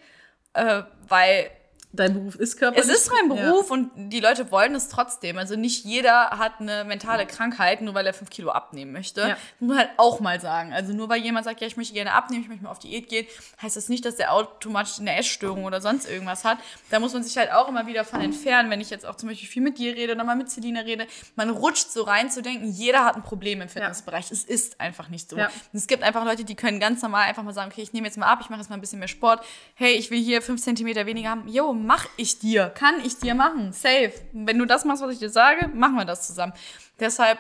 äh, 0.55 0.83
weil 1.09 1.51
Dein 1.93 2.13
Beruf 2.13 2.35
ist 2.35 2.59
körperlich. 2.59 2.89
es 2.89 2.95
ist 2.95 3.11
mein 3.11 3.29
Beruf 3.31 3.71
und 3.71 3.91
die 3.97 4.21
Leute 4.21 4.51
wollen 4.51 4.75
es 4.75 4.89
trotzdem. 4.89 5.39
Also 5.39 5.57
nicht 5.57 5.87
jeder 5.87 6.31
hat 6.31 6.61
eine 6.61 6.85
mentale 6.85 7.27
Krankheit, 7.27 7.81
nur 7.81 7.95
weil 7.95 8.07
er 8.07 8.13
fünf 8.13 8.29
Kilo 8.29 8.51
abnehmen 8.51 8.93
möchte. 8.93 9.23
Ja. 9.23 9.37
Muss 9.59 9.69
man 9.71 9.79
halt 9.79 9.91
auch 9.97 10.21
mal 10.21 10.39
sagen. 10.39 10.75
Also 10.75 10.93
nur 10.93 11.09
weil 11.09 11.23
jemand 11.23 11.47
sagt, 11.47 11.63
ja, 11.63 11.67
ich 11.67 11.79
möchte 11.79 11.95
gerne 11.95 12.13
abnehmen, 12.13 12.43
ich 12.43 12.49
möchte 12.49 12.65
mal 12.65 12.71
auf 12.71 12.79
Diät 12.79 13.09
gehen, 13.09 13.27
heißt 13.63 13.77
das 13.77 13.89
nicht, 13.89 14.05
dass 14.05 14.17
der 14.17 14.35
automatisch 14.35 14.99
eine 15.01 15.17
Essstörung 15.17 15.65
oder 15.65 15.81
sonst 15.81 16.09
irgendwas 16.09 16.45
hat. 16.45 16.59
Da 16.91 17.01
muss 17.01 17.15
man 17.15 17.23
sich 17.23 17.37
halt 17.39 17.51
auch 17.53 17.69
immer 17.69 17.87
wieder 17.87 18.05
von 18.05 18.21
entfernen, 18.21 18.71
wenn 18.71 18.83
ich 18.83 18.91
jetzt 18.91 19.07
auch 19.07 19.15
zum 19.15 19.31
Beispiel 19.31 19.49
viel 19.49 19.63
mit 19.63 19.79
dir 19.79 19.97
rede 19.97 20.13
oder 20.13 20.25
mal 20.25 20.37
mit 20.37 20.51
Selina 20.51 20.81
rede. 20.81 21.07
Man 21.37 21.49
rutscht 21.49 21.91
so 21.91 22.03
rein 22.03 22.31
zu 22.31 22.43
denken, 22.43 22.69
jeder 22.71 23.07
hat 23.07 23.17
ein 23.17 23.23
Problem 23.23 23.63
im 23.63 23.69
Fitnessbereich. 23.71 24.31
Es 24.31 24.45
ist 24.45 24.79
einfach 24.79 25.09
nicht 25.09 25.31
so. 25.31 25.39
Ja. 25.39 25.51
Es 25.73 25.87
gibt 25.87 26.03
einfach 26.03 26.25
Leute, 26.27 26.45
die 26.45 26.55
können 26.55 26.81
ganz 26.81 27.01
normal 27.01 27.25
einfach 27.25 27.43
mal 27.43 27.55
sagen, 27.55 27.71
okay, 27.73 27.81
ich 27.83 27.95
nehme 27.95 28.07
jetzt 28.07 28.19
mal 28.19 28.27
ab, 28.27 28.41
ich 28.43 28.51
mache 28.51 28.61
jetzt 28.61 28.69
mal 28.69 28.77
ein 28.77 28.83
bisschen 28.83 28.99
mehr 28.99 29.09
Sport. 29.09 29.43
Hey, 29.75 29.95
ich 29.95 30.11
will 30.11 30.23
hier 30.23 30.43
fünf 30.43 30.61
Zentimeter 30.63 31.07
weniger 31.07 31.31
haben. 31.31 31.49
Jo, 31.49 31.78
mach 31.79 32.07
ich 32.17 32.39
dir. 32.39 32.71
Kann 32.71 33.01
ich 33.05 33.19
dir 33.19 33.35
machen. 33.35 33.73
Safe. 33.73 34.13
Wenn 34.33 34.59
du 34.59 34.67
das 34.67 34.85
machst, 34.85 35.03
was 35.03 35.13
ich 35.13 35.19
dir 35.19 35.31
sage, 35.31 35.69
machen 35.69 35.95
wir 35.97 36.05
das 36.05 36.27
zusammen. 36.27 36.53
Deshalb, 37.01 37.39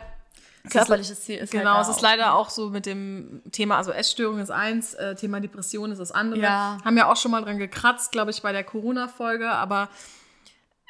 körperliches 0.70 1.22
Ziel 1.22 1.38
ist 1.38 1.51
Genau, 1.51 1.74
halt 1.74 1.88
es 1.88 1.96
ist 1.96 2.01
leider 2.01 2.35
auch 2.35 2.51
so 2.51 2.70
mit 2.70 2.87
dem 2.87 3.42
Thema, 3.53 3.77
also 3.77 3.90
Essstörung 3.90 4.38
ist 4.38 4.51
eins, 4.51 4.94
äh, 4.94 5.14
Thema 5.14 5.40
Depression 5.40 5.90
ist 5.90 5.98
das 5.98 6.12
andere. 6.12 6.40
Ja. 6.40 6.79
Haben 6.85 6.96
ja 6.96 7.11
auch 7.11 7.16
schon 7.16 7.31
mal 7.31 7.42
dran 7.42 7.59
gekratzt, 7.59 8.12
glaube 8.12 8.31
ich, 8.31 8.42
bei 8.42 8.53
der 8.53 8.64
Corona-Folge, 8.64 9.51
aber 9.51 9.88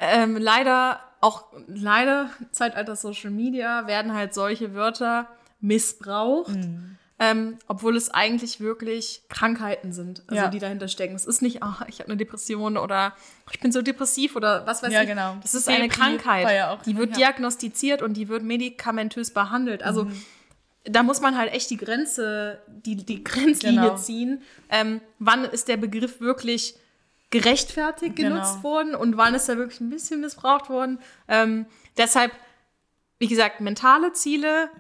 ähm, 0.01 0.37
leider, 0.37 1.01
auch 1.21 1.45
leider, 1.67 2.31
Zeitalter 2.53 2.97
Social 2.97 3.31
Media, 3.31 3.87
werden 3.87 4.15
halt 4.15 4.35
solche 4.35 4.75
Wörter 4.75 5.29
missbraucht. 5.61 6.55
Mhm. 6.55 6.98
Ähm, 7.21 7.59
obwohl 7.67 7.97
es 7.97 8.11
eigentlich 8.11 8.61
wirklich 8.61 9.23
Krankheiten 9.29 9.93
sind, 9.93 10.23
also 10.29 10.43
Ja. 10.45 10.49
die 10.51 10.61
dahinter 10.61 10.87
stecken. 10.87 11.17
Es 11.17 11.25
ist 11.27 11.43
nicht, 11.43 11.65
ah, 11.65 11.85
ich 11.89 11.99
habe 11.99 12.11
eine 12.11 12.17
Depression 12.17 12.77
oder 12.77 13.13
ich 13.51 13.59
bin 13.59 13.73
so 13.73 13.83
depressiv 13.83 14.37
oder 14.37 14.65
was 14.69 14.85
weiß 14.85 14.93
Ja, 14.93 15.03
ich. 15.03 15.09
genau. 15.09 15.37
Das 15.43 15.55
ist 15.55 15.69
eine 15.69 15.89
Krankheit. 15.89 16.49
ja 16.55 16.79
die 16.87 16.97
wird 16.97 17.17
diagnostiziert 17.17 18.03
und 18.03 18.15
die 18.15 18.29
wird 18.29 18.45
medikamentös 18.45 19.33
behandelt. 19.33 19.83
Also 19.83 20.07
da 20.85 21.03
muss 21.03 21.21
man 21.21 21.37
halt 21.37 21.53
echt 21.53 21.69
die 21.71 21.77
Grenze, 21.77 22.61
die, 22.69 22.95
die 22.95 23.25
Grenzlinie 23.25 23.81
Genau. 23.81 23.97
ziehen. 23.97 24.43
Ähm, 24.71 25.01
wann 25.19 25.45
ist 25.45 25.67
der 25.67 25.77
Begriff 25.77 26.21
wirklich 26.21 26.77
gerechtfertigt 27.31 28.17
Genau. 28.17 28.37
genutzt 28.37 28.63
worden 28.63 28.95
und 28.95 29.17
wann 29.17 29.35
ist 29.35 29.49
er 29.49 29.59
wirklich 29.59 29.81
ein 29.81 29.91
bisschen 29.91 30.21
missbraucht 30.21 30.71
worden? 30.71 30.99
Ähm, 31.27 31.67
deshalb, 31.97 32.33
wie 33.19 33.27
gesagt, 33.27 33.61
mentale 33.61 34.13
Ziele, 34.13 34.71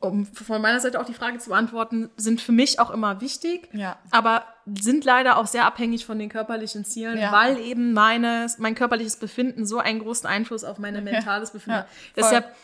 um 0.00 0.26
von 0.26 0.60
meiner 0.62 0.80
Seite 0.80 1.00
auch 1.00 1.06
die 1.06 1.14
Frage 1.14 1.38
zu 1.38 1.50
beantworten, 1.50 2.10
sind 2.16 2.40
für 2.40 2.52
mich 2.52 2.78
auch 2.80 2.90
immer 2.90 3.20
wichtig, 3.20 3.68
Ja. 3.72 3.98
aber 4.10 4.44
sind 4.66 5.04
leider 5.04 5.38
auch 5.38 5.46
sehr 5.46 5.64
abhängig 5.64 6.04
von 6.06 6.18
den 6.18 6.28
körperlichen 6.28 6.84
Zielen, 6.84 7.18
Ja. 7.18 7.32
weil 7.32 7.58
eben 7.58 7.92
meine, 7.92 8.46
mein 8.58 8.74
körperliches 8.74 9.16
Befinden 9.16 9.66
so 9.66 9.78
einen 9.78 10.00
großen 10.00 10.26
Einfluss 10.28 10.64
auf 10.64 10.78
mein 10.78 11.02
mentales 11.02 11.50
Befinden 11.50 11.80
hat. 11.80 11.88
Deshalb, 12.16 12.54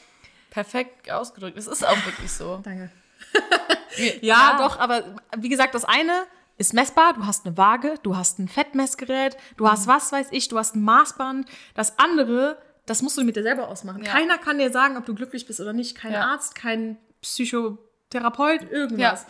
Perfekt 0.50 1.10
ausgedrückt. 1.10 1.56
Es 1.56 1.66
ist 1.66 1.82
auch 1.86 1.96
wirklich 2.04 2.30
so. 2.30 2.60
danke. 2.62 2.90
Ja, 4.20 4.56
doch, 4.58 4.78
aber 4.78 5.02
wie 5.36 5.48
gesagt, 5.48 5.74
das 5.74 5.84
eine 5.84 6.12
ist 6.58 6.72
messbar, 6.74 7.14
du 7.14 7.26
hast 7.26 7.46
eine 7.46 7.56
Waage, 7.56 7.94
du 8.02 8.16
hast 8.16 8.38
ein 8.38 8.48
Fettmessgerät, 8.48 9.36
du 9.56 9.64
Mhm. 9.64 9.70
hast 9.70 9.86
was 9.86 10.12
weiß 10.12 10.28
ich, 10.30 10.48
du 10.48 10.58
hast 10.58 10.74
ein 10.76 10.82
Maßband. 10.82 11.48
Das 11.74 11.98
andere, 11.98 12.58
das 12.86 13.02
musst 13.02 13.16
du 13.18 13.24
mit 13.24 13.36
dir 13.36 13.42
selber 13.42 13.68
ausmachen. 13.68 14.02
Ja. 14.04 14.12
Keiner 14.12 14.38
kann 14.38 14.58
dir 14.58 14.70
sagen, 14.70 14.96
ob 14.96 15.06
du 15.06 15.14
glücklich 15.14 15.46
bist 15.46 15.60
oder 15.60 15.72
nicht. 15.72 15.96
Kein 15.96 16.12
Ja. 16.12 16.26
Arzt, 16.32 16.54
kein 16.54 16.96
Psychotherapeut, 17.22 18.70
irgendwas. 18.70 19.26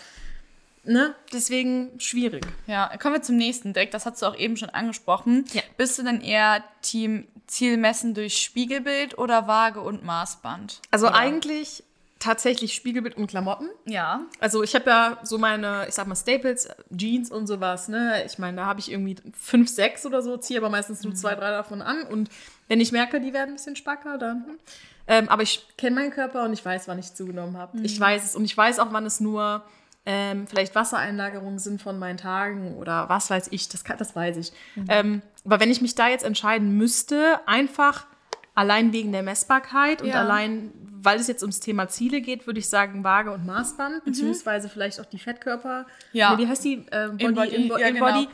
Ne? 0.85 1.15
Deswegen 1.33 2.01
schwierig. 2.01 2.45
Ja, 2.67 2.97
kommen 2.99 3.15
wir 3.15 3.23
zum 3.23 3.37
nächsten 3.37 3.73
Deck. 3.73 3.93
Das 3.93 4.05
hast 4.05 4.21
du 4.21 4.27
auch 4.27 4.37
eben 4.37 4.57
schon 4.57 4.71
angesprochen. 4.71 5.45
Ja. 5.53 5.63
Bist 5.77 5.99
du 5.99 6.03
denn 6.03 6.21
eher 6.21 6.65
Team 6.83 7.29
Zielmessen 7.47 8.15
durch 8.15 8.39
Spiegelbild 8.39 9.19
oder 9.19 9.47
Waage 9.47 9.81
und 9.81 10.05
Maßband? 10.05 10.81
Also 10.91 11.07
Oder- 11.07 11.17
eigentlich 11.17 11.85
tatsächlich 12.19 12.75
Spiegelbild 12.75 13.17
und 13.17 13.27
Klamotten. 13.27 13.69
Ja. 13.85 14.23
Also 14.39 14.63
ich 14.63 14.75
habe 14.77 14.89
ja 14.89 15.19
so 15.25 15.39
meine, 15.39 15.87
ich 15.89 15.95
sag 15.95 16.07
mal, 16.07 16.15
Staples, 16.15 16.69
Jeans 16.97 17.31
und 17.33 17.49
sowas, 17.49 17.89
ne? 17.89 18.25
Ich 18.25 18.39
meine, 18.39 18.59
da 18.59 18.67
habe 18.67 18.79
ich 18.81 18.91
irgendwie 18.91 19.17
fünf, 19.39 19.69
sechs 19.69 20.07
oder 20.07 20.23
so, 20.23 20.37
ziehe 20.37 20.59
aber 20.61 20.71
meistens 20.71 21.03
nur 21.03 21.15
zwei, 21.15 21.35
drei 21.35 21.51
davon 21.51 21.83
an. 21.83 22.03
Und 22.05 22.31
wenn 22.73 22.81
ich 22.81 22.91
merke, 22.91 23.21
die 23.21 23.35
werden 23.35 23.51
ein 23.51 23.57
bisschen 23.57 23.77
spacker, 23.77 24.17
dann. 24.17 24.47
hm. 24.47 24.59
Ähm, 25.07 25.29
aber 25.29 25.43
ich 25.43 25.67
kenne 25.77 25.97
meinen 25.97 26.11
Körper 26.11 26.45
und 26.45 26.55
ich 26.55 26.65
weiß, 26.65 26.89
wann 26.89 26.99
ich 26.99 27.13
zugenommen 27.13 27.59
habe. 27.59 27.79
Ich 27.83 28.01
weiß 28.01 28.25
es 28.25 28.35
und 28.35 28.45
ich 28.47 28.57
weiß 28.57 28.79
auch, 28.79 28.93
wann 28.93 29.05
es 29.05 29.21
nur 29.21 29.63
ähm, 30.07 30.47
vielleicht 30.47 30.75
Wassereinlagerungen 30.75 31.59
sind 31.59 31.83
von 31.83 31.99
meinen 31.99 32.17
Tagen 32.17 32.77
oder 32.79 33.11
was 33.11 33.29
weiß 33.29 33.49
ich, 33.51 33.69
das, 33.69 33.85
kann, 33.85 33.99
das 33.99 34.17
weiß 34.17 34.39
ich. 34.39 34.53
Ähm, 34.89 35.21
aber 35.45 35.61
wenn 35.61 35.71
ich 35.71 35.83
mich 35.83 35.95
da 35.95 36.09
jetzt 36.09 36.25
entscheiden 36.25 36.79
müsste, 36.79 37.41
einfach 37.47 38.07
allein 38.55 38.93
wegen 38.95 39.13
der 39.13 39.23
Messbarkeit 39.23 40.01
und 40.01 40.09
Ja. 40.09 40.21
allein, 40.21 40.73
weil 41.03 41.19
es 41.21 41.27
jetzt 41.29 41.43
ums 41.43 41.61
Thema 41.61 41.89
Ziele 41.89 42.21
geht, 42.23 42.47
würde 42.47 42.61
ich 42.61 42.69
sagen 42.71 43.05
Waage 43.05 43.33
und 43.33 43.45
Maßband, 43.45 44.05
beziehungsweise 44.07 44.69
vielleicht 44.71 44.99
auch 44.99 45.07
die 45.07 45.19
Fettkörper. 45.19 45.85
Ja. 46.13 46.35
Nee, 46.37 46.45
wie 46.45 46.49
heißt 46.49 46.65
die? 46.65 46.87
Äh, 46.91 47.09
Body, 47.09 47.25
Inbody, 47.25 47.57
Inbo- 47.57 47.79
ja, 47.79 47.91
genau. 47.91 48.07
Inbody. 48.07 48.29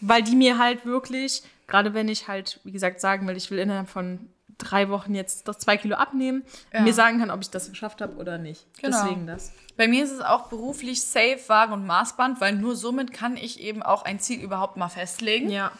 Weil 0.00 0.22
die 0.22 0.34
mir 0.36 0.56
halt 0.58 0.84
wirklich, 0.86 1.42
gerade 1.72 1.94
wenn 1.94 2.08
ich 2.08 2.28
halt, 2.28 2.60
wie 2.64 2.70
gesagt, 2.72 3.00
sagen 3.00 3.26
will, 3.26 3.34
ich 3.36 3.50
will 3.50 3.58
innerhalb 3.58 3.88
von 3.88 4.28
drei 4.58 4.90
Wochen 4.90 5.14
jetzt 5.14 5.48
das 5.48 5.58
zwei 5.58 5.78
Kilo 5.78 5.96
abnehmen, 5.96 6.44
Ja. 6.70 6.82
mir 6.82 6.92
sagen 6.92 7.18
kann, 7.18 7.30
ob 7.30 7.40
ich 7.40 7.48
das 7.48 7.70
geschafft 7.70 8.02
habe 8.02 8.14
oder 8.16 8.36
nicht. 8.36 8.66
Genau. 8.80 9.02
Deswegen 9.02 9.26
das. 9.26 9.52
Bei 9.78 9.88
mir 9.88 10.04
ist 10.04 10.10
es 10.10 10.20
auch 10.20 10.48
beruflich 10.48 11.02
safe, 11.02 11.40
Waage 11.46 11.72
und 11.72 11.86
Maßband, 11.86 12.42
weil 12.42 12.52
nur 12.52 12.76
somit 12.76 13.14
kann 13.14 13.38
ich 13.38 13.58
eben 13.60 13.82
auch 13.82 14.04
ein 14.04 14.20
Ziel 14.20 14.40
überhaupt 14.42 14.76
mal 14.76 14.90
festlegen. 14.90 15.48
Ja. 15.48 15.72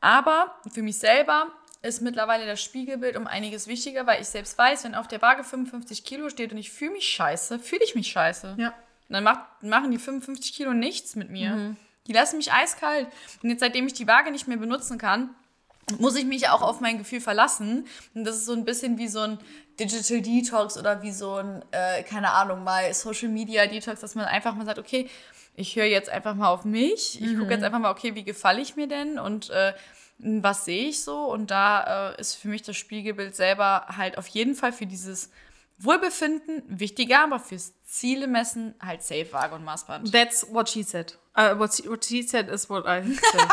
Aber 0.00 0.54
für 0.72 0.82
mich 0.82 0.98
selber 0.98 1.48
ist 1.82 2.00
mittlerweile 2.00 2.46
das 2.46 2.62
Spiegelbild 2.62 3.16
um 3.16 3.26
einiges 3.26 3.66
wichtiger, 3.66 4.06
weil 4.06 4.22
ich 4.22 4.28
selbst 4.28 4.56
weiß, 4.56 4.84
wenn 4.84 4.94
auf 4.94 5.08
der 5.08 5.20
Waage 5.20 5.42
55 5.42 6.04
Kilo 6.04 6.30
steht 6.30 6.52
und 6.52 6.58
ich 6.58 6.70
fühle 6.70 6.92
mich 6.92 7.08
scheiße, 7.08 7.58
fühle 7.58 7.82
ich 7.84 7.96
mich 7.96 8.06
scheiße. 8.06 8.54
Ja. 8.56 8.68
Und 9.08 9.14
dann 9.14 9.24
macht, 9.24 9.40
machen 9.64 9.90
die 9.90 9.98
55 9.98 10.54
Kilo 10.54 10.72
nichts 10.72 11.16
mit 11.16 11.28
mir. 11.28 11.50
Mhm. 11.50 11.76
Die 12.06 12.12
lassen 12.12 12.36
mich 12.36 12.52
eiskalt. 12.52 13.08
Und 13.42 13.50
jetzt, 13.50 13.60
seitdem 13.60 13.86
ich 13.86 13.92
die 13.92 14.06
Waage 14.06 14.30
nicht 14.30 14.48
mehr 14.48 14.56
benutzen 14.56 14.98
kann, 14.98 15.30
muss 15.98 16.16
ich 16.16 16.24
mich 16.24 16.48
auch 16.48 16.62
auf 16.62 16.80
mein 16.80 16.98
Gefühl 16.98 17.20
verlassen. 17.20 17.86
Und 18.14 18.24
das 18.24 18.36
ist 18.36 18.46
so 18.46 18.52
ein 18.52 18.64
bisschen 18.64 18.98
wie 18.98 19.08
so 19.08 19.20
ein 19.20 19.38
Digital 19.78 20.20
Detox 20.20 20.78
oder 20.78 21.02
wie 21.02 21.12
so 21.12 21.34
ein, 21.34 21.64
äh, 21.70 22.02
keine 22.02 22.32
Ahnung, 22.32 22.64
mal 22.64 22.92
Social 22.94 23.28
Media 23.28 23.66
Detox, 23.66 24.00
dass 24.00 24.14
man 24.14 24.26
einfach 24.26 24.54
mal 24.54 24.66
sagt, 24.66 24.78
okay, 24.78 25.08
ich 25.54 25.76
höre 25.76 25.86
jetzt 25.86 26.08
einfach 26.08 26.34
mal 26.34 26.48
auf 26.48 26.64
mich. 26.64 27.20
Ich 27.20 27.38
gucke 27.38 27.52
jetzt 27.52 27.64
einfach 27.64 27.78
mal, 27.78 27.90
okay, 27.90 28.14
wie 28.14 28.24
gefalle 28.24 28.60
ich 28.60 28.76
mir 28.76 28.86
denn 28.86 29.18
und 29.18 29.50
äh, 29.50 29.74
was 30.18 30.64
sehe 30.64 30.88
ich 30.88 31.02
so? 31.02 31.24
Und 31.24 31.50
da 31.50 32.12
äh, 32.12 32.20
ist 32.20 32.34
für 32.34 32.48
mich 32.48 32.62
das 32.62 32.76
Spiegelbild 32.76 33.34
selber 33.34 33.86
halt 33.96 34.18
auf 34.18 34.28
jeden 34.28 34.54
Fall 34.54 34.72
für 34.72 34.86
dieses 34.86 35.30
Wohlbefinden 35.78 36.62
wichtiger, 36.66 37.24
aber 37.24 37.40
fürs 37.40 37.72
Ziele 37.84 38.28
messen 38.28 38.74
halt 38.80 39.02
Safe 39.02 39.32
Waage 39.32 39.56
und 39.56 39.64
Maßband. 39.64 40.12
That's 40.12 40.46
what 40.52 40.70
she 40.70 40.82
said. 40.82 41.18
Uh, 41.34 41.54
what, 41.54 41.72
she, 41.72 41.88
what 41.88 42.04
she 42.04 42.22
said 42.22 42.50
is 42.50 42.68
what 42.68 42.86
I 42.86 43.02
said. 43.02 43.48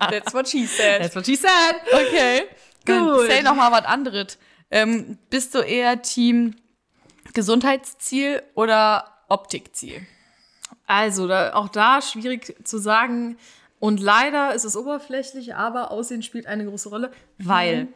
That's 0.10 0.32
what 0.32 0.48
she 0.48 0.66
said. 0.66 1.02
That's 1.02 1.14
what 1.14 1.26
she 1.26 1.36
said. 1.36 1.74
Okay. 1.92 2.44
Gut. 2.84 3.26
Say 3.28 3.42
noch 3.42 3.54
mal 3.54 3.70
was 3.70 3.84
anderes. 3.84 4.38
Ähm, 4.70 5.18
bist 5.28 5.54
du 5.54 5.58
eher 5.58 6.00
Team 6.00 6.54
Gesundheitsziel 7.34 8.42
oder 8.54 9.04
Optikziel? 9.28 10.06
Also, 10.86 11.28
da, 11.28 11.54
auch 11.54 11.68
da 11.68 12.02
schwierig 12.02 12.56
zu 12.64 12.78
sagen. 12.78 13.36
Und 13.78 14.00
leider 14.00 14.54
ist 14.54 14.64
es 14.64 14.76
oberflächlich, 14.76 15.54
aber 15.54 15.90
Aussehen 15.90 16.22
spielt 16.22 16.46
eine 16.46 16.66
große 16.66 16.90
Rolle, 16.90 17.10
weil, 17.38 17.88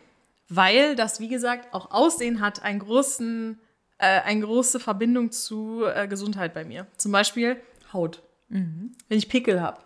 weil 0.48 0.96
das, 0.96 1.20
wie 1.20 1.28
gesagt, 1.28 1.74
auch 1.74 1.90
Aussehen 1.90 2.40
hat 2.40 2.62
einen 2.62 2.78
großen, 2.78 3.60
äh, 3.98 4.20
eine 4.22 4.40
große 4.40 4.80
Verbindung 4.80 5.30
zu 5.30 5.84
äh, 5.84 6.06
Gesundheit 6.08 6.54
bei 6.54 6.64
mir. 6.64 6.86
Zum 6.96 7.12
Beispiel 7.12 7.56
Haut. 7.92 8.22
Wenn 8.48 8.94
ich 9.08 9.28
Pickel 9.28 9.60
habe, 9.60 9.80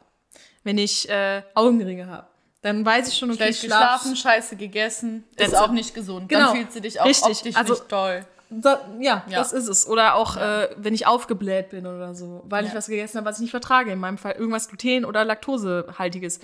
wenn 0.63 0.77
ich 0.79 1.09
äh, 1.09 1.43
Augenringe 1.55 2.07
habe, 2.07 2.27
dann 2.61 2.85
weiß 2.85 3.09
ich 3.09 3.17
schon, 3.17 3.31
okay, 3.31 3.37
Schlecht 3.39 3.65
ich 3.65 3.71
schlaf- 3.71 4.03
geschlafen, 4.03 4.17
scheiße 4.17 4.57
gegessen. 4.57 5.25
Ist 5.37 5.57
auch 5.57 5.71
nicht 5.71 5.95
gesund. 5.95 6.29
Genau. 6.29 6.49
Dann 6.49 6.57
fühlst 6.57 6.77
du 6.77 6.81
dich 6.81 7.01
auch 7.01 7.07
Richtig. 7.07 7.37
optisch 7.39 7.57
Also- 7.57 7.75
nicht 7.75 7.89
toll. 7.89 8.27
Da, 8.51 8.81
ja, 8.99 9.25
Ja. 9.29 9.39
das 9.39 9.53
ist 9.53 9.69
es. 9.69 9.87
Oder 9.87 10.15
auch, 10.17 10.37
äh, 10.37 10.69
wenn 10.77 10.95
ich 10.95 11.07
aufgebläht 11.07 11.69
bin 11.71 11.87
oder 11.87 12.15
so, 12.15 12.43
weil 12.47 12.65
ich 12.65 12.71
Ja. 12.73 12.77
was 12.79 12.87
gegessen 12.89 13.19
habe, 13.19 13.27
was 13.27 13.37
ich 13.37 13.43
nicht 13.43 13.51
vertrage. 13.51 13.93
In 13.93 13.99
meinem 13.99 14.17
Fall 14.19 14.33
irgendwas 14.33 14.69
Gluten- 14.69 15.05
oder 15.05 15.25
Laktosehaltiges. 15.25 16.41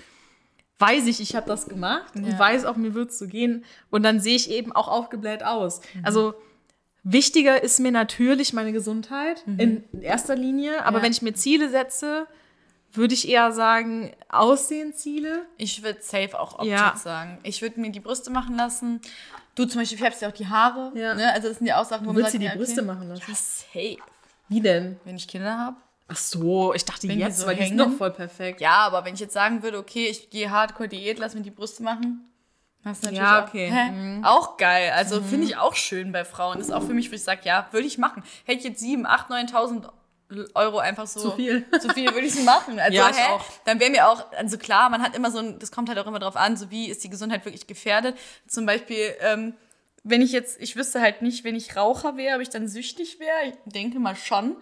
Weiß 0.79 1.07
ich, 1.07 1.19
ich 1.19 1.35
habe 1.35 1.47
das 1.47 1.67
gemacht 1.67 2.11
Ja. 2.15 2.21
und 2.21 2.39
weiß 2.39 2.65
auch, 2.65 2.75
mir 2.75 2.93
wird 2.93 3.09
es 3.11 3.17
so 3.19 3.27
gehen. 3.27 3.65
Und 3.89 4.03
dann 4.03 4.19
sehe 4.19 4.35
ich 4.35 4.49
eben 4.51 4.71
auch 4.71 4.87
aufgebläht 4.87 5.43
aus. 5.43 5.81
Mhm. 5.93 6.05
Also 6.05 6.33
wichtiger 7.05 7.63
ist 7.63 7.79
mir 7.79 7.91
natürlich 7.91 8.51
meine 8.51 8.73
Gesundheit 8.73 9.43
in 9.57 9.83
erster 10.01 10.35
Linie. 10.35 10.81
Aber 10.81 10.91
Mhm. 10.91 10.95
Ja. 10.97 11.03
wenn 11.03 11.11
ich 11.13 11.21
mir 11.21 11.33
Ziele 11.33 11.69
setze, 11.69 12.27
würde 12.91 13.13
ich 13.13 13.27
eher 13.29 13.51
sagen, 13.53 14.11
Aussehensziele. 14.29 15.45
Ich 15.57 15.83
würde 15.83 15.99
safe 16.01 16.37
auch 16.39 16.53
Optik 16.55 16.69
Ja. 16.71 16.95
sagen. 16.97 17.39
Ich 17.43 17.61
würde 17.61 17.79
mir 17.79 17.91
die 17.91 17.99
Brüste 17.99 18.29
machen 18.31 18.55
lassen. 18.55 19.01
Du 19.55 19.65
zum 19.65 19.81
Beispiel 19.81 19.97
färbst 19.97 20.21
ja 20.21 20.29
auch 20.29 20.33
die 20.33 20.47
Haare. 20.47 20.91
Ja. 20.95 21.13
Ne? 21.15 21.31
Also 21.33 21.47
das 21.49 21.57
sind 21.59 21.67
ja 21.67 21.79
auch 21.81 21.85
Sachen, 21.85 22.05
wo 22.05 22.11
Du 22.11 22.13
man 22.13 22.15
willst 22.17 22.31
sagt, 22.31 22.35
dir 22.35 22.39
die 22.49 22.53
ja, 22.53 22.55
Brüste 22.57 22.81
okay. 22.81 22.87
machen 22.87 23.07
lassen? 23.09 23.23
Ja, 23.27 23.35
safe. 23.35 23.97
Wie 24.49 24.61
denn? 24.61 24.97
Wenn 25.05 25.15
ich 25.15 25.27
Kinder 25.27 25.57
habe. 25.57 25.77
Ach 26.07 26.17
so, 26.17 26.73
ich 26.73 26.85
dachte 26.85 27.07
Wenn 27.07 27.15
die 27.17 27.21
jetzt, 27.23 27.39
so 27.39 27.47
weil 27.47 27.55
die 27.55 27.63
sind 27.65 27.79
hängen. 27.79 27.91
doch 27.91 27.97
voll 27.97 28.11
perfekt. 28.11 28.61
Ja, 28.61 28.77
aber 28.85 29.03
wenn 29.05 29.15
ich 29.15 29.19
jetzt 29.19 29.33
sagen 29.33 29.63
würde, 29.63 29.77
okay, 29.79 30.07
ich 30.07 30.29
gehe 30.29 30.51
Hardcore-Diät, 30.51 31.17
lass 31.19 31.33
mir 31.33 31.41
die 31.41 31.49
Brüste 31.51 31.81
machen. 31.83 32.29
Das 32.85 32.99
ist 32.99 33.03
natürlich 33.03 33.19
Ja, 33.19 33.43
auch, 33.43 33.47
okay. 33.49 33.69
Hä? 33.71 34.21
auch 34.23 34.57
geil. 34.57 34.91
Also 34.95 35.21
finde 35.21 35.47
ich 35.47 35.57
auch 35.57 35.75
schön 35.75 36.11
bei 36.11 36.23
Frauen. 36.23 36.59
Das 36.59 36.67
ist 36.67 36.73
auch 36.73 36.83
für 36.83 36.93
mich, 36.93 37.11
wo 37.11 37.15
ich 37.15 37.23
sage, 37.23 37.41
ja, 37.43 37.67
würde 37.71 37.87
ich 37.87 37.97
machen. 37.97 38.23
Hätte 38.45 38.59
ich 38.59 38.63
jetzt 38.63 38.79
7, 38.79 39.05
8, 39.05 39.29
9.000 39.29 39.89
Euro 40.53 40.77
einfach 40.79 41.07
so. 41.07 41.19
Zu 41.19 41.31
viel. 41.31 41.65
Zu 41.81 41.89
viel 41.93 42.13
würde 42.13 42.27
ich 42.27 42.33
es 42.35 42.43
machen. 42.43 42.79
Also, 42.79 42.95
Ja, 42.95 43.07
hä? 43.13 43.33
auch. 43.33 43.45
Dann 43.65 43.79
wäre 43.79 43.89
mir 43.91 44.07
auch, 44.07 44.31
also 44.33 44.57
klar, 44.57 44.89
man 44.89 45.01
hat 45.01 45.15
immer 45.15 45.31
so 45.31 45.39
ein, 45.39 45.57
das 45.59 45.71
kommt 45.71 45.89
halt 45.89 45.97
auch 45.99 46.07
immer 46.07 46.19
drauf 46.19 46.35
an, 46.35 46.57
so 46.57 46.69
wie 46.71 46.87
ist 46.89 47.03
die 47.03 47.09
Gesundheit 47.09 47.43
wirklich 47.43 47.67
gefährdet. 47.67 48.15
Zum 48.47 48.65
Beispiel, 48.67 49.15
ähm, 49.21 49.55
wenn 50.03 50.21
ich 50.21 50.31
jetzt, 50.31 50.61
ich 50.61 50.75
wüsste 50.75 51.01
halt 51.01 51.23
nicht, 51.23 51.43
wenn 51.43 51.55
ich 51.55 51.75
Raucher 51.75 52.17
wäre, 52.17 52.35
ob 52.35 52.41
ich 52.43 52.49
dann 52.49 52.67
süchtig 52.67 53.19
wäre. 53.19 53.49
Ich 53.49 53.55
denke 53.73 53.99
mal 53.99 54.15
schon. 54.15 54.55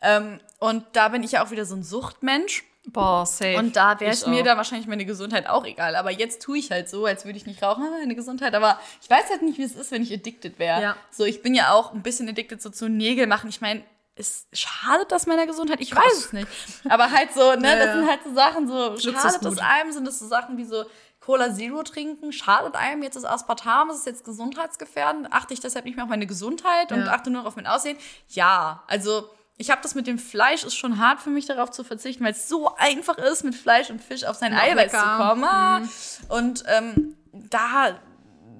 Ähm, 0.00 0.40
und 0.60 0.84
da 0.94 1.08
bin 1.08 1.22
ich 1.22 1.32
ja 1.32 1.44
auch 1.44 1.50
wieder 1.50 1.66
so 1.66 1.74
ein 1.76 1.82
Suchtmensch. 1.82 2.64
Boah, 2.86 3.26
safe. 3.26 3.56
Und 3.58 3.74
da 3.76 3.98
wäre 4.00 4.30
mir 4.30 4.40
auch. 4.40 4.44
da 4.44 4.56
wahrscheinlich 4.56 4.86
meine 4.86 5.04
Gesundheit 5.04 5.48
auch 5.48 5.64
egal. 5.64 5.96
Aber 5.96 6.10
jetzt 6.10 6.40
tue 6.40 6.58
ich 6.58 6.70
halt 6.70 6.88
so, 6.88 7.04
als 7.04 7.24
würde 7.24 7.36
ich 7.36 7.44
nicht 7.46 7.62
rauchen, 7.62 7.82
meine 7.90 8.14
Gesundheit. 8.14 8.54
Aber 8.54 8.78
ich 9.02 9.10
weiß 9.10 9.28
halt 9.30 9.42
nicht, 9.42 9.58
wie 9.58 9.64
es 9.64 9.74
ist, 9.74 9.90
wenn 9.90 10.02
ich 10.02 10.12
addicted 10.14 10.58
wäre. 10.58 10.80
Ja. 10.80 10.96
So, 11.10 11.24
ich 11.24 11.42
bin 11.42 11.54
ja 11.54 11.72
auch 11.72 11.92
ein 11.92 12.02
bisschen 12.02 12.28
addicted 12.28 12.62
so 12.62 12.70
zu 12.70 12.88
Nägel 12.88 13.26
machen. 13.26 13.48
Ich 13.50 13.60
meine, 13.60 13.82
es 14.14 14.46
schadet 14.52 15.10
das 15.12 15.26
meiner 15.26 15.46
Gesundheit? 15.46 15.80
Ich 15.80 15.94
weiß 15.94 16.12
es 16.16 16.32
nicht. 16.32 16.48
Aber 16.88 17.10
halt 17.10 17.32
so, 17.34 17.54
ne, 17.54 17.68
Ja, 17.68 17.84
das 17.84 17.94
sind 17.96 18.08
halt 18.08 18.20
so 18.24 18.34
Sachen, 18.34 18.68
so 18.68 18.98
schadet 18.98 19.44
das 19.44 19.58
einem? 19.58 19.92
Sind 19.92 20.06
das 20.06 20.18
so 20.18 20.26
Sachen 20.26 20.56
wie 20.56 20.64
so 20.64 20.84
Cola 21.20 21.52
Zero 21.52 21.82
trinken? 21.82 22.32
Schadet 22.32 22.76
einem 22.76 23.02
jetzt 23.02 23.16
das 23.16 23.24
Aspartam? 23.24 23.90
Ist 23.90 23.98
es 23.98 24.04
jetzt 24.06 24.24
gesundheitsgefährdend? 24.24 25.32
Achte 25.32 25.52
ich 25.54 25.60
deshalb 25.60 25.84
nicht 25.84 25.96
mehr 25.96 26.04
auf 26.04 26.10
meine 26.10 26.26
Gesundheit 26.26 26.92
und 26.92 27.04
Ja. 27.04 27.12
achte 27.12 27.30
nur 27.30 27.42
noch 27.42 27.48
auf 27.48 27.56
mein 27.56 27.66
Aussehen? 27.66 27.98
Ja, 28.28 28.84
also 28.86 29.28
ich 29.58 29.70
habe 29.70 29.80
das 29.82 29.94
mit 29.94 30.06
dem 30.06 30.18
Fleisch, 30.18 30.64
ist 30.64 30.76
schon 30.76 30.98
hart 30.98 31.20
für 31.20 31.30
mich 31.30 31.46
darauf 31.46 31.70
zu 31.70 31.82
verzichten, 31.84 32.24
weil 32.24 32.32
es 32.32 32.48
so 32.48 32.74
einfach 32.76 33.16
ist, 33.18 33.42
mit 33.44 33.54
Fleisch 33.54 33.90
und 33.90 34.02
Fisch 34.02 34.24
auf 34.24 34.36
sein 34.36 34.52
Noch 34.52 34.62
Eiweiß 34.62 34.92
lecker. 34.92 34.98
zu 35.18 35.24
kommen. 35.24 35.44
Ah. 35.44 35.82
Und 36.28 36.64
ähm, 36.68 37.16
da 37.32 37.98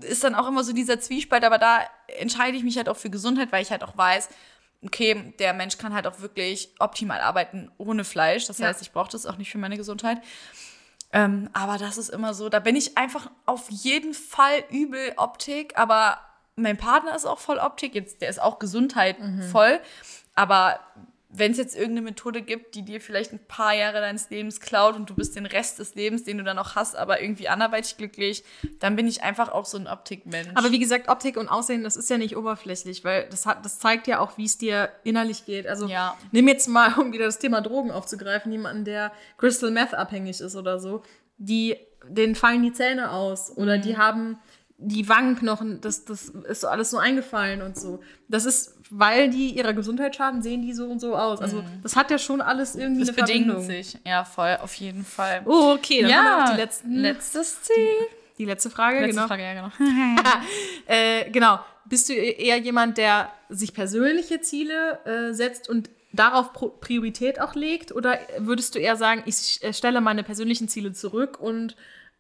ist 0.03 0.25
dann 0.25 0.35
auch 0.35 0.49
immer 0.49 0.65
so 0.65 0.73
dieser 0.73 0.99
Zwiespalt, 1.01 1.45
aber 1.45 1.59
da 1.59 1.81
entscheide 2.19 2.57
ich 2.57 2.63
mich 2.65 2.77
halt 2.77 2.89
auch 2.89 2.97
für 2.97 3.11
Gesundheit, 3.11 3.53
weil 3.53 3.63
ich 3.63 3.71
halt 3.71 3.83
auch 3.85 3.97
weiß, 3.97 4.29
okay, 4.85 5.35
der 5.39 5.53
Mensch 5.55 5.79
kann 5.79 5.95
halt 5.95 6.07
auch 6.07 6.21
wirklich 6.21 6.71
optimal 6.79 7.21
arbeiten 7.21 7.71
ohne 7.79 8.05
Fleisch. 8.05 8.47
Das 8.47 8.59
Ja. 8.59 8.69
heißt, 8.69 8.83
ich 8.83 8.93
brauche 8.93 9.11
das 9.11 9.27
auch 9.27 9.37
nicht 9.37 9.51
für 9.51 9.59
meine 9.59 9.77
Gesundheit. 9.77 10.19
Ähm, 11.13 11.49
aber 11.53 11.79
das 11.79 11.99
ist 11.99 12.09
immer 12.11 12.35
so, 12.35 12.49
da 12.49 12.59
bin 12.61 12.77
ich 12.77 12.99
einfach 12.99 13.31
auf 13.47 13.71
jeden 13.71 14.13
Fall 14.13 14.65
übel 14.71 15.13
Optik, 15.17 15.79
aber 15.79 16.19
mein 16.57 16.77
Partner 16.77 17.15
ist 17.15 17.27
auch 17.27 17.39
voll 17.39 17.59
Optik, 17.59 17.95
jetzt, 17.95 18.21
der 18.23 18.29
ist 18.29 18.41
auch 18.41 18.59
Gesundheit 18.59 19.17
voll. 19.53 19.81
Aber 20.37 20.79
wenn 21.29 21.51
es 21.53 21.59
jetzt 21.59 21.75
irgendeine 21.75 22.03
Methode 22.03 22.41
gibt, 22.41 22.75
die 22.77 22.83
dir 22.83 22.99
vielleicht 22.99 23.31
ein 23.33 23.41
paar 23.47 23.75
Jahre 23.75 24.01
deines 24.01 24.31
Lebens 24.31 24.59
klaut 24.61 24.95
und 24.97 25.11
du 25.11 25.15
bist 25.15 25.37
den 25.37 25.45
Rest 25.45 25.79
des 25.79 25.95
Lebens, 25.95 26.25
den 26.25 26.39
du 26.39 26.45
dann 26.45 26.57
noch 26.57 26.77
hast, 26.77 26.97
aber 26.97 27.21
irgendwie 27.21 27.49
anderweitig 27.49 27.99
glücklich, 27.99 28.43
dann 28.79 28.97
bin 28.97 29.07
ich 29.07 29.23
einfach 29.23 29.51
auch 29.51 29.67
so 29.67 29.77
ein 29.77 29.87
Optikmensch. 29.87 30.49
Aber 30.55 30.71
wie 30.71 30.79
gesagt, 30.79 31.09
Optik 31.11 31.37
und 31.37 31.49
Aussehen, 31.49 31.83
das 31.85 31.97
ist 31.97 32.09
ja 32.09 32.17
nicht 32.17 32.37
oberflächlich, 32.39 33.05
weil 33.05 33.29
das 33.29 33.45
hat, 33.45 33.65
das 33.67 33.79
zeigt 33.79 34.07
ja 34.07 34.21
auch, 34.21 34.39
wie 34.39 34.45
es 34.47 34.57
dir 34.57 34.89
innerlich 35.05 35.45
geht. 35.45 35.67
Also 35.67 35.89
Ja. 35.89 36.17
nimm 36.33 36.49
jetzt 36.49 36.69
mal, 36.69 36.95
um 36.99 37.13
wieder 37.13 37.27
das 37.27 37.39
Thema 37.39 37.61
Drogen 37.61 37.91
aufzugreifen, 37.91 38.51
jemanden, 38.51 38.85
der 38.85 39.13
Crystal 39.37 39.71
Meth 39.71 39.93
abhängig 39.93 40.41
ist 40.41 40.57
oder 40.57 40.79
so, 40.79 41.03
die, 41.37 41.77
denen 42.09 42.35
fallen 42.35 42.63
die 42.63 42.73
Zähne 42.73 43.11
aus 43.11 43.55
oder 43.55 43.77
Mhm. 43.77 43.83
die 43.83 43.99
haben 43.99 44.39
die 44.79 45.09
Wangenknochen, 45.09 45.81
das, 45.81 46.05
das 46.05 46.29
ist 46.29 46.61
so 46.61 46.69
alles 46.69 46.91
so 46.91 46.99
eingefallen 46.99 47.63
und 47.63 47.79
so. 47.79 48.01
Das 48.29 48.45
ist, 48.45 48.75
weil 48.91 49.31
die 49.31 49.51
ihrer 49.57 49.73
Gesundheit 49.73 50.15
schaden, 50.17 50.43
sehen 50.43 50.61
die 50.63 50.75
so 50.75 50.85
und 50.87 51.01
so 51.01 51.17
aus. 51.17 51.41
Also 51.41 51.65
das 51.83 51.97
hat 51.97 52.11
ja 52.11 52.19
schon 52.19 52.41
alles 52.43 52.75
irgendwie 52.77 53.03
Mhm. 53.03 53.07
das 53.07 53.17
eine 53.17 53.27
bedingt 53.27 53.47
Verbindung. 53.47 53.67
sich. 53.67 53.99
Ja, 54.05 54.25
voll, 54.25 54.59
auf 54.63 54.75
jeden 54.75 55.05
Fall. 55.05 55.43
Oh, 55.47 55.73
okay, 55.79 56.03
dann 56.03 56.13
haben 56.15 56.25
wir 56.25 56.45
noch 56.45 56.51
die, 56.53 56.61
letzten, 56.61 56.95
letztes 56.97 57.63
Ziel. 57.63 57.89
die 58.39 58.45
letzte 58.45 58.69
Frage, 58.69 59.01
Letzte 59.01 59.15
genau. 59.15 59.27
Frage, 59.27 59.43
ja, 59.45 59.55
genau. 59.55 59.71
Äh, 60.87 61.31
genau. 61.31 61.59
Bist 61.87 62.09
du 62.09 62.13
eher 62.15 62.59
jemand, 62.59 62.99
der 62.99 63.31
sich 63.49 63.73
persönliche 63.73 64.41
Ziele 64.41 64.99
äh, 65.05 65.33
setzt 65.33 65.69
und 65.69 65.89
darauf 66.13 66.53
Priorität 66.81 67.41
auch 67.41 67.55
legt? 67.55 67.93
Oder 67.93 68.19
würdest 68.39 68.75
du 68.75 68.79
eher 68.79 68.97
sagen, 68.97 69.23
ich 69.27 69.63
äh, 69.63 69.73
stelle 69.73 70.01
meine 70.01 70.23
persönlichen 70.23 70.69
Ziele 70.69 70.93
zurück 70.93 71.39
und 71.41 71.77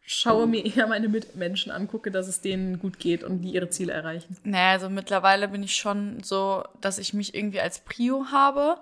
schaue 0.06 0.46
mir 0.46 0.64
eher 0.64 0.86
meine 0.86 1.08
Mitmenschen 1.08 1.72
an, 1.72 1.88
gucke, 1.88 2.10
dass 2.10 2.28
es 2.28 2.40
denen 2.40 2.78
gut 2.78 2.98
geht 2.98 3.24
und 3.24 3.42
die 3.42 3.50
ihre 3.50 3.68
Ziele 3.68 3.92
erreichen? 3.92 4.36
Naja, 4.44 4.70
also 4.70 4.88
mittlerweile 4.88 5.48
bin 5.48 5.62
ich 5.62 5.76
schon 5.76 6.22
so, 6.22 6.64
dass 6.80 6.98
ich 6.98 7.12
mich 7.12 7.34
irgendwie 7.34 7.60
als 7.60 7.80
Prio 7.80 8.26
habe. 8.30 8.78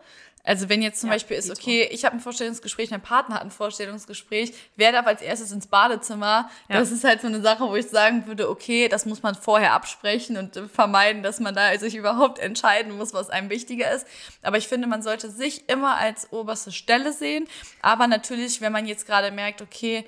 Also 0.47 0.69
wenn 0.69 0.83
jetzt 0.83 1.01
zum 1.01 1.09
Ja, 1.09 1.15
Beispiel 1.15 1.39
ist, 1.39 1.51
okay, 1.51 1.89
ich 1.91 2.05
habe 2.05 2.17
ein 2.17 2.21
Vorstellungsgespräch, 2.21 2.91
mein 2.91 3.01
Partner 3.01 3.37
hat 3.37 3.43
ein 3.45 3.51
Vorstellungsgespräch, 3.51 4.53
wer 4.77 4.93
darf 4.93 5.07
als 5.07 5.23
erstes 5.23 5.51
ins 5.53 5.67
Badezimmer? 5.67 6.51
Ja. 6.69 6.81
Das 6.81 6.93
ist 6.93 7.03
halt 7.03 7.23
so 7.23 7.29
eine 7.29 7.41
Sache, 7.41 7.67
wo 7.67 7.75
ich 7.75 7.87
sagen 7.89 8.27
würde, 8.27 8.51
okay, 8.51 8.89
das 8.89 9.07
muss 9.07 9.23
man 9.23 9.35
vorher 9.35 9.73
absprechen 9.73 10.37
und 10.37 10.55
äh, 10.59 10.69
vermeiden, 10.69 11.23
dass 11.23 11.41
man 11.41 11.55
da 11.55 11.77
sich 11.79 11.95
überhaupt 11.95 12.39
entscheiden 12.39 12.95
muss, 12.99 13.15
was 13.15 13.31
einem 13.31 13.49
wichtiger 13.49 13.91
ist. 13.91 14.07
Aber 14.43 14.59
ich 14.59 14.69
finde, 14.69 14.87
man 14.87 15.01
sollte 15.01 15.31
sich 15.31 15.67
immer 15.71 15.97
als 15.97 16.31
oberste 16.31 16.73
Stelle 16.73 17.15
sehen. 17.15 17.49
Aber 17.81 18.07
natürlich, 18.07 18.61
wenn 18.61 18.73
man 18.73 18.87
jetzt 18.87 19.07
gerade 19.07 19.31
merkt, 19.31 19.63
okay, 19.63 20.05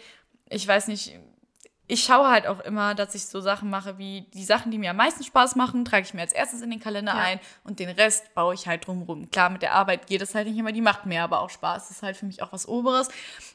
ich 0.49 0.67
weiß 0.67 0.89
nicht, 0.89 1.19
ich 1.89 2.03
schaue 2.03 2.29
halt 2.29 2.49
auch 2.49 2.59
immer, 2.61 2.97
dass 2.97 3.15
ich 3.15 3.27
so 3.27 3.41
Sachen 3.41 3.71
mache 3.71 3.97
wie 3.97 4.23
die 4.35 4.43
Sachen, 4.45 4.73
die 4.73 4.79
mir 4.79 4.91
am 4.91 4.97
meisten 4.97 5.23
Spaß 5.23 5.55
machen, 5.55 5.85
trage 5.85 6.03
ich 6.05 6.15
mir 6.15 6.23
als 6.23 6.33
erstes 6.33 6.61
in 6.61 6.71
den 6.71 6.81
Kalender 6.81 7.13
Ja. 7.15 7.21
ein 7.21 7.41
und 7.63 7.79
den 7.79 7.89
Rest 7.91 8.35
baue 8.35 8.55
ich 8.55 8.67
halt 8.67 8.89
drumrum. 8.89 9.31
Klar, 9.31 9.51
mit 9.51 9.63
der 9.63 9.73
Arbeit 9.73 10.09
geht 10.09 10.21
es 10.21 10.35
halt 10.35 10.49
nicht 10.49 10.59
immer, 10.59 10.73
die 10.73 10.81
macht 10.81 11.07
mir 11.07 11.23
aber 11.23 11.39
auch 11.41 11.51
Spaß. 11.51 11.87
Das 11.87 11.99
ist 11.99 12.03
halt 12.03 12.17
für 12.17 12.27
mich 12.27 12.43
auch 12.43 12.53
was 12.53 12.67
Oberes. 12.67 13.09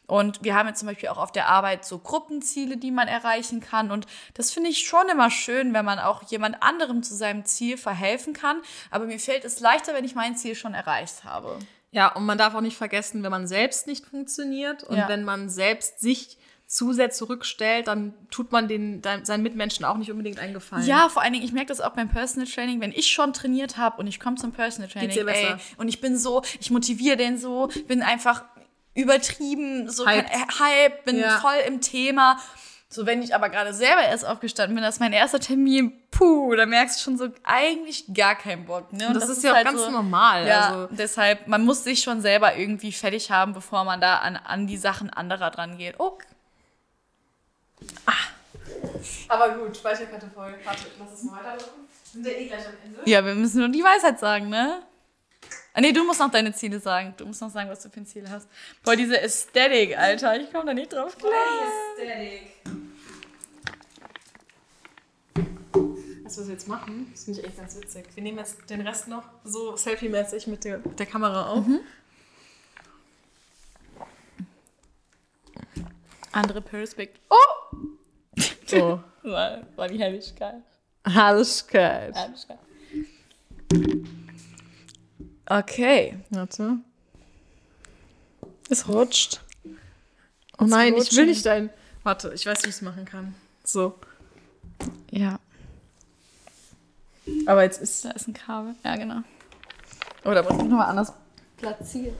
Und 0.08 0.42
wir 0.46 0.56
haben 0.56 0.68
jetzt 0.70 0.80
zum 0.80 0.88
Beispiel 0.88 1.10
auch 1.10 1.18
auf 1.18 1.34
der 1.34 1.48
Arbeit 1.50 1.84
so 1.84 2.00
Gruppenziele, 2.00 2.78
die 2.78 2.92
man 2.92 3.10
erreichen 3.10 3.60
kann. 3.60 3.92
Und 3.92 4.08
das 4.36 4.52
finde 4.52 4.70
ich 4.70 4.88
schon 4.88 5.10
immer 5.10 5.30
schön, 5.30 5.74
wenn 5.74 5.84
man 5.84 6.00
auch 6.00 6.24
jemand 6.24 6.64
anderem 6.64 7.04
zu 7.04 7.14
seinem 7.16 7.44
Ziel 7.44 7.76
verhelfen 7.78 8.32
kann. 8.32 8.62
Aber 8.92 9.06
mir 9.08 9.20
fällt 9.20 9.44
es 9.44 9.60
leichter, 9.60 9.94
wenn 9.94 10.06
ich 10.06 10.16
mein 10.16 10.38
Ziel 10.38 10.56
schon 10.56 10.74
erreicht 10.74 11.26
habe. 11.26 11.60
Ja, 11.92 12.08
und 12.08 12.26
man 12.26 12.38
darf 12.38 12.56
auch 12.56 12.62
nicht 12.62 12.78
vergessen, 12.78 13.24
wenn 13.24 13.32
man 13.32 13.46
selbst 13.46 13.88
nicht 13.88 14.06
funktioniert 14.06 14.84
und 14.86 14.96
Ja. 14.96 15.10
wenn 15.10 15.26
man 15.26 15.50
selbst 15.50 16.00
sich 16.00 16.38
zu 16.72 16.94
sehr 16.94 17.10
zurückstellt, 17.12 17.88
dann 17.88 18.14
tut 18.30 18.54
man 18.54 18.70
den, 18.70 19.02
seinen 19.24 19.44
Mitmenschen 19.44 19.84
auch 19.84 19.98
nicht 19.98 20.10
unbedingt 20.10 20.40
einen 20.40 20.54
Gefallen. 20.54 20.86
Ja, 20.86 21.10
vor 21.10 21.22
allen 21.22 21.34
Dingen, 21.34 21.44
ich 21.44 21.52
merke 21.52 21.68
das 21.68 21.82
auch 21.82 21.90
beim 21.92 22.08
Personal 22.08 22.48
Training, 22.48 22.80
wenn 22.80 22.94
ich 22.94 23.12
schon 23.12 23.34
trainiert 23.34 23.76
habe 23.76 23.98
und 23.98 24.08
ich 24.08 24.22
komme 24.22 24.38
zum 24.38 24.54
Personal 24.54 24.90
Training, 24.90 25.28
ey, 25.28 25.56
und 25.76 25.90
ich 25.90 26.00
bin 26.00 26.18
so, 26.18 26.44
ich 26.62 26.72
motiviere 26.72 27.18
den 27.18 27.38
so, 27.38 27.70
bin 27.90 28.02
einfach 28.02 28.46
übertrieben, 28.94 29.90
so 29.90 30.06
kein, 30.06 30.24
äh, 30.24 30.30
Hype, 30.60 31.04
bin 31.04 31.18
Ja. 31.20 31.40
voll 31.40 31.58
im 31.68 31.82
Thema. 31.82 32.38
So, 32.88 33.06
wenn 33.06 33.22
ich 33.22 33.36
aber 33.36 33.50
gerade 33.50 33.74
selber 33.74 34.04
erst 34.04 34.26
aufgestanden 34.26 34.76
bin, 34.76 34.84
das 34.84 34.96
ist 34.96 35.00
mein 35.02 35.12
erster 35.14 35.42
Termin, 35.42 35.92
puh, 36.10 36.56
da 36.56 36.66
merkst 36.66 37.00
du 37.00 37.04
schon 37.04 37.18
so 37.18 37.28
eigentlich 37.44 38.06
gar 38.14 38.36
keinen 38.36 38.66
Bock. 38.66 38.94
Ne? 38.94 39.08
Und 39.08 39.14
das, 39.16 39.28
ist 39.28 39.44
ja 39.44 39.54
auch 39.54 39.64
ganz 39.64 39.90
normal. 39.90 40.48
Ja, 40.48 40.68
Also, 40.70 40.96
deshalb, 40.96 41.48
man 41.48 41.66
muss 41.66 41.84
sich 41.84 42.02
schon 42.02 42.22
selber 42.22 42.56
irgendwie 42.56 42.94
fertig 42.94 43.30
haben, 43.30 43.54
bevor 43.54 43.84
man 43.84 44.00
da 44.00 44.18
an, 44.20 44.38
an 44.38 44.68
die 44.68 44.78
Sachen 44.78 45.10
anderer 45.10 45.52
dran 45.52 45.78
geht. 45.78 45.96
Oh, 46.00 46.18
aber 49.28 49.50
gut, 49.56 49.78
Speicherkarte 49.78 50.30
voll. 50.34 50.54
Warte, 50.64 50.84
lass 51.00 51.14
es 51.14 51.24
mal 51.24 51.38
weiterlaufen. 51.38 51.88
Sind 52.12 52.26
wir 52.26 52.38
eh 52.38 52.48
gleich 52.48 52.66
am 52.68 52.74
Ende? 52.84 53.00
Ja, 53.06 53.26
wir 53.26 53.36
müssen 53.36 53.60
nur 53.60 53.70
die 53.70 53.84
Weisheit 53.84 54.20
sagen, 54.20 54.50
ne? 54.50 54.84
Ah, 55.74 55.80
nee, 55.80 55.94
du 55.94 56.04
musst 56.04 56.20
noch 56.20 56.30
deine 56.30 56.54
Ziele 56.54 56.80
sagen. 56.80 57.14
Du 57.16 57.26
musst 57.26 57.42
noch 57.42 57.50
sagen, 57.50 57.70
was 57.70 57.82
du 57.82 57.90
für 57.90 58.02
ein 58.02 58.06
Ziel 58.06 58.30
hast. 58.30 58.50
Boah, 58.84 58.96
diese 58.96 59.20
Ästhetik, 59.22 59.98
Alter, 59.98 60.40
ich 60.40 60.52
komme 60.52 60.66
da 60.66 60.74
nicht 60.74 60.92
drauf 60.92 61.18
klar. 61.18 61.32
Was 66.24 66.38
wir 66.38 66.54
jetzt 66.54 66.68
machen, 66.68 67.08
das 67.12 67.24
finde 67.24 67.40
ich 67.40 67.46
echt 67.46 67.58
ganz 67.58 67.76
witzig. 67.76 68.06
Wir 68.14 68.24
nehmen 68.24 68.38
jetzt 68.38 68.70
den 68.70 68.82
Rest 68.82 69.08
noch 69.08 69.24
so 69.46 69.78
selfie-mäßig 69.78 70.48
mit 70.48 70.66
der, 70.66 70.80
mit 70.80 71.00
der 71.00 71.06
Kamera 71.06 71.48
auf. 71.48 71.66
Andere 76.32 76.62
Perspekt. 76.62 77.20
Oh! 77.30 77.78
So. 78.66 79.04
War, 79.24 79.62
war 79.76 79.88
die 79.88 80.00
Helligkeit. 80.00 80.64
Herrlichkeit. 81.06 82.16
Helligkeit. 82.16 82.58
Okay. 85.46 86.18
Warte. 86.32 86.78
Es 88.70 88.88
rutscht. 88.88 89.42
Oh 90.58 90.64
nein, 90.66 90.96
ich 90.96 91.16
will 91.16 91.26
nicht 91.28 91.46
dein. 91.46 91.70
Warte, 92.04 92.32
ich 92.34 92.46
weiß, 92.46 92.64
wie 92.64 92.70
ich 92.70 92.76
es 92.76 92.82
machen 92.82 93.06
kann. 93.06 93.36
So. 93.64 93.94
Ja, 95.12 95.40
Aber 97.46 97.64
jetzt 97.64 97.82
ist. 97.82 98.04
da 98.06 98.12
ist 98.12 98.28
ein 98.28 98.34
Kabel. 98.34 98.74
Ja, 98.84 98.96
genau. 98.96 99.22
Oder 100.24 100.42
muss 100.44 100.54
ich 100.54 100.70
nochmal 100.70 100.88
anders 100.90 101.14
platzieren? 101.58 102.16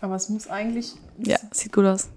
Aber 0.00 0.14
es 0.14 0.28
muss 0.28 0.46
eigentlich. 0.46 0.94
Ja, 1.18 1.38
sieht 1.50 1.72
gut 1.72 1.84
aus. 1.84 2.08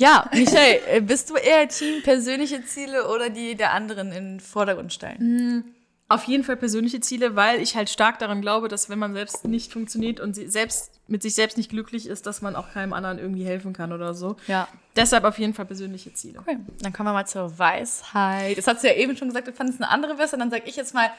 Ja, 0.00 0.24
Michael, 0.32 0.80
äh, 0.88 1.00
bist 1.02 1.28
du 1.28 1.34
eher 1.34 1.68
Team 1.68 2.02
persönliche 2.02 2.64
Ziele 2.64 3.06
oder 3.08 3.28
die 3.28 3.54
der 3.54 3.72
anderen 3.74 4.12
in 4.12 4.24
den 4.32 4.40
Vordergrund 4.40 4.94
stellen? 4.94 5.74
Auf 6.08 6.24
jeden 6.24 6.42
Fall 6.42 6.56
persönliche 6.56 7.00
Ziele, 7.00 7.36
weil 7.36 7.60
ich 7.60 7.76
halt 7.76 7.90
stark 7.90 8.18
daran 8.18 8.40
glaube, 8.40 8.68
dass 8.68 8.88
wenn 8.88 8.98
man 8.98 9.12
selbst 9.12 9.44
nicht 9.44 9.70
funktioniert 9.74 10.18
und 10.18 10.34
selbst 10.34 10.90
mit 11.06 11.20
sich 11.22 11.34
selbst 11.34 11.58
nicht 11.58 11.68
glücklich 11.68 12.06
ist, 12.06 12.24
dass 12.26 12.40
man 12.40 12.56
auch 12.56 12.72
keinem 12.72 12.94
anderen 12.94 13.18
irgendwie 13.18 13.44
helfen 13.44 13.74
kann 13.74 13.92
oder 13.92 14.14
so. 14.14 14.36
Ja. 14.46 14.68
Deshalb 14.96 15.24
auf 15.24 15.38
jeden 15.38 15.52
Fall 15.52 15.66
persönliche 15.66 16.14
Ziele. 16.14 16.38
Okay, 16.38 16.56
dann 16.80 16.94
kommen 16.94 17.08
wir 17.10 17.12
mal 17.12 17.26
zur 17.26 17.58
Weisheit. 17.58 18.56
Das 18.56 18.66
hast 18.66 18.82
du 18.82 18.88
ja 18.88 18.94
eben 18.94 19.18
schon 19.18 19.28
gesagt, 19.28 19.48
du 19.48 19.52
fandest 19.52 19.82
eine 19.82 19.90
andere 19.90 20.14
besser. 20.14 20.38
Dann 20.38 20.50
sage 20.50 20.62
ich 20.64 20.76
jetzt 20.76 20.94
mal, 20.94 21.10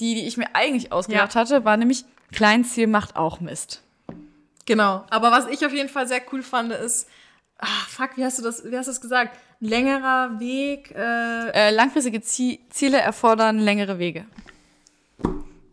die, 0.00 0.14
die 0.14 0.26
ich 0.26 0.38
mir 0.38 0.46
eigentlich 0.54 0.90
ausgedacht 0.90 1.34
Ja. 1.34 1.40
hatte, 1.42 1.66
war 1.66 1.76
nämlich, 1.76 2.06
Kleinziel 2.32 2.86
macht 2.86 3.14
auch 3.14 3.40
Mist. 3.40 3.82
Genau. 4.64 5.04
Aber 5.10 5.30
was 5.32 5.46
ich 5.48 5.66
auf 5.66 5.72
jeden 5.74 5.90
Fall 5.90 6.08
sehr 6.08 6.22
cool 6.32 6.42
fand, 6.42 6.72
ist, 6.72 7.08
ah, 7.62 7.86
fuck, 7.88 8.10
wie 8.16 8.24
hast 8.24 8.38
du 8.38 8.42
das, 8.42 8.62
wie 8.64 8.76
hast 8.76 8.86
du 8.86 8.90
das 8.92 9.00
gesagt? 9.00 9.38
Längerer 9.60 10.38
Weg, 10.40 10.90
äh, 10.94 11.48
Äh, 11.50 11.70
langfristige 11.70 12.20
Zie 12.20 12.60
Ziele 12.70 12.98
erfordern 12.98 13.58
längere 13.58 13.98
Wege. 13.98 14.26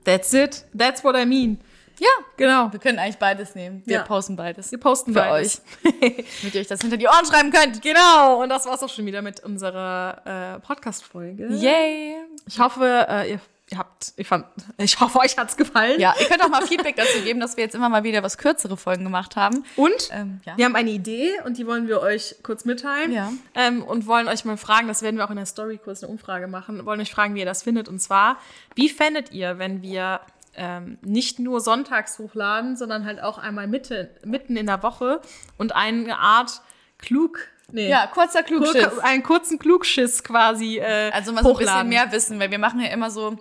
that's 0.03 0.33
it. 0.33 0.65
That's 0.77 1.03
what 1.03 1.15
I 1.15 1.25
mean. 1.25 1.59
Ja, 1.99 2.07
Genau. 2.37 2.71
wir 2.71 2.79
können 2.79 2.97
eigentlich 2.97 3.17
beides 3.17 3.55
nehmen. 3.55 3.81
Wir 3.85 3.97
Ja. 3.97 4.03
posten 4.03 4.35
beides. 4.37 4.71
Wir 4.71 4.79
posten 4.79 5.11
Für 5.11 5.19
beides. 5.19 5.61
Damit 5.83 6.55
ihr 6.55 6.61
euch 6.61 6.67
das 6.67 6.79
hinter 6.81 6.95
die 6.95 7.07
Ohren 7.07 7.25
schreiben 7.25 7.51
könnt. 7.51 7.81
Genau. 7.81 8.41
Und 8.41 8.47
das 8.49 8.65
war's 8.65 8.81
auch 8.81 8.89
schon 8.89 9.05
wieder 9.05 9.21
mit 9.21 9.41
unserer 9.41 10.55
äh, 10.55 10.59
Podcast-Folge. 10.61 11.47
Yay! 11.55 12.15
Ich 12.47 12.57
hoffe, 12.59 13.05
äh, 13.09 13.31
ihr, 13.31 13.41
ihr 13.71 13.77
habt, 13.77 14.13
ich 14.15 14.27
fand, 14.27 14.45
ich 14.77 14.99
hoffe, 14.99 15.19
euch 15.19 15.37
hat's 15.37 15.55
gefallen. 15.57 15.99
Ja, 15.99 16.13
ihr 16.19 16.27
könnt 16.27 16.43
auch 16.43 16.49
mal 16.49 16.65
Feedback 16.65 16.95
dazu 16.95 17.19
geben, 17.23 17.39
dass 17.39 17.55
wir 17.57 17.63
jetzt 17.63 17.75
immer 17.75 17.89
mal 17.89 18.03
wieder 18.03 18.23
was 18.23 18.37
kürzere 18.37 18.77
Folgen 18.77 19.03
gemacht 19.03 19.35
haben. 19.35 19.63
Und 19.75 20.09
Ähm, 20.11 20.41
ja. 20.45 20.57
wir 20.57 20.65
haben 20.65 20.75
eine 20.75 20.89
Idee 20.91 21.31
und 21.45 21.57
die 21.57 21.67
wollen 21.67 21.87
wir 21.87 22.01
euch 22.01 22.35
kurz 22.43 22.65
mitteilen. 22.65 23.11
Ja. 23.11 23.31
Ähm, 23.55 23.83
und 23.83 24.07
wollen 24.07 24.27
euch 24.27 24.43
mal 24.45 24.57
fragen, 24.57 24.87
das 24.87 25.01
werden 25.01 25.17
wir 25.17 25.25
auch 25.25 25.29
in 25.29 25.37
der 25.37 25.45
Story 25.45 25.79
kurz 25.83 26.03
eine 26.03 26.11
Umfrage 26.11 26.47
machen, 26.47 26.85
wollen 26.85 26.99
euch 27.01 27.11
fragen, 27.11 27.35
wie 27.35 27.39
ihr 27.39 27.45
das 27.45 27.63
findet. 27.63 27.87
Und 27.87 27.99
zwar, 27.99 28.37
wie 28.75 28.89
fändet 28.89 29.31
ihr, 29.31 29.59
wenn 29.59 29.81
wir 29.81 30.21
ähm, 30.55 30.97
nicht 31.01 31.39
nur 31.39 31.61
sonntags 31.61 32.17
hochladen, 32.19 32.75
sondern 32.75 33.05
halt 33.05 33.21
auch 33.21 33.37
einmal 33.37 33.67
Mitte, 33.67 34.09
mitten 34.25 34.57
in 34.57 34.65
der 34.65 34.81
Woche 34.83 35.21
und 35.57 35.75
eine 35.75 36.17
Art 36.17 36.61
klug, 36.97 37.39
nee, 37.71 37.87
Ja, 37.87 38.07
kurzer 38.07 38.43
kur- 38.43 38.61
Klugschiss. 38.63 38.99
einen 38.99 39.23
kurzen 39.23 39.59
Klugschiss 39.59 40.23
quasi 40.23 40.79
äh, 40.79 41.11
Also 41.11 41.31
mal 41.31 41.43
so 41.43 41.49
ein 41.51 41.53
bisschen 41.57 41.67
hochladen. 41.69 41.89
mehr 41.89 42.11
Wissen, 42.11 42.39
weil 42.39 42.51
wir 42.51 42.59
machen 42.59 42.81
ja 42.81 42.87
immer 42.89 43.09
so 43.11 43.37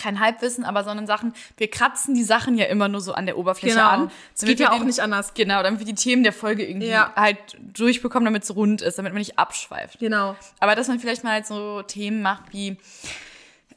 kein 0.00 0.18
Halbwissen, 0.18 0.64
aber 0.64 0.82
sondern 0.82 1.06
Sachen, 1.06 1.34
wir 1.56 1.70
kratzen 1.70 2.14
die 2.14 2.24
Sachen 2.24 2.56
ja 2.58 2.64
immer 2.66 2.88
nur 2.88 3.00
so 3.00 3.12
an 3.12 3.26
der 3.26 3.36
Oberfläche 3.38 3.76
Genau. 3.76 3.88
an. 3.88 4.10
Es 4.34 4.40
geht 4.42 4.58
ja 4.58 4.72
auch 4.72 4.78
den- 4.78 4.86
nicht 4.86 5.00
anders. 5.00 5.34
Genau, 5.34 5.62
damit 5.62 5.78
wir 5.80 5.86
die 5.86 5.94
Themen 5.94 6.22
der 6.24 6.32
Folge 6.32 6.66
irgendwie 6.66 6.88
Ja. 6.88 7.12
halt 7.14 7.38
durchbekommen, 7.60 8.24
damit 8.24 8.42
es 8.44 8.54
rund 8.56 8.82
ist, 8.82 8.98
damit 8.98 9.12
man 9.12 9.20
nicht 9.20 9.38
abschweift. 9.38 9.98
Genau. 10.00 10.36
Aber 10.58 10.74
dass 10.74 10.88
man 10.88 10.98
vielleicht 10.98 11.22
mal 11.22 11.32
halt 11.34 11.46
so 11.46 11.82
Themen 11.82 12.22
macht 12.22 12.44
wie 12.52 12.76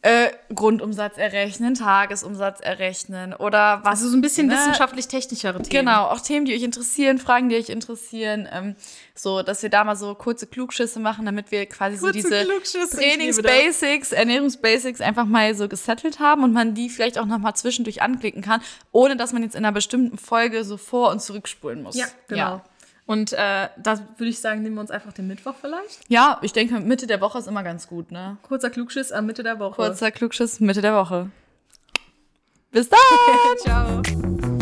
äh, 0.01 0.29
Grundumsatz 0.53 1.17
errechnen, 1.17 1.73
Tagesumsatz 1.73 2.59
errechnen 2.61 3.33
oder 3.33 3.79
was. 3.83 3.99
Also 3.99 4.09
so 4.09 4.17
ein 4.17 4.21
bisschen 4.21 4.47
ne? 4.47 4.53
wissenschaftlich-technischere 4.53 5.61
Themen. 5.61 5.85
Genau, 5.85 6.05
auch 6.05 6.21
Themen, 6.21 6.45
die 6.45 6.53
euch 6.53 6.63
interessieren, 6.63 7.17
Fragen, 7.17 7.49
die 7.49 7.55
euch 7.55 7.69
interessieren, 7.69 8.47
ähm, 8.51 8.75
so, 9.15 9.41
dass 9.41 9.63
wir 9.63 9.69
da 9.69 9.83
mal 9.83 9.95
so 9.95 10.13
kurze 10.15 10.45
Klugschüsse 10.47 10.99
machen, 10.99 11.25
damit 11.25 11.51
wir 11.51 11.65
quasi 11.65 11.97
so 11.97 12.05
Kurze 12.05 12.19
diese 12.19 12.41
liebe 12.41 12.61
das. 12.61 12.91
Trainingsbasics, 12.91 14.11
Ernährungsbasics 14.11 15.01
einfach 15.01 15.25
mal 15.25 15.55
so 15.55 15.67
gesettelt 15.67 16.19
haben 16.19 16.43
und 16.43 16.53
man 16.53 16.73
die 16.73 16.89
vielleicht 16.89 17.17
auch 17.17 17.25
noch 17.25 17.39
mal 17.39 17.55
zwischendurch 17.55 18.01
anklicken 18.01 18.41
kann, 18.41 18.61
ohne 18.91 19.17
dass 19.17 19.33
man 19.33 19.41
jetzt 19.43 19.55
in 19.55 19.65
einer 19.65 19.73
bestimmten 19.73 20.17
Folge 20.17 20.63
so 20.63 20.77
vor- 20.77 21.09
und 21.09 21.21
zurückspulen 21.21 21.81
muss. 21.81 21.95
Ja, 21.95 22.05
genau. 22.27 22.61
Und 23.07 23.31
äh, 23.33 23.69
da 23.77 23.99
würde 24.17 24.29
ich 24.29 24.39
sagen, 24.39 24.61
nehmen 24.61 24.75
wir 24.75 24.81
uns 24.81 24.91
einfach 24.91 25.13
den 25.13 25.27
Mittwoch 25.27 25.55
vielleicht. 25.59 26.01
Ja, 26.09 26.39
ich 26.41 26.51
denke, 26.51 26.79
Mitte 26.81 27.07
der 27.07 27.21
Woche 27.21 27.39
ist 27.39 27.47
immer 27.47 27.63
ganz 27.63 27.87
gut, 27.87 28.11
ne? 28.11 28.37
Kurzer 28.43 28.69
Klugschiss 28.69 29.13
am 29.13 29.25
Mitte 29.25 29.43
der 29.43 29.59
Woche. 29.59 29.75
Kurzer 29.75 30.11
Klugschiss, 30.11 30.59
Mitte 30.59 30.81
der 30.81 30.93
Woche. 30.93 31.31
Bis 32.71 32.89
dann! 32.89 32.99
Ciao. 33.59 34.56